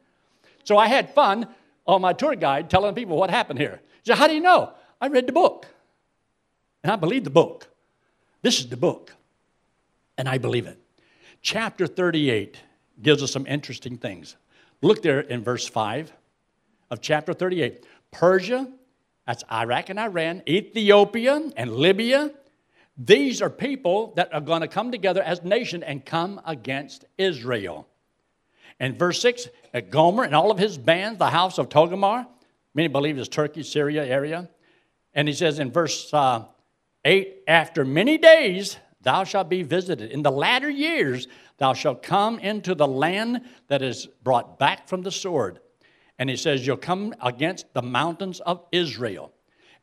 So 0.63 0.77
I 0.77 0.87
had 0.87 1.13
fun 1.13 1.47
on 1.87 2.01
my 2.01 2.13
tour 2.13 2.35
guide 2.35 2.69
telling 2.69 2.93
people 2.95 3.17
what 3.17 3.29
happened 3.29 3.59
here. 3.59 3.81
He 4.03 4.11
said, 4.11 4.17
how 4.17 4.27
do 4.27 4.33
you 4.33 4.41
know? 4.41 4.73
I 4.99 5.07
read 5.07 5.27
the 5.27 5.33
book. 5.33 5.67
And 6.83 6.91
I 6.91 6.95
believe 6.95 7.23
the 7.23 7.29
book. 7.29 7.67
This 8.41 8.59
is 8.59 8.69
the 8.69 8.77
book. 8.77 9.13
And 10.17 10.27
I 10.27 10.37
believe 10.37 10.67
it. 10.67 10.79
Chapter 11.41 11.87
38 11.87 12.57
gives 13.01 13.23
us 13.23 13.31
some 13.31 13.45
interesting 13.47 13.97
things. 13.97 14.35
Look 14.81 15.01
there 15.01 15.21
in 15.21 15.43
verse 15.43 15.67
5 15.67 16.11
of 16.89 17.01
chapter 17.01 17.33
38. 17.33 17.85
Persia, 18.11 18.71
that's 19.25 19.43
Iraq 19.51 19.89
and 19.89 19.99
Iran, 19.99 20.43
Ethiopia 20.47 21.51
and 21.55 21.75
Libya. 21.75 22.31
These 22.97 23.41
are 23.41 23.49
people 23.49 24.13
that 24.15 24.33
are 24.33 24.41
going 24.41 24.61
to 24.61 24.67
come 24.67 24.91
together 24.91 25.21
as 25.21 25.43
nation 25.43 25.83
and 25.83 26.05
come 26.05 26.41
against 26.45 27.05
Israel. 27.17 27.87
And 28.79 28.97
verse 28.97 29.21
6, 29.21 29.49
at 29.73 29.89
Gomer 29.89 30.23
and 30.23 30.35
all 30.35 30.51
of 30.51 30.57
his 30.57 30.77
bands, 30.77 31.17
the 31.19 31.29
house 31.29 31.57
of 31.57 31.69
Togarmah, 31.69 32.27
many 32.73 32.87
believe 32.87 33.17
is 33.17 33.27
Turkey, 33.27 33.63
Syria 33.63 34.05
area. 34.05 34.49
And 35.13 35.27
he 35.27 35.33
says 35.33 35.59
in 35.59 35.71
verse 35.71 36.13
uh, 36.13 36.45
8, 37.03 37.43
after 37.47 37.83
many 37.83 38.17
days 38.17 38.77
thou 39.01 39.23
shalt 39.23 39.49
be 39.49 39.63
visited. 39.63 40.11
In 40.11 40.21
the 40.21 40.31
latter 40.31 40.69
years 40.69 41.27
thou 41.57 41.73
shalt 41.73 42.03
come 42.03 42.39
into 42.39 42.75
the 42.75 42.87
land 42.87 43.41
that 43.67 43.81
is 43.81 44.07
brought 44.23 44.59
back 44.59 44.87
from 44.87 45.01
the 45.01 45.11
sword 45.11 45.59
And 46.19 46.29
he 46.29 46.35
says, 46.35 46.65
You'll 46.67 46.77
come 46.77 47.15
against 47.21 47.73
the 47.73 47.81
mountains 47.81 48.39
of 48.41 48.63
Israel. 48.71 49.31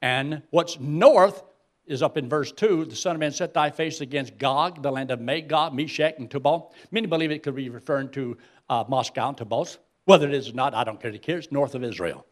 And 0.02 0.42
what's 0.50 0.78
north 0.78 1.42
is 1.86 2.02
up 2.02 2.16
in 2.16 2.28
verse 2.28 2.52
2 2.52 2.86
the 2.86 2.96
Son 2.96 3.16
of 3.16 3.20
Man 3.20 3.32
set 3.32 3.54
thy 3.54 3.70
face 3.70 4.00
against 4.00 4.38
Gog, 4.38 4.82
the 4.82 4.90
land 4.90 5.10
of 5.10 5.20
Magog, 5.20 5.74
Meshech, 5.74 6.18
and 6.18 6.30
Tubal. 6.30 6.72
Many 6.90 7.06
believe 7.06 7.30
it 7.30 7.42
could 7.42 7.54
be 7.54 7.68
referring 7.68 8.10
to 8.10 8.36
uh, 8.68 8.84
Moscow 8.88 9.28
and 9.28 9.36
Tubal. 9.36 9.68
Whether 10.04 10.28
it 10.28 10.34
is 10.34 10.50
or 10.50 10.54
not, 10.54 10.74
I 10.74 10.84
don't 10.84 11.00
care 11.00 11.10
to 11.10 11.18
care. 11.18 11.38
It's 11.38 11.50
north 11.50 11.74
of 11.74 11.82
Israel. 11.82 12.26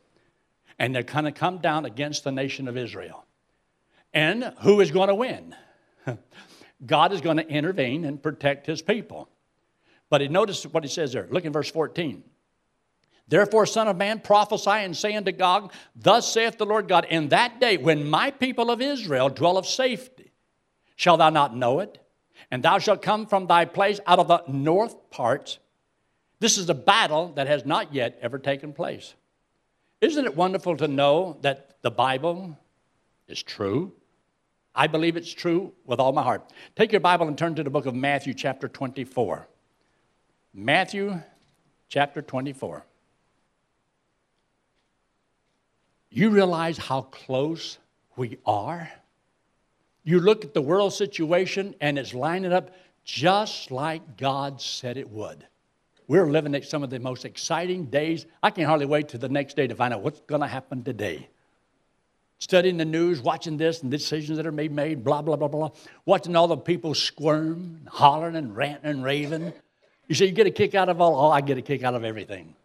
And 0.79 0.95
they're 0.95 1.03
going 1.03 1.25
to 1.25 1.33
come 1.33 1.59
down 1.59 1.85
against 1.85 2.25
the 2.25 2.33
nation 2.33 2.69
of 2.69 2.77
Israel. 2.77 3.25
And 4.13 4.53
who 4.61 4.81
is 4.81 4.91
going 4.91 5.09
to 5.09 5.15
win? 5.15 5.55
God 6.87 7.13
is 7.13 7.21
going 7.21 7.39
to 7.39 7.49
intervene 7.49 8.05
and 8.05 8.23
protect 8.23 8.67
his 8.67 8.83
people. 8.83 9.29
But 10.11 10.21
he 10.21 10.29
notice 10.29 10.65
what 10.65 10.85
he 10.85 10.91
says 10.91 11.13
there. 11.13 11.27
Look 11.31 11.45
in 11.45 11.53
verse 11.53 11.71
14. 11.71 12.23
Therefore, 13.29 13.65
Son 13.65 13.89
of 13.89 13.97
Man, 13.97 14.21
prophesy 14.21 14.71
and 14.71 14.95
say 14.97 15.15
unto 15.15 15.33
Gog, 15.33 15.73
Thus 15.97 16.31
saith 16.31 16.59
the 16.59 16.67
Lord 16.67 16.89
God, 16.89 17.07
In 17.07 17.29
that 17.29 17.61
day 17.61 17.79
when 17.79 18.11
my 18.11 18.31
people 18.31 18.71
of 18.71 18.83
Israel 18.83 19.31
dwell 19.31 19.57
of 19.57 19.67
safety, 19.67 20.33
shall 20.97 21.17
thou 21.17 21.31
not 21.31 21.57
know 21.57 21.81
it? 21.81 21.99
And 22.51 22.63
thou 22.63 22.79
shalt 22.79 23.01
come 23.01 23.27
from 23.27 23.47
thy 23.47 23.65
place 23.65 24.01
out 24.07 24.19
of 24.19 24.29
the 24.29 24.43
north 24.49 25.11
parts. 25.11 25.59
This 26.43 26.59
is 26.59 26.69
a 26.69 26.75
battle 26.75 27.29
that 27.37 27.47
has 27.47 27.65
not 27.65 27.95
yet 27.95 28.19
ever 28.21 28.37
taken 28.37 28.73
place. 28.73 29.15
Isn't 30.01 30.25
it 30.25 30.35
wonderful 30.35 30.77
to 30.79 30.89
know 30.89 31.39
that 31.43 31.81
the 31.83 31.91
Bible 31.93 32.59
is 33.29 33.41
true? 33.41 33.93
I 34.75 34.89
believe 34.89 35.17
it's 35.17 35.33
true 35.33 35.73
with 35.87 36.01
all 36.01 36.11
my 36.11 36.25
heart. 36.25 36.43
Take 36.75 36.91
your 36.91 37.01
Bible 37.01 37.29
and 37.29 37.39
turn 37.39 37.55
to 37.55 37.63
the 37.63 37.71
book 37.71 37.87
of 37.87 37.95
Matthew, 37.95 38.35
chapter 38.35 38.67
24. 38.67 39.47
Matthew, 40.53 41.23
chapter 41.89 42.21
24. 42.21 42.85
You 46.11 46.31
realize 46.31 46.77
how 46.77 47.03
close 47.03 47.79
we 48.17 48.39
are? 48.45 48.91
You 50.03 50.19
look 50.19 50.45
at 50.45 50.55
the 50.55 50.61
world 50.61 50.93
situation 50.93 51.77
and 51.81 52.01
it's 52.01 52.13
lining 52.13 52.53
up 52.53 52.75
just 53.05 53.71
like 53.71 54.17
God 54.17 54.61
said 54.61 54.97
it 54.97 55.09
would. 55.09 55.47
We're 56.09 56.27
living 56.27 56.55
at 56.55 56.65
some 56.65 56.83
of 56.83 56.91
the 56.91 56.99
most 56.99 57.25
exciting 57.25 57.87
days. 57.87 58.27
I 58.43 58.51
can 58.51 58.65
hardly 58.65 58.87
wait 58.87 59.09
to 59.11 59.19
the 59.19 59.29
next 59.29 59.57
day 59.57 59.67
to 59.67 59.75
find 59.75 59.95
out 59.95 60.03
what's 60.03 60.21
going 60.21 60.41
to 60.41 60.47
happen 60.47 60.83
today 60.83 61.29
studying 62.43 62.77
the 62.77 62.85
news, 62.85 63.21
watching 63.23 63.57
this 63.57 63.83
and 63.83 63.91
decisions 63.91 64.37
that 64.37 64.45
are 64.45 64.51
being 64.51 64.75
made, 64.75 65.05
blah, 65.05 65.23
blah, 65.23 65.37
blah, 65.37 65.47
blah, 65.47 65.71
watching 66.07 66.35
all 66.35 66.49
the 66.49 66.57
people 66.57 66.93
squirm, 66.93 67.77
and 67.79 67.89
hollering 67.89 68.35
and 68.35 68.57
ranting 68.57 68.91
and 68.91 69.05
raving. 69.05 69.53
You 70.09 70.17
say 70.17 70.27
you 70.27 70.33
get 70.33 70.49
a 70.49 70.51
kick 70.51 70.75
out 70.75 70.89
of 70.89 71.01
all, 71.01 71.15
oh, 71.15 71.31
I 71.31 71.41
get 71.41 71.57
a 71.57 71.63
kick 71.63 71.85
out 71.85 71.95
of 71.95 72.03
everything. 72.03 72.57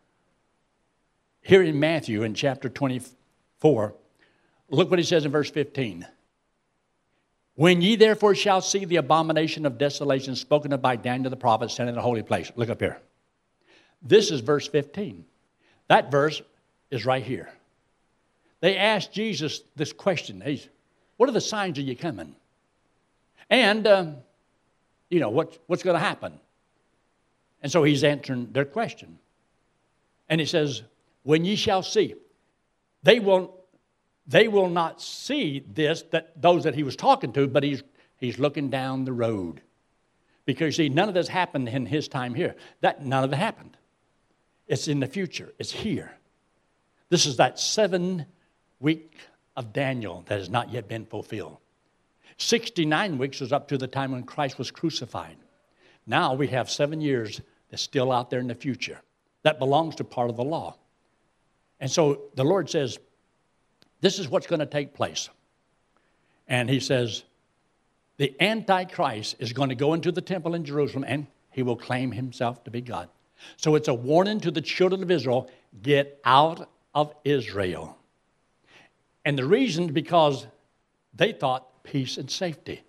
Here 1.42 1.62
in 1.62 1.80
Matthew 1.80 2.24
in 2.24 2.34
chapter 2.34 2.70
24, 2.70 3.94
look 4.72 4.90
what 4.90 4.98
he 4.98 5.06
says 5.06 5.26
in 5.26 5.32
verse 5.32 5.52
15. 5.52 6.08
When 7.54 7.84
ye 7.84 7.98
therefore 7.98 8.34
shall 8.34 8.62
see 8.62 8.84
the 8.84 8.96
abomination 8.96 9.68
of 9.68 9.78
desolation 9.78 10.36
spoken 10.36 10.74
of 10.74 10.82
by 10.82 10.96
Daniel 10.96 11.30
the 11.30 11.38
prophet 11.38 11.70
sent 11.70 11.88
in 11.88 11.94
the 11.94 12.02
holy 12.02 12.24
place. 12.24 12.52
Look 12.56 12.70
up 12.70 12.80
here. 12.80 13.00
This 14.02 14.32
is 14.32 14.42
verse 14.42 14.68
15. 14.68 15.26
That 15.88 16.12
verse 16.12 16.42
is 16.92 17.06
right 17.06 17.24
here 17.24 17.50
they 18.60 18.78
asked 18.78 19.14
Jesus 19.14 19.62
this 19.76 19.94
question 19.94 20.44
What 21.18 21.30
are 21.30 21.34
the 21.34 21.42
signs 21.42 21.78
of 21.78 21.86
you 21.86 21.96
coming? 21.96 22.36
And, 23.50 23.88
um, 23.88 24.18
you 25.10 25.20
know, 25.20 25.30
what, 25.30 25.58
what's 25.68 25.84
going 25.84 25.96
to 25.96 26.04
happen? 26.04 26.40
And 27.64 27.72
so 27.72 27.84
he's 27.84 28.04
answering 28.04 28.52
their 28.52 28.66
question. 28.66 29.20
And 30.30 30.42
he 30.42 30.48
says, 30.48 30.84
When 31.24 31.46
ye 31.46 31.56
shall 31.56 31.84
see, 31.84 32.16
they 33.04 33.20
will, 33.20 33.56
they 34.28 34.48
will 34.48 34.70
not 34.70 35.02
see 35.02 35.64
this, 35.74 36.04
that 36.12 36.42
those 36.42 36.64
that 36.64 36.76
he 36.76 36.84
was 36.84 36.96
talking 36.96 37.32
to, 37.34 37.48
but 37.48 37.64
he's, 37.64 37.84
he's 38.18 38.40
looking 38.40 38.70
down 38.70 39.06
the 39.06 39.14
road. 39.14 39.62
Because, 40.46 40.78
you 40.78 40.86
see, 40.86 40.90
none 40.90 41.10
of 41.10 41.14
this 41.14 41.28
happened 41.28 41.68
in 41.68 41.86
his 41.86 42.08
time 42.08 42.34
here. 42.34 42.56
That, 42.82 43.06
none 43.06 43.24
of 43.24 43.34
it 43.34 43.36
happened. 43.36 43.78
It's 44.68 44.88
in 44.88 45.00
the 45.00 45.08
future, 45.08 45.54
it's 45.60 45.72
here. 45.72 46.12
This 47.10 47.26
is 47.26 47.38
that 47.38 47.60
seven 47.60 48.26
week 48.80 49.18
of 49.56 49.74
Daniel 49.74 50.24
that 50.28 50.40
has 50.40 50.50
not 50.50 50.72
yet 50.72 50.88
been 50.88 51.06
fulfilled. 51.06 51.58
69 52.38 53.18
weeks 53.18 53.40
was 53.40 53.52
up 53.52 53.70
to 53.70 53.78
the 53.78 53.88
time 53.88 54.12
when 54.12 54.24
Christ 54.24 54.58
was 54.60 54.70
crucified. 54.70 55.38
Now 56.06 56.34
we 56.36 56.48
have 56.48 56.70
seven 56.70 57.02
years 57.02 57.42
that's 57.70 57.82
still 57.82 58.12
out 58.12 58.30
there 58.30 58.40
in 58.40 58.48
the 58.48 58.56
future. 58.56 59.02
That 59.44 59.60
belongs 59.60 59.96
to 59.96 60.04
part 60.04 60.30
of 60.30 60.36
the 60.36 60.44
law. 60.44 60.76
And 61.80 61.90
so 61.90 62.24
the 62.36 62.44
Lord 62.44 62.70
says, 62.70 63.00
This 64.02 64.20
is 64.20 64.30
what's 64.30 64.48
going 64.48 64.60
to 64.60 64.66
take 64.66 64.94
place. 64.94 65.30
And 66.48 66.70
He 66.70 66.80
says, 66.80 67.24
The 68.18 68.36
Antichrist 68.42 69.36
is 69.40 69.54
going 69.54 69.70
to 69.70 69.76
go 69.76 69.94
into 69.94 70.12
the 70.12 70.22
temple 70.22 70.56
in 70.56 70.66
Jerusalem 70.66 71.06
and 71.08 71.28
he 71.52 71.64
will 71.64 71.76
claim 71.76 72.12
himself 72.12 72.64
to 72.66 72.72
be 72.72 72.82
God. 72.82 73.10
So 73.56 73.76
it's 73.76 73.88
a 73.88 73.94
warning 73.94 74.40
to 74.42 74.52
the 74.52 74.62
children 74.62 75.04
of 75.04 75.12
Israel 75.12 75.50
get 75.82 76.20
out 76.26 76.70
of 76.94 77.14
Israel. 77.24 77.98
And 79.26 79.38
the 79.38 79.46
reason 79.46 79.94
because 79.94 80.48
they 81.14 81.32
thought 81.32 81.84
peace 81.84 82.18
and 82.18 82.30
safety. 82.30 82.82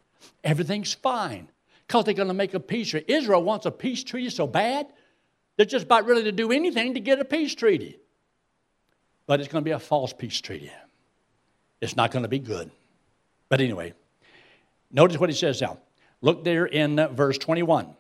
Everything's 0.45 0.95
fine 0.95 1.49
because 1.87 2.05
they're 2.05 2.15
going 2.15 2.29
to 2.29 2.35
make 2.35 2.55
a 2.55 2.61
peace 2.61 2.91
treaty. 2.91 3.13
Israel 3.13 3.43
wants 3.43 3.67
a 3.67 3.71
peace 3.71 4.05
treaty 4.05 4.31
so 4.31 4.47
bad, 4.47 4.87
they're 5.57 5.67
just 5.67 5.87
about 5.87 6.07
ready 6.07 6.25
to 6.25 6.33
do 6.33 6.53
anything 6.53 6.95
to 6.95 7.01
get 7.01 7.19
a 7.19 7.25
peace 7.25 7.55
treaty. 7.55 7.99
But 9.27 9.41
it's 9.41 9.49
going 9.49 9.63
to 9.63 9.69
be 9.69 9.73
a 9.73 9.79
false 9.79 10.13
peace 10.13 10.41
treaty. 10.41 10.71
It's 11.81 11.97
not 11.97 12.11
going 12.11 12.23
to 12.23 12.29
be 12.29 12.39
good. 12.39 12.71
But 13.49 13.61
anyway, 13.61 13.95
notice 14.91 15.19
what 15.19 15.31
he 15.31 15.37
says 15.37 15.61
now. 15.61 15.79
Look 16.21 16.45
there 16.45 16.67
in 16.67 16.97
verse 17.15 17.39
21. 17.39 17.95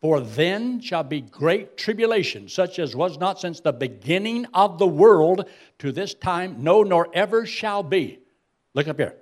For 0.00 0.20
then 0.20 0.80
shall 0.80 1.02
be 1.02 1.22
great 1.22 1.76
tribulation, 1.76 2.48
such 2.48 2.78
as 2.78 2.94
was 2.94 3.18
not 3.18 3.40
since 3.40 3.60
the 3.60 3.72
beginning 3.72 4.46
of 4.52 4.78
the 4.78 4.86
world 4.86 5.48
to 5.78 5.90
this 5.90 6.12
time, 6.14 6.62
no, 6.62 6.82
nor 6.82 7.08
ever 7.14 7.46
shall 7.46 7.82
be. 7.82 8.18
Look 8.74 8.88
up 8.88 8.98
here. 8.98 9.16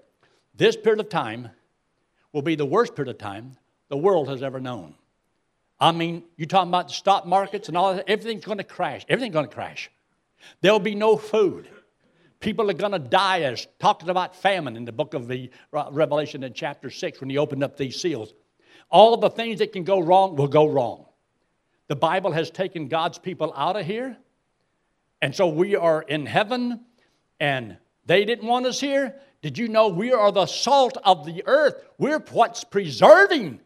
This 0.56 0.76
period 0.76 1.00
of 1.00 1.08
time 1.08 1.50
will 2.32 2.42
be 2.42 2.56
the 2.56 2.66
worst 2.66 2.96
period 2.96 3.10
of 3.10 3.18
time 3.18 3.56
the 3.88 3.96
world 3.96 4.28
has 4.28 4.42
ever 4.42 4.58
known. 4.60 4.94
I 5.78 5.92
mean, 5.92 6.24
you're 6.36 6.46
talking 6.46 6.70
about 6.70 6.88
the 6.88 6.94
stock 6.94 7.26
markets 7.26 7.68
and 7.68 7.76
all 7.76 7.94
that, 7.94 8.08
everything's 8.08 8.44
going 8.44 8.58
to 8.58 8.64
crash. 8.64 9.04
Everything's 9.08 9.34
going 9.34 9.48
to 9.48 9.54
crash. 9.54 9.90
There'll 10.60 10.78
be 10.80 10.94
no 10.94 11.16
food. 11.16 11.68
People 12.40 12.68
are 12.70 12.74
going 12.74 12.92
to 12.92 12.98
die, 12.98 13.42
as 13.42 13.66
talking 13.78 14.08
about 14.08 14.36
famine 14.36 14.76
in 14.76 14.84
the 14.84 14.92
book 14.92 15.14
of 15.14 15.28
the 15.28 15.50
Revelation 15.72 16.42
in 16.42 16.52
chapter 16.52 16.90
6 16.90 17.20
when 17.20 17.30
he 17.30 17.38
opened 17.38 17.62
up 17.62 17.76
these 17.76 18.00
seals 18.00 18.34
all 18.94 19.12
of 19.12 19.20
the 19.20 19.28
things 19.28 19.58
that 19.58 19.72
can 19.72 19.82
go 19.82 19.98
wrong 19.98 20.36
will 20.36 20.46
go 20.46 20.68
wrong. 20.68 21.06
The 21.88 21.96
Bible 21.96 22.30
has 22.30 22.48
taken 22.48 22.86
God's 22.86 23.18
people 23.18 23.52
out 23.56 23.74
of 23.74 23.84
here. 23.84 24.16
And 25.20 25.34
so 25.34 25.48
we 25.48 25.74
are 25.74 26.02
in 26.02 26.26
heaven, 26.26 26.80
and 27.40 27.76
they 28.06 28.24
didn't 28.24 28.46
want 28.46 28.66
us 28.66 28.78
here. 28.78 29.16
Did 29.42 29.58
you 29.58 29.66
know 29.66 29.88
we 29.88 30.12
are 30.12 30.30
the 30.30 30.46
salt 30.46 30.96
of 31.04 31.26
the 31.26 31.42
earth? 31.44 31.74
We're 31.98 32.20
what's 32.30 32.62
preserving 32.62 33.58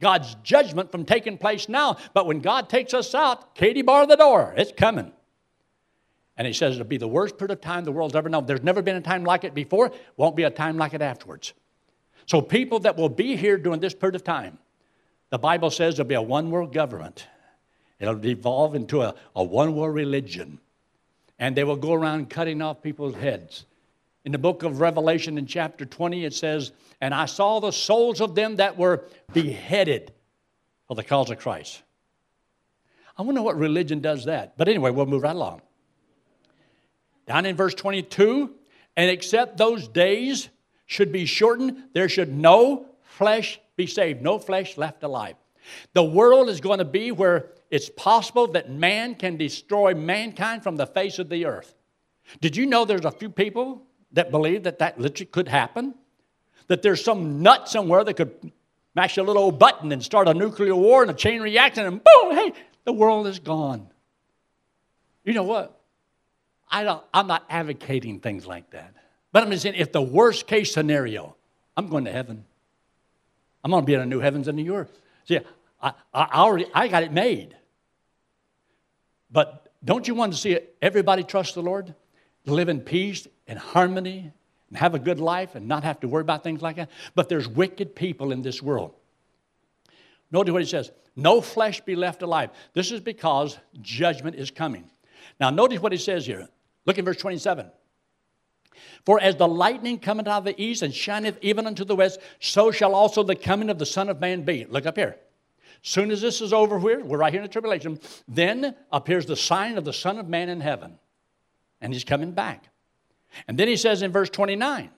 God's 0.00 0.34
judgment 0.42 0.90
from 0.90 1.04
taking 1.04 1.36
place 1.36 1.68
now. 1.68 1.98
But 2.14 2.26
when 2.26 2.40
God 2.40 2.70
takes 2.70 2.94
us 2.94 3.14
out, 3.14 3.54
Katie 3.54 3.82
bar 3.82 4.06
the 4.06 4.16
door. 4.16 4.54
It's 4.56 4.72
coming. 4.72 5.12
And 6.38 6.46
he 6.46 6.54
says 6.54 6.76
it'll 6.76 6.86
be 6.86 6.96
the 6.96 7.06
worst 7.06 7.36
period 7.36 7.52
of 7.52 7.60
time 7.60 7.84
the 7.84 7.92
world's 7.92 8.16
ever 8.16 8.30
known. 8.30 8.46
There's 8.46 8.62
never 8.62 8.80
been 8.80 8.96
a 8.96 9.02
time 9.02 9.24
like 9.24 9.44
it 9.44 9.54
before, 9.54 9.92
won't 10.16 10.36
be 10.36 10.44
a 10.44 10.50
time 10.50 10.78
like 10.78 10.94
it 10.94 11.02
afterwards. 11.02 11.52
So 12.24 12.40
people 12.40 12.78
that 12.80 12.96
will 12.96 13.10
be 13.10 13.36
here 13.36 13.58
during 13.58 13.80
this 13.80 13.92
period 13.92 14.14
of 14.14 14.24
time, 14.24 14.58
the 15.30 15.38
Bible 15.38 15.70
says 15.70 15.96
there'll 15.96 16.08
be 16.08 16.14
a 16.14 16.22
one 16.22 16.50
world 16.50 16.72
government. 16.72 17.26
It'll 17.98 18.24
evolve 18.26 18.74
into 18.74 19.02
a, 19.02 19.14
a 19.34 19.42
one 19.42 19.74
world 19.74 19.94
religion. 19.94 20.58
And 21.38 21.56
they 21.56 21.64
will 21.64 21.76
go 21.76 21.94
around 21.94 22.30
cutting 22.30 22.60
off 22.60 22.82
people's 22.82 23.14
heads. 23.14 23.64
In 24.24 24.32
the 24.32 24.38
book 24.38 24.62
of 24.62 24.80
Revelation, 24.80 25.38
in 25.38 25.46
chapter 25.46 25.86
20, 25.86 26.24
it 26.24 26.34
says, 26.34 26.72
And 27.00 27.14
I 27.14 27.24
saw 27.24 27.60
the 27.60 27.70
souls 27.70 28.20
of 28.20 28.34
them 28.34 28.56
that 28.56 28.76
were 28.76 29.04
beheaded 29.32 30.12
for 30.86 30.94
the 30.94 31.04
cause 31.04 31.30
of 31.30 31.38
Christ. 31.38 31.82
I 33.16 33.22
wonder 33.22 33.40
what 33.40 33.56
religion 33.56 34.00
does 34.00 34.24
that. 34.26 34.56
But 34.58 34.68
anyway, 34.68 34.90
we'll 34.90 35.06
move 35.06 35.22
right 35.22 35.36
along. 35.36 35.62
Down 37.26 37.46
in 37.46 37.54
verse 37.54 37.74
22, 37.74 38.50
and 38.96 39.10
except 39.10 39.56
those 39.56 39.88
days 39.88 40.48
should 40.86 41.12
be 41.12 41.24
shortened, 41.24 41.84
there 41.92 42.08
should 42.08 42.36
no 42.36 42.86
flesh 43.02 43.60
be 43.80 43.86
saved, 43.86 44.20
no 44.20 44.38
flesh 44.38 44.76
left 44.76 45.02
alive. 45.02 45.36
The 45.94 46.04
world 46.04 46.48
is 46.48 46.60
going 46.60 46.78
to 46.78 46.84
be 46.84 47.12
where 47.12 47.50
it's 47.70 47.88
possible 47.88 48.46
that 48.48 48.70
man 48.70 49.14
can 49.14 49.36
destroy 49.36 49.94
mankind 49.94 50.62
from 50.62 50.76
the 50.76 50.86
face 50.86 51.18
of 51.18 51.28
the 51.28 51.46
earth. 51.46 51.74
Did 52.40 52.56
you 52.56 52.66
know 52.66 52.84
there's 52.84 53.04
a 53.04 53.10
few 53.10 53.30
people 53.30 53.82
that 54.12 54.30
believe 54.30 54.64
that 54.64 54.80
that 54.80 55.00
literally 55.00 55.30
could 55.30 55.48
happen? 55.48 55.94
That 56.66 56.82
there's 56.82 57.02
some 57.02 57.42
nut 57.42 57.68
somewhere 57.68 58.04
that 58.04 58.14
could 58.14 58.52
mash 58.94 59.16
a 59.16 59.22
little 59.22 59.44
old 59.44 59.58
button 59.58 59.92
and 59.92 60.02
start 60.02 60.28
a 60.28 60.34
nuclear 60.34 60.74
war 60.74 61.02
and 61.02 61.10
a 61.10 61.14
chain 61.14 61.40
reaction 61.40 61.86
and 61.86 62.00
boom, 62.02 62.34
hey, 62.34 62.52
the 62.84 62.92
world 62.92 63.26
is 63.26 63.38
gone. 63.38 63.88
You 65.24 65.32
know 65.32 65.42
what? 65.42 65.80
I 66.70 66.84
don't, 66.84 67.02
I'm 67.14 67.26
not 67.26 67.44
advocating 67.48 68.20
things 68.20 68.46
like 68.46 68.70
that. 68.70 68.94
But 69.32 69.42
I'm 69.42 69.50
just 69.50 69.62
saying, 69.62 69.76
if 69.76 69.92
the 69.92 70.02
worst 70.02 70.46
case 70.46 70.72
scenario, 70.72 71.36
I'm 71.76 71.88
going 71.88 72.04
to 72.04 72.12
heaven. 72.12 72.44
I'm 73.62 73.70
going 73.70 73.82
to 73.82 73.86
be 73.86 73.94
in 73.94 74.00
a 74.00 74.06
new 74.06 74.20
heavens 74.20 74.48
and 74.48 74.58
a 74.58 74.62
new 74.62 74.74
earth. 74.74 75.00
See, 75.24 75.38
I, 75.82 75.92
I 76.12 76.40
already 76.40 76.66
I 76.74 76.88
got 76.88 77.02
it 77.02 77.12
made. 77.12 77.56
But 79.30 79.72
don't 79.84 80.06
you 80.06 80.14
want 80.14 80.32
to 80.32 80.38
see 80.38 80.58
everybody 80.82 81.22
trust 81.22 81.54
the 81.54 81.62
Lord? 81.62 81.94
Live 82.46 82.68
in 82.68 82.80
peace 82.80 83.28
and 83.46 83.58
harmony 83.58 84.32
and 84.68 84.78
have 84.78 84.94
a 84.94 84.98
good 84.98 85.20
life 85.20 85.54
and 85.54 85.68
not 85.68 85.84
have 85.84 86.00
to 86.00 86.08
worry 86.08 86.22
about 86.22 86.42
things 86.42 86.62
like 86.62 86.76
that? 86.76 86.90
But 87.14 87.28
there's 87.28 87.46
wicked 87.46 87.94
people 87.94 88.32
in 88.32 88.42
this 88.42 88.62
world. 88.62 88.94
Notice 90.30 90.52
what 90.52 90.62
he 90.62 90.68
says 90.68 90.90
no 91.16 91.40
flesh 91.40 91.80
be 91.80 91.96
left 91.96 92.22
alive. 92.22 92.50
This 92.72 92.92
is 92.92 93.00
because 93.00 93.58
judgment 93.82 94.36
is 94.36 94.50
coming. 94.50 94.90
Now, 95.38 95.50
notice 95.50 95.80
what 95.80 95.92
he 95.92 95.98
says 95.98 96.24
here. 96.24 96.48
Look 96.86 96.98
at 96.98 97.04
verse 97.04 97.18
27. 97.18 97.70
For 99.04 99.20
as 99.20 99.36
the 99.36 99.48
lightning 99.48 99.98
cometh 99.98 100.28
out 100.28 100.38
of 100.38 100.44
the 100.44 100.62
east 100.62 100.82
and 100.82 100.94
shineth 100.94 101.38
even 101.42 101.66
unto 101.66 101.84
the 101.84 101.96
west, 101.96 102.20
so 102.38 102.70
shall 102.70 102.94
also 102.94 103.22
the 103.22 103.36
coming 103.36 103.70
of 103.70 103.78
the 103.78 103.86
Son 103.86 104.08
of 104.08 104.20
Man 104.20 104.42
be. 104.42 104.66
Look 104.66 104.86
up 104.86 104.96
here. 104.96 105.16
Soon 105.82 106.10
as 106.10 106.20
this 106.20 106.40
is 106.40 106.52
over, 106.52 106.78
here, 106.78 107.02
we're 107.02 107.18
right 107.18 107.32
here 107.32 107.40
in 107.40 107.46
the 107.46 107.52
tribulation, 107.52 107.98
then 108.28 108.74
appears 108.92 109.26
the 109.26 109.36
sign 109.36 109.78
of 109.78 109.84
the 109.84 109.92
Son 109.92 110.18
of 110.18 110.28
Man 110.28 110.48
in 110.48 110.60
heaven. 110.60 110.98
And 111.80 111.92
he's 111.92 112.04
coming 112.04 112.32
back. 112.32 112.68
And 113.48 113.58
then 113.58 113.68
he 113.68 113.76
says 113.76 114.02
in 114.02 114.12
verse 114.12 114.30
29 114.30 114.90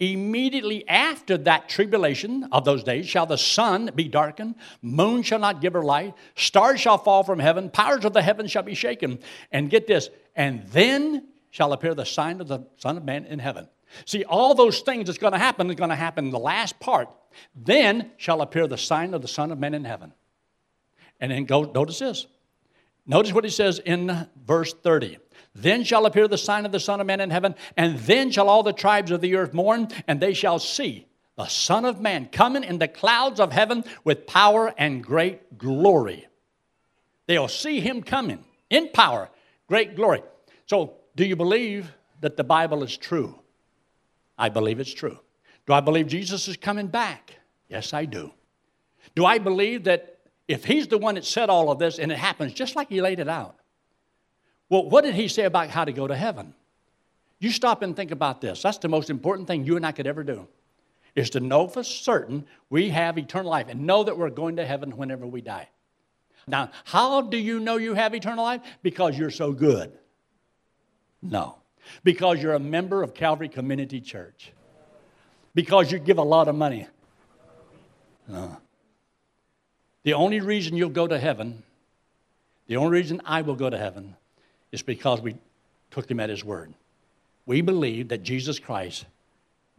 Immediately 0.00 0.88
after 0.88 1.36
that 1.38 1.68
tribulation 1.68 2.48
of 2.52 2.64
those 2.64 2.84
days 2.84 3.08
shall 3.08 3.26
the 3.26 3.38
sun 3.38 3.90
be 3.96 4.06
darkened, 4.06 4.54
moon 4.80 5.22
shall 5.22 5.40
not 5.40 5.60
give 5.60 5.72
her 5.72 5.82
light, 5.82 6.14
stars 6.36 6.80
shall 6.80 6.98
fall 6.98 7.24
from 7.24 7.40
heaven, 7.40 7.68
powers 7.68 8.04
of 8.04 8.12
the 8.12 8.22
heavens 8.22 8.52
shall 8.52 8.62
be 8.62 8.74
shaken. 8.74 9.18
And 9.50 9.70
get 9.70 9.88
this, 9.88 10.08
and 10.36 10.64
then 10.68 11.26
shall 11.50 11.72
appear 11.72 11.94
the 11.94 12.04
sign 12.04 12.40
of 12.40 12.48
the 12.48 12.60
Son 12.76 12.96
of 12.96 13.04
Man 13.04 13.24
in 13.24 13.38
heaven. 13.38 13.68
See, 14.04 14.24
all 14.24 14.54
those 14.54 14.80
things 14.80 15.06
that's 15.06 15.18
going 15.18 15.32
to 15.32 15.38
happen 15.38 15.68
is 15.70 15.76
going 15.76 15.90
to 15.90 15.96
happen 15.96 16.26
in 16.26 16.30
the 16.30 16.38
last 16.38 16.78
part. 16.78 17.08
Then 17.54 18.10
shall 18.16 18.42
appear 18.42 18.66
the 18.66 18.76
sign 18.78 19.14
of 19.14 19.22
the 19.22 19.28
Son 19.28 19.50
of 19.50 19.58
Man 19.58 19.74
in 19.74 19.84
heaven. 19.84 20.12
And 21.20 21.32
then 21.32 21.44
go, 21.44 21.62
notice 21.62 21.98
this. 21.98 22.26
Notice 23.06 23.32
what 23.32 23.44
he 23.44 23.50
says 23.50 23.78
in 23.78 24.28
verse 24.46 24.74
30. 24.74 25.18
Then 25.54 25.82
shall 25.82 26.06
appear 26.06 26.28
the 26.28 26.38
sign 26.38 26.66
of 26.66 26.72
the 26.72 26.78
Son 26.78 27.00
of 27.00 27.06
Man 27.06 27.20
in 27.20 27.30
heaven, 27.30 27.54
and 27.76 27.98
then 28.00 28.30
shall 28.30 28.48
all 28.48 28.62
the 28.62 28.72
tribes 28.72 29.10
of 29.10 29.20
the 29.20 29.34
earth 29.34 29.54
mourn, 29.54 29.88
and 30.06 30.20
they 30.20 30.34
shall 30.34 30.58
see 30.58 31.06
the 31.36 31.46
Son 31.46 31.84
of 31.84 32.00
Man 32.00 32.26
coming 32.26 32.64
in 32.64 32.78
the 32.78 32.86
clouds 32.86 33.40
of 33.40 33.52
heaven 33.52 33.84
with 34.04 34.26
power 34.26 34.74
and 34.76 35.02
great 35.02 35.56
glory. 35.56 36.28
They'll 37.26 37.48
see 37.48 37.80
him 37.80 38.02
coming 38.02 38.44
in 38.68 38.90
power, 38.90 39.30
great 39.68 39.96
glory. 39.96 40.22
So, 40.66 40.97
do 41.18 41.26
you 41.26 41.34
believe 41.34 41.92
that 42.20 42.36
the 42.36 42.44
Bible 42.44 42.84
is 42.84 42.96
true? 42.96 43.40
I 44.38 44.50
believe 44.50 44.78
it's 44.78 44.94
true. 44.94 45.18
Do 45.66 45.72
I 45.72 45.80
believe 45.80 46.06
Jesus 46.06 46.46
is 46.46 46.56
coming 46.56 46.86
back? 46.86 47.34
Yes, 47.68 47.92
I 47.92 48.04
do. 48.04 48.30
Do 49.16 49.24
I 49.24 49.38
believe 49.38 49.82
that 49.84 50.20
if 50.46 50.64
he's 50.64 50.86
the 50.86 50.96
one 50.96 51.16
that 51.16 51.24
said 51.24 51.50
all 51.50 51.72
of 51.72 51.80
this 51.80 51.98
and 51.98 52.12
it 52.12 52.18
happens 52.18 52.52
just 52.52 52.76
like 52.76 52.88
he 52.88 53.00
laid 53.00 53.18
it 53.18 53.28
out, 53.28 53.56
well, 54.68 54.88
what 54.88 55.02
did 55.02 55.16
he 55.16 55.26
say 55.26 55.42
about 55.42 55.70
how 55.70 55.84
to 55.84 55.92
go 55.92 56.06
to 56.06 56.14
heaven? 56.14 56.54
You 57.40 57.50
stop 57.50 57.82
and 57.82 57.96
think 57.96 58.12
about 58.12 58.40
this. 58.40 58.62
That's 58.62 58.78
the 58.78 58.86
most 58.86 59.10
important 59.10 59.48
thing 59.48 59.64
you 59.64 59.74
and 59.74 59.84
I 59.84 59.90
could 59.90 60.06
ever 60.06 60.22
do, 60.22 60.46
is 61.16 61.30
to 61.30 61.40
know 61.40 61.66
for 61.66 61.82
certain 61.82 62.46
we 62.70 62.90
have 62.90 63.18
eternal 63.18 63.50
life 63.50 63.66
and 63.68 63.88
know 63.88 64.04
that 64.04 64.16
we're 64.16 64.30
going 64.30 64.54
to 64.56 64.64
heaven 64.64 64.96
whenever 64.96 65.26
we 65.26 65.40
die. 65.40 65.68
Now, 66.46 66.70
how 66.84 67.22
do 67.22 67.36
you 67.36 67.58
know 67.58 67.76
you 67.76 67.94
have 67.94 68.14
eternal 68.14 68.44
life? 68.44 68.60
Because 68.84 69.18
you're 69.18 69.32
so 69.32 69.50
good. 69.50 69.98
No. 71.22 71.56
Because 72.04 72.42
you're 72.42 72.54
a 72.54 72.60
member 72.60 73.02
of 73.02 73.14
Calvary 73.14 73.48
Community 73.48 74.00
Church. 74.00 74.52
Because 75.54 75.90
you 75.90 75.98
give 75.98 76.18
a 76.18 76.22
lot 76.22 76.48
of 76.48 76.54
money. 76.54 76.86
No. 78.28 78.58
The 80.04 80.14
only 80.14 80.40
reason 80.40 80.76
you'll 80.76 80.90
go 80.90 81.06
to 81.06 81.18
heaven, 81.18 81.62
the 82.66 82.76
only 82.76 82.90
reason 82.90 83.20
I 83.24 83.42
will 83.42 83.56
go 83.56 83.68
to 83.68 83.78
heaven, 83.78 84.16
is 84.70 84.82
because 84.82 85.20
we 85.20 85.36
took 85.90 86.10
him 86.10 86.20
at 86.20 86.30
his 86.30 86.44
word. 86.44 86.72
We 87.46 87.62
believe 87.62 88.08
that 88.08 88.22
Jesus 88.22 88.58
Christ 88.58 89.06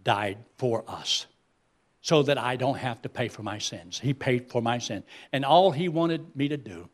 died 0.04 0.40
for 0.58 0.84
us 0.88 1.28
so 2.02 2.24
that 2.24 2.38
I 2.38 2.56
don't 2.56 2.78
have 2.78 3.02
to 3.04 3.10
pay 3.10 3.28
for 3.28 3.44
my 3.44 3.60
sins. 3.60 4.00
He 4.00 4.14
paid 4.14 4.50
for 4.50 4.62
my 4.62 4.80
sin. 4.80 5.04
And 5.32 5.46
all 5.46 5.72
he 5.72 5.90
wanted 5.90 6.36
me 6.36 6.48
to 6.48 6.58
do, 6.58 6.90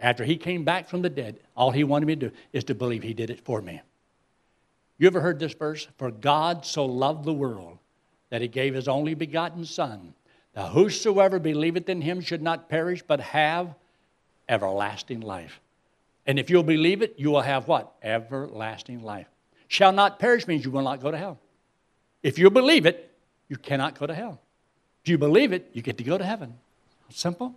after 0.00 0.24
he 0.24 0.36
came 0.36 0.64
back 0.64 0.88
from 0.88 1.02
the 1.02 1.10
dead, 1.10 1.38
all 1.56 1.70
he 1.70 1.84
wanted 1.84 2.06
me 2.06 2.16
to 2.16 2.28
do 2.30 2.36
is 2.52 2.64
to 2.64 2.74
believe 2.74 3.02
he 3.02 3.14
did 3.14 3.30
it 3.30 3.44
for 3.44 3.60
me. 3.60 3.80
You 4.98 5.06
ever 5.06 5.20
heard 5.20 5.38
this 5.38 5.54
verse? 5.54 5.86
For 5.98 6.10
God 6.10 6.64
so 6.64 6.84
loved 6.86 7.24
the 7.24 7.32
world 7.32 7.78
that 8.30 8.42
he 8.42 8.48
gave 8.48 8.74
his 8.74 8.88
only 8.88 9.14
begotten 9.14 9.64
Son, 9.64 10.14
that 10.54 10.70
whosoever 10.70 11.38
believeth 11.38 11.88
in 11.88 12.00
him 12.00 12.20
should 12.20 12.42
not 12.42 12.68
perish, 12.68 13.02
but 13.02 13.20
have 13.20 13.74
everlasting 14.48 15.20
life. 15.20 15.60
And 16.26 16.38
if 16.38 16.50
you'll 16.50 16.62
believe 16.62 17.02
it, 17.02 17.14
you 17.18 17.30
will 17.30 17.40
have 17.40 17.68
what? 17.68 17.92
Everlasting 18.02 19.02
life. 19.02 19.26
Shall 19.68 19.92
not 19.92 20.18
perish 20.18 20.46
means 20.46 20.64
you 20.64 20.70
will 20.70 20.82
not 20.82 21.00
go 21.00 21.10
to 21.10 21.16
hell. 21.16 21.38
If 22.22 22.38
you 22.38 22.50
believe 22.50 22.86
it, 22.86 23.10
you 23.48 23.56
cannot 23.56 23.98
go 23.98 24.06
to 24.06 24.14
hell. 24.14 24.40
If 25.04 25.08
you 25.08 25.18
believe 25.18 25.52
it, 25.52 25.70
you 25.72 25.82
get 25.82 25.98
to 25.98 26.04
go 26.04 26.18
to 26.18 26.24
heaven. 26.24 26.54
Simple. 27.08 27.54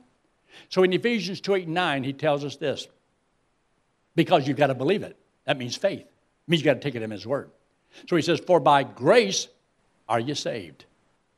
So 0.69 0.83
in 0.83 0.93
Ephesians 0.93 1.41
2 1.41 1.55
8 1.55 1.65
and 1.65 1.73
9, 1.73 2.03
he 2.03 2.13
tells 2.13 2.43
us 2.43 2.55
this 2.55 2.87
because 4.15 4.47
you've 4.47 4.57
got 4.57 4.67
to 4.67 4.75
believe 4.75 5.03
it. 5.03 5.17
That 5.45 5.57
means 5.57 5.75
faith. 5.75 6.01
It 6.01 6.07
means 6.47 6.61
you've 6.61 6.73
got 6.73 6.75
to 6.75 6.79
take 6.79 6.95
it 6.95 7.01
in 7.01 7.11
his 7.11 7.25
word. 7.25 7.49
So 8.07 8.15
he 8.15 8.21
says, 8.21 8.39
For 8.39 8.59
by 8.59 8.83
grace 8.83 9.47
are 10.07 10.19
you 10.19 10.35
saved. 10.35 10.85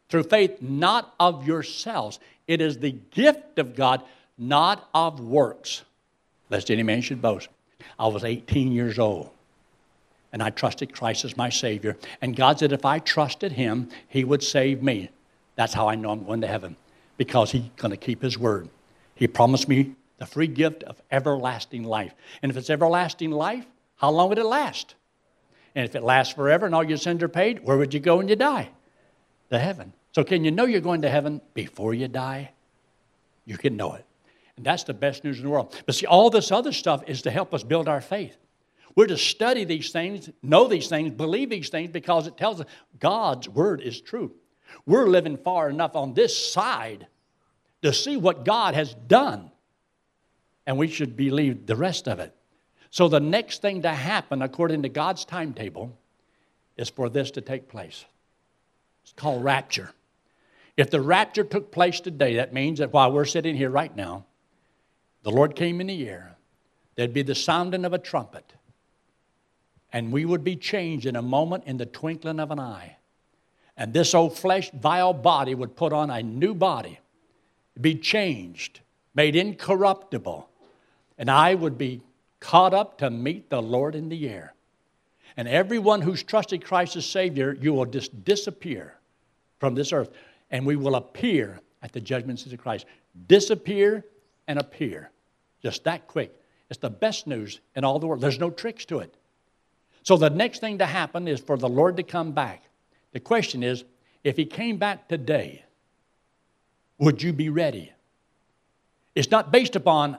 Through 0.10 0.24
faith, 0.24 0.62
not 0.62 1.14
of 1.20 1.48
yourselves. 1.48 2.20
It 2.48 2.62
is 2.62 2.78
the 2.78 2.92
gift 2.92 3.58
of 3.58 3.76
God, 3.76 4.04
not 4.38 4.88
of 4.94 5.20
works 5.20 5.84
lest 6.50 6.70
any 6.70 6.84
man 6.84 7.02
should 7.02 7.22
boast. 7.22 7.50
I 7.98 8.08
was 8.08 8.24
18 8.24 8.72
years 8.72 9.00
old 9.00 9.30
and 10.32 10.44
I 10.44 10.50
trusted 10.50 10.94
Christ 10.94 11.26
as 11.26 11.38
my 11.38 11.50
Savior. 11.50 11.98
And 12.22 12.36
God 12.36 12.60
said, 12.60 12.72
if 12.72 12.86
I 12.86 13.00
trusted 13.00 13.54
Him, 13.54 13.90
He 14.08 14.24
would 14.24 14.44
save 14.44 14.84
me. 14.84 15.10
That's 15.56 15.74
how 15.74 15.88
I 15.88 15.96
know 15.96 16.10
I'm 16.10 16.26
going 16.26 16.42
to 16.42 16.48
heaven 16.48 16.76
because 17.18 17.52
He's 17.52 17.70
going 17.78 17.92
to 17.92 17.98
keep 17.98 18.22
His 18.22 18.38
word. 18.38 18.70
He 19.16 19.28
promised 19.28 19.68
me 19.68 19.96
the 20.18 20.26
free 20.26 20.48
gift 20.48 20.84
of 20.84 21.02
everlasting 21.12 21.84
life. 21.84 22.14
And 22.42 22.50
if 22.50 22.58
it's 22.58 22.70
everlasting 22.70 23.32
life, 23.32 23.66
how 23.96 24.12
long 24.12 24.30
would 24.30 24.38
it 24.38 24.46
last? 24.46 24.96
And 25.74 25.86
if 25.86 25.96
it 25.96 26.04
lasts 26.04 26.34
forever 26.34 26.66
and 26.66 26.76
all 26.76 26.84
your 26.84 26.98
sins 26.98 27.24
are 27.24 27.30
paid, 27.30 27.64
where 27.64 27.78
would 27.78 27.94
you 27.94 28.00
go 28.00 28.18
when 28.18 28.28
you 28.28 28.36
die? 28.36 28.70
To 29.52 29.60
heaven. 29.60 29.94
So, 30.14 30.24
can 30.24 30.46
you 30.46 30.52
know 30.52 30.66
you're 30.66 30.82
going 30.82 31.02
to 31.02 31.10
heaven 31.10 31.42
before 31.54 31.94
you 31.94 32.08
die? 32.08 32.52
You 33.46 33.58
can 33.58 33.76
know 33.76 33.94
it. 33.94 34.06
And 34.58 34.66
that's 34.66 34.84
the 34.84 34.94
best 34.94 35.24
news 35.24 35.38
in 35.38 35.44
the 35.44 35.50
world. 35.50 35.82
But 35.86 35.96
see, 35.96 36.06
all 36.06 36.30
this 36.30 36.52
other 36.52 36.72
stuff 36.72 37.04
is 37.08 37.22
to 37.24 37.32
help 37.32 37.54
us 37.54 37.64
build 37.64 37.90
our 37.90 38.00
faith. 38.00 38.38
We're 38.96 39.08
to 39.08 39.18
study 39.18 39.66
these 39.66 39.92
things, 39.92 40.30
know 40.42 40.68
these 40.68 40.88
things, 40.88 41.12
believe 41.12 41.50
these 41.50 41.68
things 41.68 41.92
because 41.92 42.28
it 42.28 42.38
tells 42.38 42.62
us 42.62 42.68
God's 43.00 43.50
word 43.50 43.82
is 43.82 44.00
true. 44.00 44.32
We're 44.86 45.08
living 45.08 45.36
far 45.38 45.70
enough 45.70 45.96
on 45.96 46.14
this 46.14 46.52
side 46.54 47.08
to 47.86 47.94
see 47.94 48.18
what 48.18 48.44
God 48.44 48.74
has 48.74 48.96
done, 48.96 49.52
and 50.66 50.76
we 50.76 50.88
should 50.88 51.16
believe 51.16 51.68
the 51.68 51.76
rest 51.76 52.08
of 52.08 52.20
it. 52.20 52.34
So, 52.90 53.08
the 53.08 53.20
next 53.20 53.62
thing 53.62 53.84
to 53.84 53.92
happen, 53.92 54.42
according 54.42 54.82
to 54.82 54.90
God's 54.90 55.24
timetable, 55.24 55.96
is 56.78 56.90
for 56.90 57.10
this 57.10 57.30
to 57.32 57.42
take 57.42 57.70
place. 57.70 58.04
It's 59.04 59.14
called 59.14 59.44
rapture. 59.44 59.92
If 60.76 60.90
the 60.90 61.00
rapture 61.00 61.44
took 61.44 61.72
place 61.72 62.00
today, 62.00 62.38
that 62.38 62.54
means 62.54 62.80
that 62.80 62.92
while 62.92 63.12
we're 63.12 63.24
sitting 63.24 63.56
here 63.56 63.70
right 63.70 63.96
now, 63.96 64.26
the 65.22 65.30
Lord 65.30 65.56
came 65.56 65.80
in 65.80 65.86
the 65.86 66.10
air, 66.10 66.38
there'd 66.96 67.14
be 67.14 67.22
the 67.22 67.36
sounding 67.36 67.86
of 67.86 67.94
a 67.94 68.00
trumpet, 68.00 68.52
and 69.94 70.12
we 70.12 70.26
would 70.26 70.44
be 70.44 70.56
changed 70.56 71.06
in 71.06 71.16
a 71.16 71.22
moment 71.22 71.66
in 71.68 71.78
the 71.78 71.86
twinkling 71.86 72.40
of 72.40 72.50
an 72.50 72.60
eye. 72.60 72.98
And 73.78 73.94
this 73.94 74.16
old 74.16 74.36
flesh, 74.36 74.72
vile 74.72 75.14
body 75.14 75.54
would 75.54 75.76
put 75.76 75.94
on 75.94 76.10
a 76.10 76.24
new 76.24 76.56
body, 76.56 77.00
be 77.80 77.96
changed, 77.96 78.80
made 79.14 79.36
incorruptible, 79.36 80.50
and 81.18 81.30
I 81.30 81.56
would 81.56 81.78
be 81.78 82.02
caught 82.40 82.74
up 82.74 82.98
to 83.00 83.10
meet 83.10 83.50
the 83.50 83.62
Lord 83.62 83.96
in 83.96 84.10
the 84.10 84.30
air. 84.30 84.54
And 85.38 85.48
everyone 85.48 86.02
who's 86.02 86.24
trusted 86.24 86.64
Christ 86.64 86.96
as 86.96 87.06
Savior, 87.06 87.58
you 87.60 87.74
will 87.74 87.86
just 87.86 88.24
disappear 88.24 88.96
from 89.60 89.76
this 89.76 89.92
earth, 89.92 90.12
and 90.52 90.66
we 90.66 90.76
will 90.76 90.96
appear 90.96 91.60
at 91.82 91.92
the 91.92 92.02
judgment 92.02 92.40
seat 92.40 92.54
of 92.54 92.60
Christ. 92.60 92.86
Disappear 93.28 94.06
and 94.48 94.60
appear 94.60 95.12
just 95.62 95.84
that 95.84 96.08
quick. 96.08 96.40
It's 96.70 96.80
the 96.80 96.90
best 96.90 97.28
news 97.28 97.60
in 97.76 97.84
all 97.84 98.00
the 98.00 98.08
world. 98.08 98.22
There's 98.22 98.40
no 98.40 98.50
tricks 98.50 98.86
to 98.86 99.00
it. 99.00 99.14
So 100.04 100.18
the 100.18 100.30
next 100.30 100.60
thing 100.60 100.78
to 100.78 100.86
happen 100.86 101.28
is 101.28 101.40
for 101.40 101.58
the 101.58 101.70
Lord 101.70 101.98
to 101.98 102.04
come 102.04 102.32
back. 102.32 102.64
The 103.12 103.20
question 103.20 103.64
is 103.64 103.84
if 104.24 104.38
He 104.38 104.46
came 104.46 104.78
back 104.78 105.08
today, 105.08 105.64
would 106.98 107.22
you 107.22 107.34
be 107.34 107.50
ready? 107.50 107.92
It's 109.14 109.32
not 109.32 109.52
based 109.52 109.76
upon 109.76 110.18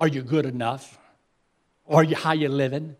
are 0.00 0.08
you 0.08 0.22
good 0.22 0.46
enough 0.46 0.98
or 1.84 2.04
you, 2.04 2.16
how 2.16 2.32
you 2.32 2.48
living. 2.48 2.96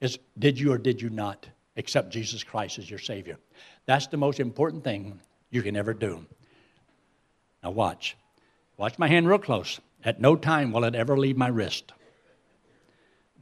is 0.00 0.18
did 0.38 0.58
you 0.58 0.72
or 0.72 0.78
did 0.78 1.00
you 1.00 1.10
not 1.10 1.46
accept 1.76 2.10
Jesus 2.10 2.44
Christ 2.44 2.78
as 2.78 2.90
your 2.90 2.98
Savior? 2.98 3.38
That's 3.86 4.08
the 4.08 4.16
most 4.16 4.40
important 4.40 4.84
thing 4.84 5.20
you 5.50 5.62
can 5.62 5.76
ever 5.76 5.94
do. 5.94 6.26
Now, 7.62 7.70
watch. 7.70 8.16
Watch 8.76 8.98
my 8.98 9.08
hand 9.08 9.28
real 9.28 9.38
close. 9.38 9.80
At 10.04 10.20
no 10.20 10.36
time 10.36 10.72
will 10.72 10.84
it 10.84 10.94
ever 10.94 11.16
leave 11.16 11.36
my 11.36 11.48
wrist. 11.48 11.92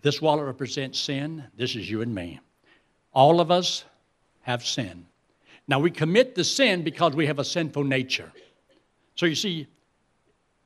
This 0.02 0.20
wallet 0.20 0.46
represents 0.46 0.98
sin. 0.98 1.44
This 1.56 1.74
is 1.74 1.90
you 1.90 2.02
and 2.02 2.14
me. 2.14 2.40
All 3.12 3.40
of 3.40 3.50
us 3.50 3.84
have 4.42 4.64
sin. 4.64 5.06
Now, 5.66 5.78
we 5.78 5.90
commit 5.90 6.34
the 6.34 6.44
sin 6.44 6.82
because 6.82 7.14
we 7.14 7.26
have 7.26 7.38
a 7.38 7.44
sinful 7.44 7.84
nature. 7.84 8.32
So, 9.14 9.26
you 9.26 9.34
see, 9.34 9.66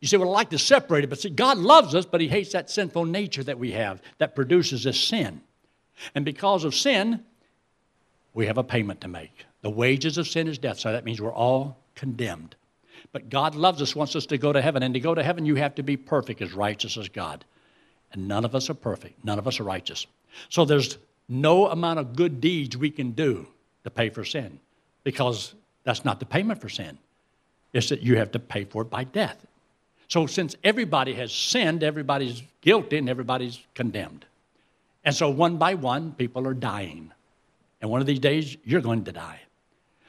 you 0.01 0.09
say, 0.09 0.17
well, 0.17 0.31
I 0.31 0.33
like 0.33 0.51
to 0.51 0.59
separate 0.59 1.05
it, 1.05 1.11
but 1.11 1.21
see, 1.21 1.31
God 1.31 1.59
loves 1.59 1.95
us, 1.95 2.07
but 2.07 2.21
He 2.21 2.29
hates 2.29 2.53
that 2.53 2.71
sinful 2.71 3.07
nature 3.07 3.43
that 3.45 3.59
we 3.59 3.73
have 3.73 4.03
that 4.19 4.35
produces 4.35 4.85
this 4.85 5.01
sin. 5.01 5.41
And 6.15 6.25
because 6.25 6.65
of 6.65 6.75
sin, 6.75 7.25
we 8.35 8.47
have 8.47 8.59
a 8.59 8.65
payment 8.65 9.01
to 9.01 9.09
make. 9.09 9.47
The 9.63 9.71
wages 9.71 10.19
of 10.19 10.29
sin 10.29 10.47
is 10.47 10.59
death, 10.59 10.79
so 10.79 10.93
that 10.93 11.05
means 11.05 11.21
we're 11.21 11.33
all 11.33 11.79
condemned. 11.95 12.55
But 13.13 13.31
God 13.31 13.55
loves 13.55 13.81
us, 13.81 13.97
wants 13.97 14.15
us 14.15 14.27
to 14.27 14.39
go 14.39 14.53
to 14.53 14.61
heaven. 14.61 14.83
And 14.83 14.95
to 14.95 15.01
go 15.01 15.15
to 15.15 15.23
heaven, 15.23 15.47
you 15.47 15.55
have 15.55 15.75
to 15.77 15.83
be 15.83 15.97
perfect, 15.97 16.43
as 16.43 16.53
righteous 16.53 16.97
as 16.97 17.09
God. 17.09 17.45
And 18.13 18.29
none 18.29 18.45
of 18.45 18.55
us 18.55 18.69
are 18.69 18.75
perfect, 18.75 19.25
none 19.25 19.39
of 19.39 19.47
us 19.47 19.59
are 19.59 19.65
righteous. 19.65 20.07
So 20.51 20.65
there's 20.65 20.99
no 21.29 21.69
amount 21.69 21.99
of 21.99 22.15
good 22.15 22.41
deeds 22.41 22.77
we 22.77 22.91
can 22.91 23.13
do 23.13 23.47
to 23.85 23.91
pay 23.91 24.11
for 24.11 24.25
sin 24.25 24.61
because 25.03 25.55
that's 25.85 26.05
not 26.05 26.21
the 26.21 26.27
payment 26.27 26.61
for 26.61 26.69
sin. 26.69 26.99
It's 27.77 27.91
that 27.91 28.03
you 28.03 28.17
have 28.17 28.33
to 28.33 28.39
pay 28.39 28.65
for 28.65 28.83
it 28.83 28.91
by 28.91 29.05
death. 29.05 29.47
So 30.09 30.27
since 30.27 30.57
everybody 30.65 31.13
has 31.15 31.31
sinned, 31.31 31.83
everybody's 31.83 32.43
guilty 32.63 32.97
and 32.97 33.09
everybody's 33.11 33.61
condemned. 33.75 34.25
And 35.05 35.15
so 35.15 35.29
one 35.29 35.59
by 35.59 35.75
one, 35.75 36.13
people 36.13 36.49
are 36.49 36.55
dying. 36.55 37.13
And 37.83 37.91
one 37.91 38.01
of 38.01 38.07
these 38.07 38.19
days, 38.19 38.57
you're 38.65 38.81
going 38.81 39.05
to 39.05 39.13
die. 39.13 39.41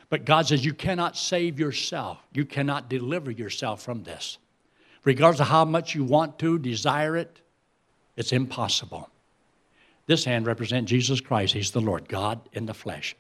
But 0.10 0.24
God 0.24 0.48
says 0.48 0.64
you 0.64 0.74
cannot 0.74 1.18
save 1.18 1.60
yourself. 1.60 2.20
You 2.32 2.46
cannot 2.46 2.90
deliver 2.90 3.32
yourself 3.32 3.82
from 3.82 4.04
this. 4.04 4.38
Regardless 5.04 5.42
of 5.42 5.48
how 5.48 5.66
much 5.66 5.94
you 5.94 6.06
want 6.06 6.40
to, 6.40 6.58
desire 6.58 7.18
it, 7.18 7.42
it's 8.16 8.32
impossible. 8.32 9.10
This 10.06 10.24
hand 10.24 10.48
represents 10.48 10.90
Jesus 10.90 11.20
Christ. 11.20 11.54
He's 11.54 11.72
the 11.72 11.82
Lord, 11.82 12.08
God 12.08 12.40
in 12.54 12.66
the 12.66 12.74
flesh. 12.74 13.14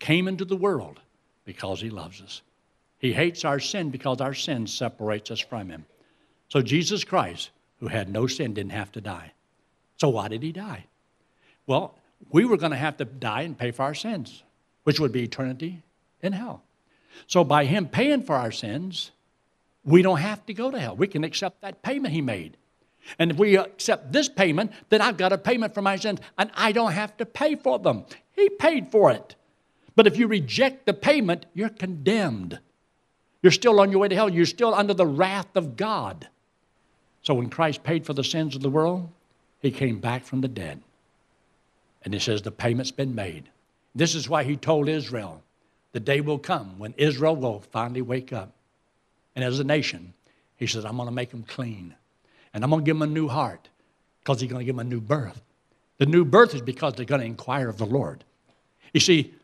Came 0.00 0.26
into 0.26 0.44
the 0.44 0.56
world 0.56 0.98
because 1.44 1.80
he 1.80 1.88
loves 1.88 2.20
us. 2.20 2.42
He 3.02 3.12
hates 3.12 3.44
our 3.44 3.58
sin 3.58 3.90
because 3.90 4.20
our 4.20 4.32
sin 4.32 4.66
separates 4.68 5.32
us 5.32 5.40
from 5.40 5.68
him. 5.68 5.84
So 6.48 6.62
Jesus 6.62 7.02
Christ, 7.02 7.50
who 7.80 7.88
had 7.88 8.08
no 8.08 8.28
sin, 8.28 8.54
didn't 8.54 8.72
have 8.72 8.92
to 8.92 9.00
die. 9.00 9.32
So 9.96 10.08
why 10.08 10.28
did 10.28 10.42
he 10.42 10.52
die? 10.52 10.84
Well, 11.66 11.98
we 12.30 12.44
were 12.44 12.56
going 12.56 12.70
to 12.70 12.78
have 12.78 12.96
to 12.98 13.04
die 13.04 13.42
and 13.42 13.58
pay 13.58 13.72
for 13.72 13.82
our 13.82 13.94
sins, 13.94 14.44
which 14.84 15.00
would 15.00 15.10
be 15.10 15.24
eternity 15.24 15.82
in 16.22 16.32
hell. 16.32 16.62
So 17.26 17.42
by 17.42 17.64
him 17.64 17.88
paying 17.88 18.22
for 18.22 18.36
our 18.36 18.52
sins, 18.52 19.10
we 19.84 20.02
don't 20.02 20.20
have 20.20 20.46
to 20.46 20.54
go 20.54 20.70
to 20.70 20.78
hell. 20.78 20.94
We 20.94 21.08
can 21.08 21.24
accept 21.24 21.60
that 21.62 21.82
payment 21.82 22.14
he 22.14 22.22
made. 22.22 22.56
And 23.18 23.32
if 23.32 23.36
we 23.36 23.56
accept 23.56 24.12
this 24.12 24.28
payment, 24.28 24.70
then 24.90 25.00
I've 25.00 25.16
got 25.16 25.32
a 25.32 25.38
payment 25.38 25.74
for 25.74 25.82
my 25.82 25.96
sins, 25.96 26.20
and 26.38 26.52
I 26.54 26.70
don't 26.70 26.92
have 26.92 27.16
to 27.16 27.26
pay 27.26 27.56
for 27.56 27.80
them. 27.80 28.04
He 28.30 28.48
paid 28.48 28.92
for 28.92 29.10
it. 29.10 29.34
But 29.96 30.06
if 30.06 30.16
you 30.16 30.28
reject 30.28 30.86
the 30.86 30.94
payment, 30.94 31.46
you're 31.52 31.68
condemned. 31.68 32.60
You're 33.42 33.52
still 33.52 33.80
on 33.80 33.90
your 33.90 34.00
way 34.00 34.08
to 34.08 34.14
hell. 34.14 34.28
You're 34.28 34.46
still 34.46 34.74
under 34.74 34.94
the 34.94 35.06
wrath 35.06 35.56
of 35.56 35.76
God. 35.76 36.28
So 37.22 37.34
when 37.34 37.50
Christ 37.50 37.82
paid 37.82 38.06
for 38.06 38.14
the 38.14 38.24
sins 38.24 38.54
of 38.54 38.62
the 38.62 38.70
world, 38.70 39.08
he 39.60 39.70
came 39.70 39.98
back 39.98 40.24
from 40.24 40.40
the 40.40 40.48
dead. 40.48 40.80
And 42.04 42.14
he 42.14 42.20
says, 42.20 42.42
The 42.42 42.50
payment's 42.50 42.90
been 42.90 43.14
made. 43.14 43.48
This 43.94 44.14
is 44.14 44.28
why 44.28 44.44
he 44.44 44.56
told 44.56 44.88
Israel, 44.88 45.42
The 45.92 46.00
day 46.00 46.20
will 46.20 46.38
come 46.38 46.78
when 46.78 46.94
Israel 46.96 47.36
will 47.36 47.60
finally 47.60 48.02
wake 48.02 48.32
up. 48.32 48.52
And 49.34 49.44
as 49.44 49.58
a 49.60 49.64
nation, 49.64 50.14
he 50.56 50.66
says, 50.66 50.84
I'm 50.84 50.96
going 50.96 51.08
to 51.08 51.14
make 51.14 51.30
them 51.30 51.44
clean. 51.44 51.94
And 52.54 52.62
I'm 52.62 52.70
going 52.70 52.84
to 52.84 52.86
give 52.86 52.96
them 52.96 53.08
a 53.08 53.12
new 53.12 53.28
heart 53.28 53.68
because 54.20 54.40
he's 54.40 54.50
going 54.50 54.60
to 54.60 54.64
give 54.64 54.76
them 54.76 54.86
a 54.86 54.88
new 54.88 55.00
birth. 55.00 55.42
The 55.98 56.06
new 56.06 56.24
birth 56.24 56.54
is 56.54 56.62
because 56.62 56.94
they're 56.94 57.04
going 57.04 57.20
to 57.20 57.26
inquire 57.26 57.68
of 57.68 57.78
the 57.78 57.86
Lord. 57.86 58.24
You 58.92 59.00
see, 59.00 59.34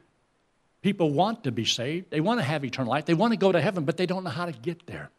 people 0.83 1.11
want 1.11 1.45
to 1.45 1.53
be 1.53 1.65
saved, 1.65 2.11
they 2.11 2.21
want 2.21 2.41
to 2.41 2.45
have 2.45 2.65
eternal 2.65 2.91
life, 2.91 3.07
they 3.07 3.15
want 3.15 3.33
to 3.33 3.39
go 3.39 3.53
to 3.53 3.61
heaven, 3.61 3.85
but 3.85 3.97
they 3.97 4.07
don't 4.07 4.25
know 4.25 4.31
how 4.31 4.47
to 4.47 4.53
get 4.53 4.87
there. 4.87 5.11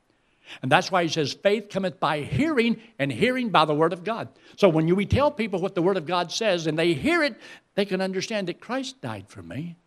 And 0.62 0.72
that's 0.72 0.92
why 0.92 1.04
he 1.04 1.10
says, 1.10 1.34
faith 1.34 1.70
cometh 1.70 2.00
by 2.00 2.22
hearing, 2.22 2.82
and 2.98 3.12
hearing 3.12 3.50
by 3.50 3.66
the 3.66 3.74
word 3.74 3.94
of 3.94 4.04
God. 4.04 4.30
So 4.56 4.68
when 4.68 4.88
you, 4.88 4.96
we 4.96 5.06
tell 5.06 5.30
people 5.30 5.62
what 5.62 5.76
the 5.76 5.82
word 5.82 5.98
of 5.98 6.06
God 6.06 6.32
says 6.32 6.66
and 6.66 6.78
they 6.78 6.94
hear 6.94 7.24
it, 7.24 7.36
they 7.76 7.86
can 7.86 8.02
understand 8.02 8.48
that 8.48 8.60
Christ 8.60 9.00
died 9.02 9.26
for 9.28 9.44
me. 9.44 9.78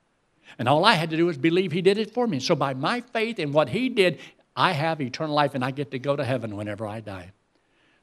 And 0.59 0.69
all 0.69 0.85
I 0.85 0.95
had 0.95 1.11
to 1.11 1.17
do 1.17 1.27
was 1.27 1.37
believe 1.37 1.73
he 1.73 1.83
did 1.83 1.99
it 1.99 2.13
for 2.13 2.27
me. 2.27 2.39
So 2.39 2.55
by 2.55 2.75
my 2.75 3.01
faith 3.01 3.39
in 3.39 3.53
what 3.53 3.71
he 3.71 3.89
did, 3.89 4.19
I 4.55 4.73
have 4.73 5.01
eternal 5.01 5.35
life 5.35 5.55
and 5.55 5.65
I 5.65 5.71
get 5.71 5.91
to 5.93 5.99
go 5.99 6.15
to 6.15 6.25
heaven 6.25 6.57
whenever 6.57 6.87
I 6.87 7.01
die. 7.01 7.33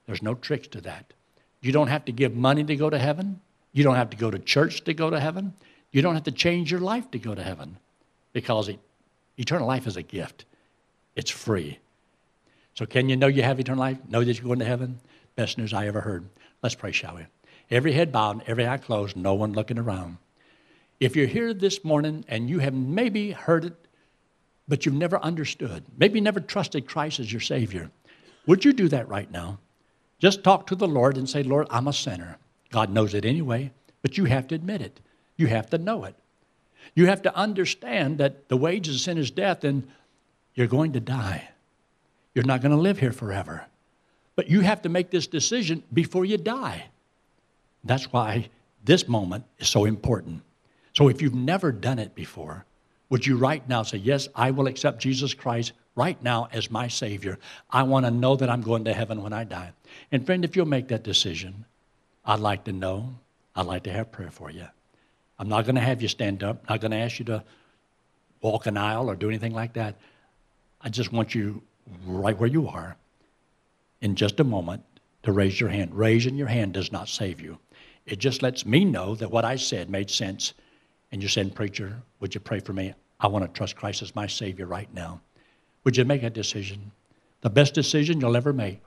There's 0.05 0.23
no 0.23 0.33
tricks 0.33 0.67
to 0.69 0.81
that. 0.81 1.13
You 1.61 1.71
don't 1.71 1.87
have 1.87 2.05
to 2.05 2.11
give 2.11 2.35
money 2.35 2.63
to 2.63 2.75
go 2.75 2.89
to 2.89 2.97
heaven. 2.97 3.41
You 3.71 3.83
don't 3.83 3.95
have 3.95 4.09
to 4.09 4.17
go 4.17 4.31
to 4.31 4.39
church 4.39 4.83
to 4.85 4.93
go 4.93 5.09
to 5.09 5.19
heaven. 5.19 5.53
You 5.91 6.01
don't 6.01 6.13
have 6.13 6.23
to 6.23 6.31
change 6.31 6.71
your 6.71 6.79
life 6.79 7.09
to 7.11 7.19
go 7.19 7.33
to 7.33 7.43
heaven 7.43 7.77
because 8.33 8.69
it, 8.69 8.79
eternal 9.37 9.67
life 9.67 9.87
is 9.87 9.97
a 9.97 10.03
gift. 10.03 10.45
It's 11.15 11.31
free. 11.31 11.79
So, 12.75 12.85
can 12.85 13.09
you 13.09 13.17
know 13.17 13.27
you 13.27 13.43
have 13.43 13.59
eternal 13.59 13.79
life? 13.79 13.97
Know 14.07 14.23
that 14.23 14.37
you're 14.37 14.45
going 14.45 14.59
to 14.59 14.65
heaven? 14.65 14.99
Best 15.35 15.57
news 15.57 15.73
I 15.73 15.87
ever 15.87 16.01
heard. 16.01 16.29
Let's 16.61 16.75
pray, 16.75 16.91
shall 16.91 17.15
we? 17.15 17.25
Every 17.71 17.93
head 17.93 18.11
bowed, 18.11 18.43
every 18.47 18.67
eye 18.67 18.77
closed, 18.77 19.15
no 19.15 19.33
one 19.33 19.53
looking 19.53 19.77
around. 19.77 20.17
If 20.99 21.15
you're 21.15 21.27
here 21.27 21.53
this 21.53 21.83
morning 21.83 22.25
and 22.27 22.49
you 22.49 22.59
have 22.59 22.73
maybe 22.73 23.31
heard 23.31 23.65
it, 23.65 23.75
but 24.67 24.85
you've 24.85 24.95
never 24.95 25.19
understood, 25.19 25.83
maybe 25.97 26.21
never 26.21 26.39
trusted 26.39 26.87
Christ 26.87 27.19
as 27.19 27.31
your 27.31 27.41
Savior, 27.41 27.89
would 28.45 28.65
you 28.65 28.73
do 28.73 28.87
that 28.89 29.07
right 29.07 29.31
now? 29.31 29.59
Just 30.19 30.43
talk 30.43 30.67
to 30.67 30.75
the 30.75 30.87
Lord 30.87 31.17
and 31.17 31.29
say, 31.29 31.43
Lord, 31.43 31.67
I'm 31.69 31.87
a 31.87 31.93
sinner. 31.93 32.37
God 32.71 32.91
knows 32.91 33.13
it 33.13 33.25
anyway, 33.25 33.71
but 34.01 34.17
you 34.17 34.25
have 34.25 34.47
to 34.49 34.55
admit 34.55 34.81
it. 34.81 34.99
You 35.39 35.47
have 35.47 35.69
to 35.69 35.77
know 35.77 36.03
it. 36.03 36.15
You 36.95 37.05
have 37.05 37.21
to 37.21 37.33
understand 37.33 38.17
that 38.17 38.49
the 38.49 38.57
wages 38.57 38.95
of 38.95 39.01
sin 39.01 39.17
is 39.17 39.31
death 39.31 39.63
and 39.63 39.87
you're 40.53 40.67
going 40.67 40.91
to 40.93 40.99
die. 40.99 41.47
You're 42.35 42.43
not 42.43 42.61
going 42.61 42.73
to 42.73 42.77
live 42.77 42.99
here 42.99 43.13
forever. 43.13 43.65
But 44.35 44.49
you 44.49 44.59
have 44.59 44.81
to 44.81 44.89
make 44.89 45.11
this 45.11 45.27
decision 45.27 45.81
before 45.93 46.25
you 46.25 46.37
die. 46.37 46.87
That's 47.85 48.11
why 48.11 48.49
this 48.83 49.07
moment 49.07 49.45
is 49.59 49.69
so 49.69 49.85
important. 49.85 50.41
So 50.93 51.07
if 51.07 51.21
you've 51.21 51.33
never 51.33 51.71
done 51.71 51.99
it 51.99 52.15
before, 52.15 52.65
would 53.09 53.25
you 53.25 53.37
right 53.37 53.67
now 53.69 53.83
say, 53.83 53.97
Yes, 53.99 54.27
I 54.35 54.51
will 54.51 54.67
accept 54.67 54.99
Jesus 54.99 55.33
Christ 55.33 55.71
right 55.95 56.21
now 56.21 56.49
as 56.51 56.69
my 56.69 56.89
Savior. 56.89 57.39
I 57.71 57.83
want 57.83 58.05
to 58.05 58.11
know 58.11 58.35
that 58.35 58.49
I'm 58.49 58.61
going 58.61 58.83
to 58.85 58.93
heaven 58.93 59.23
when 59.23 59.31
I 59.31 59.45
die. 59.45 59.71
And 60.11 60.25
friend, 60.25 60.43
if 60.43 60.57
you'll 60.57 60.65
make 60.65 60.89
that 60.89 61.03
decision, 61.03 61.63
I'd 62.25 62.41
like 62.41 62.65
to 62.65 62.73
know. 62.73 63.15
I'd 63.55 63.67
like 63.67 63.83
to 63.83 63.93
have 63.93 64.11
prayer 64.11 64.31
for 64.31 64.51
you. 64.51 64.67
I'm 65.39 65.47
not 65.47 65.65
going 65.65 65.75
to 65.75 65.81
have 65.81 66.01
you 66.01 66.09
stand 66.09 66.43
up, 66.43 66.69
not 66.69 66.81
going 66.81 66.91
to 66.91 66.97
ask 66.97 67.17
you 67.17 67.25
to 67.25 67.43
walk 68.41 68.67
an 68.67 68.77
aisle 68.77 69.09
or 69.09 69.15
do 69.15 69.29
anything 69.29 69.53
like 69.53 69.73
that. 69.73 69.95
I 70.81 70.89
just 70.89 71.13
want 71.13 71.33
you 71.33 71.61
right 72.05 72.37
where 72.37 72.49
you 72.49 72.67
are 72.67 72.97
in 74.01 74.15
just 74.15 74.39
a 74.39 74.43
moment 74.43 74.83
to 75.23 75.31
raise 75.31 75.59
your 75.59 75.69
hand. 75.69 75.95
Raising 75.95 76.35
your 76.35 76.47
hand 76.47 76.73
does 76.73 76.91
not 76.91 77.07
save 77.07 77.39
you. 77.41 77.57
It 78.05 78.19
just 78.19 78.41
lets 78.41 78.65
me 78.65 78.85
know 78.85 79.15
that 79.15 79.31
what 79.31 79.45
I 79.45 79.55
said 79.55 79.89
made 79.89 80.09
sense. 80.09 80.53
And 81.11 81.21
you're 81.21 81.29
saying, 81.29 81.51
Preacher, 81.51 82.01
would 82.19 82.33
you 82.35 82.41
pray 82.41 82.59
for 82.59 82.73
me? 82.73 82.93
I 83.19 83.27
want 83.27 83.45
to 83.45 83.57
trust 83.57 83.75
Christ 83.75 84.01
as 84.01 84.15
my 84.15 84.27
Savior 84.27 84.65
right 84.65 84.93
now. 84.93 85.21
Would 85.83 85.97
you 85.97 86.05
make 86.05 86.23
a 86.23 86.29
decision? 86.29 86.91
The 87.41 87.49
best 87.49 87.73
decision 87.73 88.19
you'll 88.19 88.37
ever 88.37 88.53
make. 88.53 88.81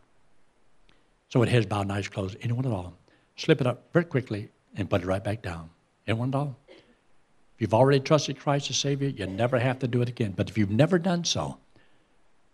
So 1.30 1.40
with 1.40 1.48
heads 1.48 1.66
bowed 1.66 1.90
eyes 1.90 2.08
closed, 2.08 2.36
anyone 2.42 2.66
at 2.66 2.72
all, 2.72 2.94
slip 3.36 3.60
it 3.60 3.66
up 3.66 3.84
very 3.92 4.04
quickly 4.04 4.50
and 4.76 4.88
put 4.88 5.02
it 5.02 5.06
right 5.06 5.22
back 5.24 5.42
down. 5.42 5.70
Anyone 6.06 6.28
at 6.30 6.34
all? 6.34 6.56
If 6.68 7.60
you've 7.60 7.74
already 7.74 8.00
trusted 8.00 8.38
Christ 8.38 8.70
as 8.70 8.76
Savior, 8.76 9.08
you 9.08 9.26
never 9.26 9.58
have 9.58 9.78
to 9.80 9.88
do 9.88 10.02
it 10.02 10.08
again. 10.08 10.32
But 10.36 10.50
if 10.50 10.58
you've 10.58 10.70
never 10.70 10.98
done 10.98 11.24
so, 11.24 11.58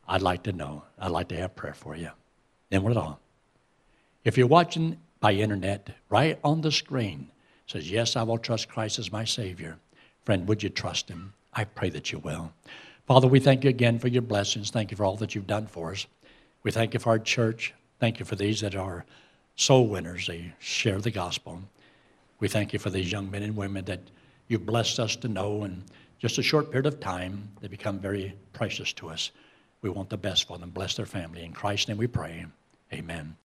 I'd 0.06 0.22
like 0.22 0.42
to 0.44 0.52
know. 0.52 0.84
I'd 0.98 1.10
like 1.10 1.28
to 1.28 1.36
have 1.36 1.56
prayer 1.56 1.74
for 1.74 1.96
you. 1.96 2.10
Anyone 2.70 2.92
at 2.92 2.98
all? 2.98 3.20
If 4.24 4.36
you're 4.36 4.46
watching 4.46 4.98
by 5.20 5.32
internet, 5.32 5.90
right 6.08 6.38
on 6.44 6.60
the 6.60 6.72
screen 6.72 7.30
says, 7.66 7.90
Yes, 7.90 8.16
I 8.16 8.22
will 8.22 8.38
trust 8.38 8.68
Christ 8.68 8.98
as 8.98 9.12
my 9.12 9.24
Savior. 9.24 9.78
Friend, 10.24 10.46
would 10.48 10.62
you 10.62 10.68
trust 10.68 11.08
Him? 11.08 11.34
I 11.54 11.64
pray 11.64 11.90
that 11.90 12.12
you 12.12 12.18
will. 12.18 12.52
Father, 13.06 13.26
we 13.26 13.40
thank 13.40 13.64
you 13.64 13.70
again 13.70 13.98
for 13.98 14.08
your 14.08 14.22
blessings. 14.22 14.70
Thank 14.70 14.90
you 14.90 14.96
for 14.96 15.04
all 15.04 15.16
that 15.16 15.34
you've 15.34 15.46
done 15.46 15.66
for 15.66 15.92
us. 15.92 16.06
We 16.62 16.70
thank 16.70 16.92
you 16.92 17.00
for 17.00 17.10
our 17.10 17.18
church. 17.18 17.72
Thank 18.00 18.18
you 18.18 18.26
for 18.26 18.36
these 18.36 18.60
that 18.60 18.74
are 18.74 19.04
soul 19.56 19.86
winners. 19.86 20.26
They 20.26 20.52
share 20.58 21.00
the 21.00 21.10
gospel. 21.10 21.62
We 22.40 22.48
thank 22.48 22.72
you 22.72 22.78
for 22.78 22.90
these 22.90 23.10
young 23.10 23.30
men 23.30 23.42
and 23.42 23.56
women 23.56 23.84
that 23.86 24.00
you've 24.46 24.66
blessed 24.66 25.00
us 25.00 25.16
to 25.16 25.28
know 25.28 25.64
in 25.64 25.84
just 26.18 26.38
a 26.38 26.42
short 26.42 26.70
period 26.70 26.86
of 26.86 27.00
time. 27.00 27.50
They 27.60 27.68
become 27.68 27.98
very 27.98 28.34
precious 28.52 28.92
to 28.94 29.08
us. 29.08 29.30
We 29.82 29.90
want 29.90 30.10
the 30.10 30.16
best 30.16 30.46
for 30.46 30.58
them. 30.58 30.70
Bless 30.70 30.94
their 30.94 31.06
family. 31.06 31.44
In 31.44 31.52
Christ's 31.52 31.88
name 31.88 31.98
we 31.98 32.06
pray. 32.06 32.46
Amen. 32.92 33.36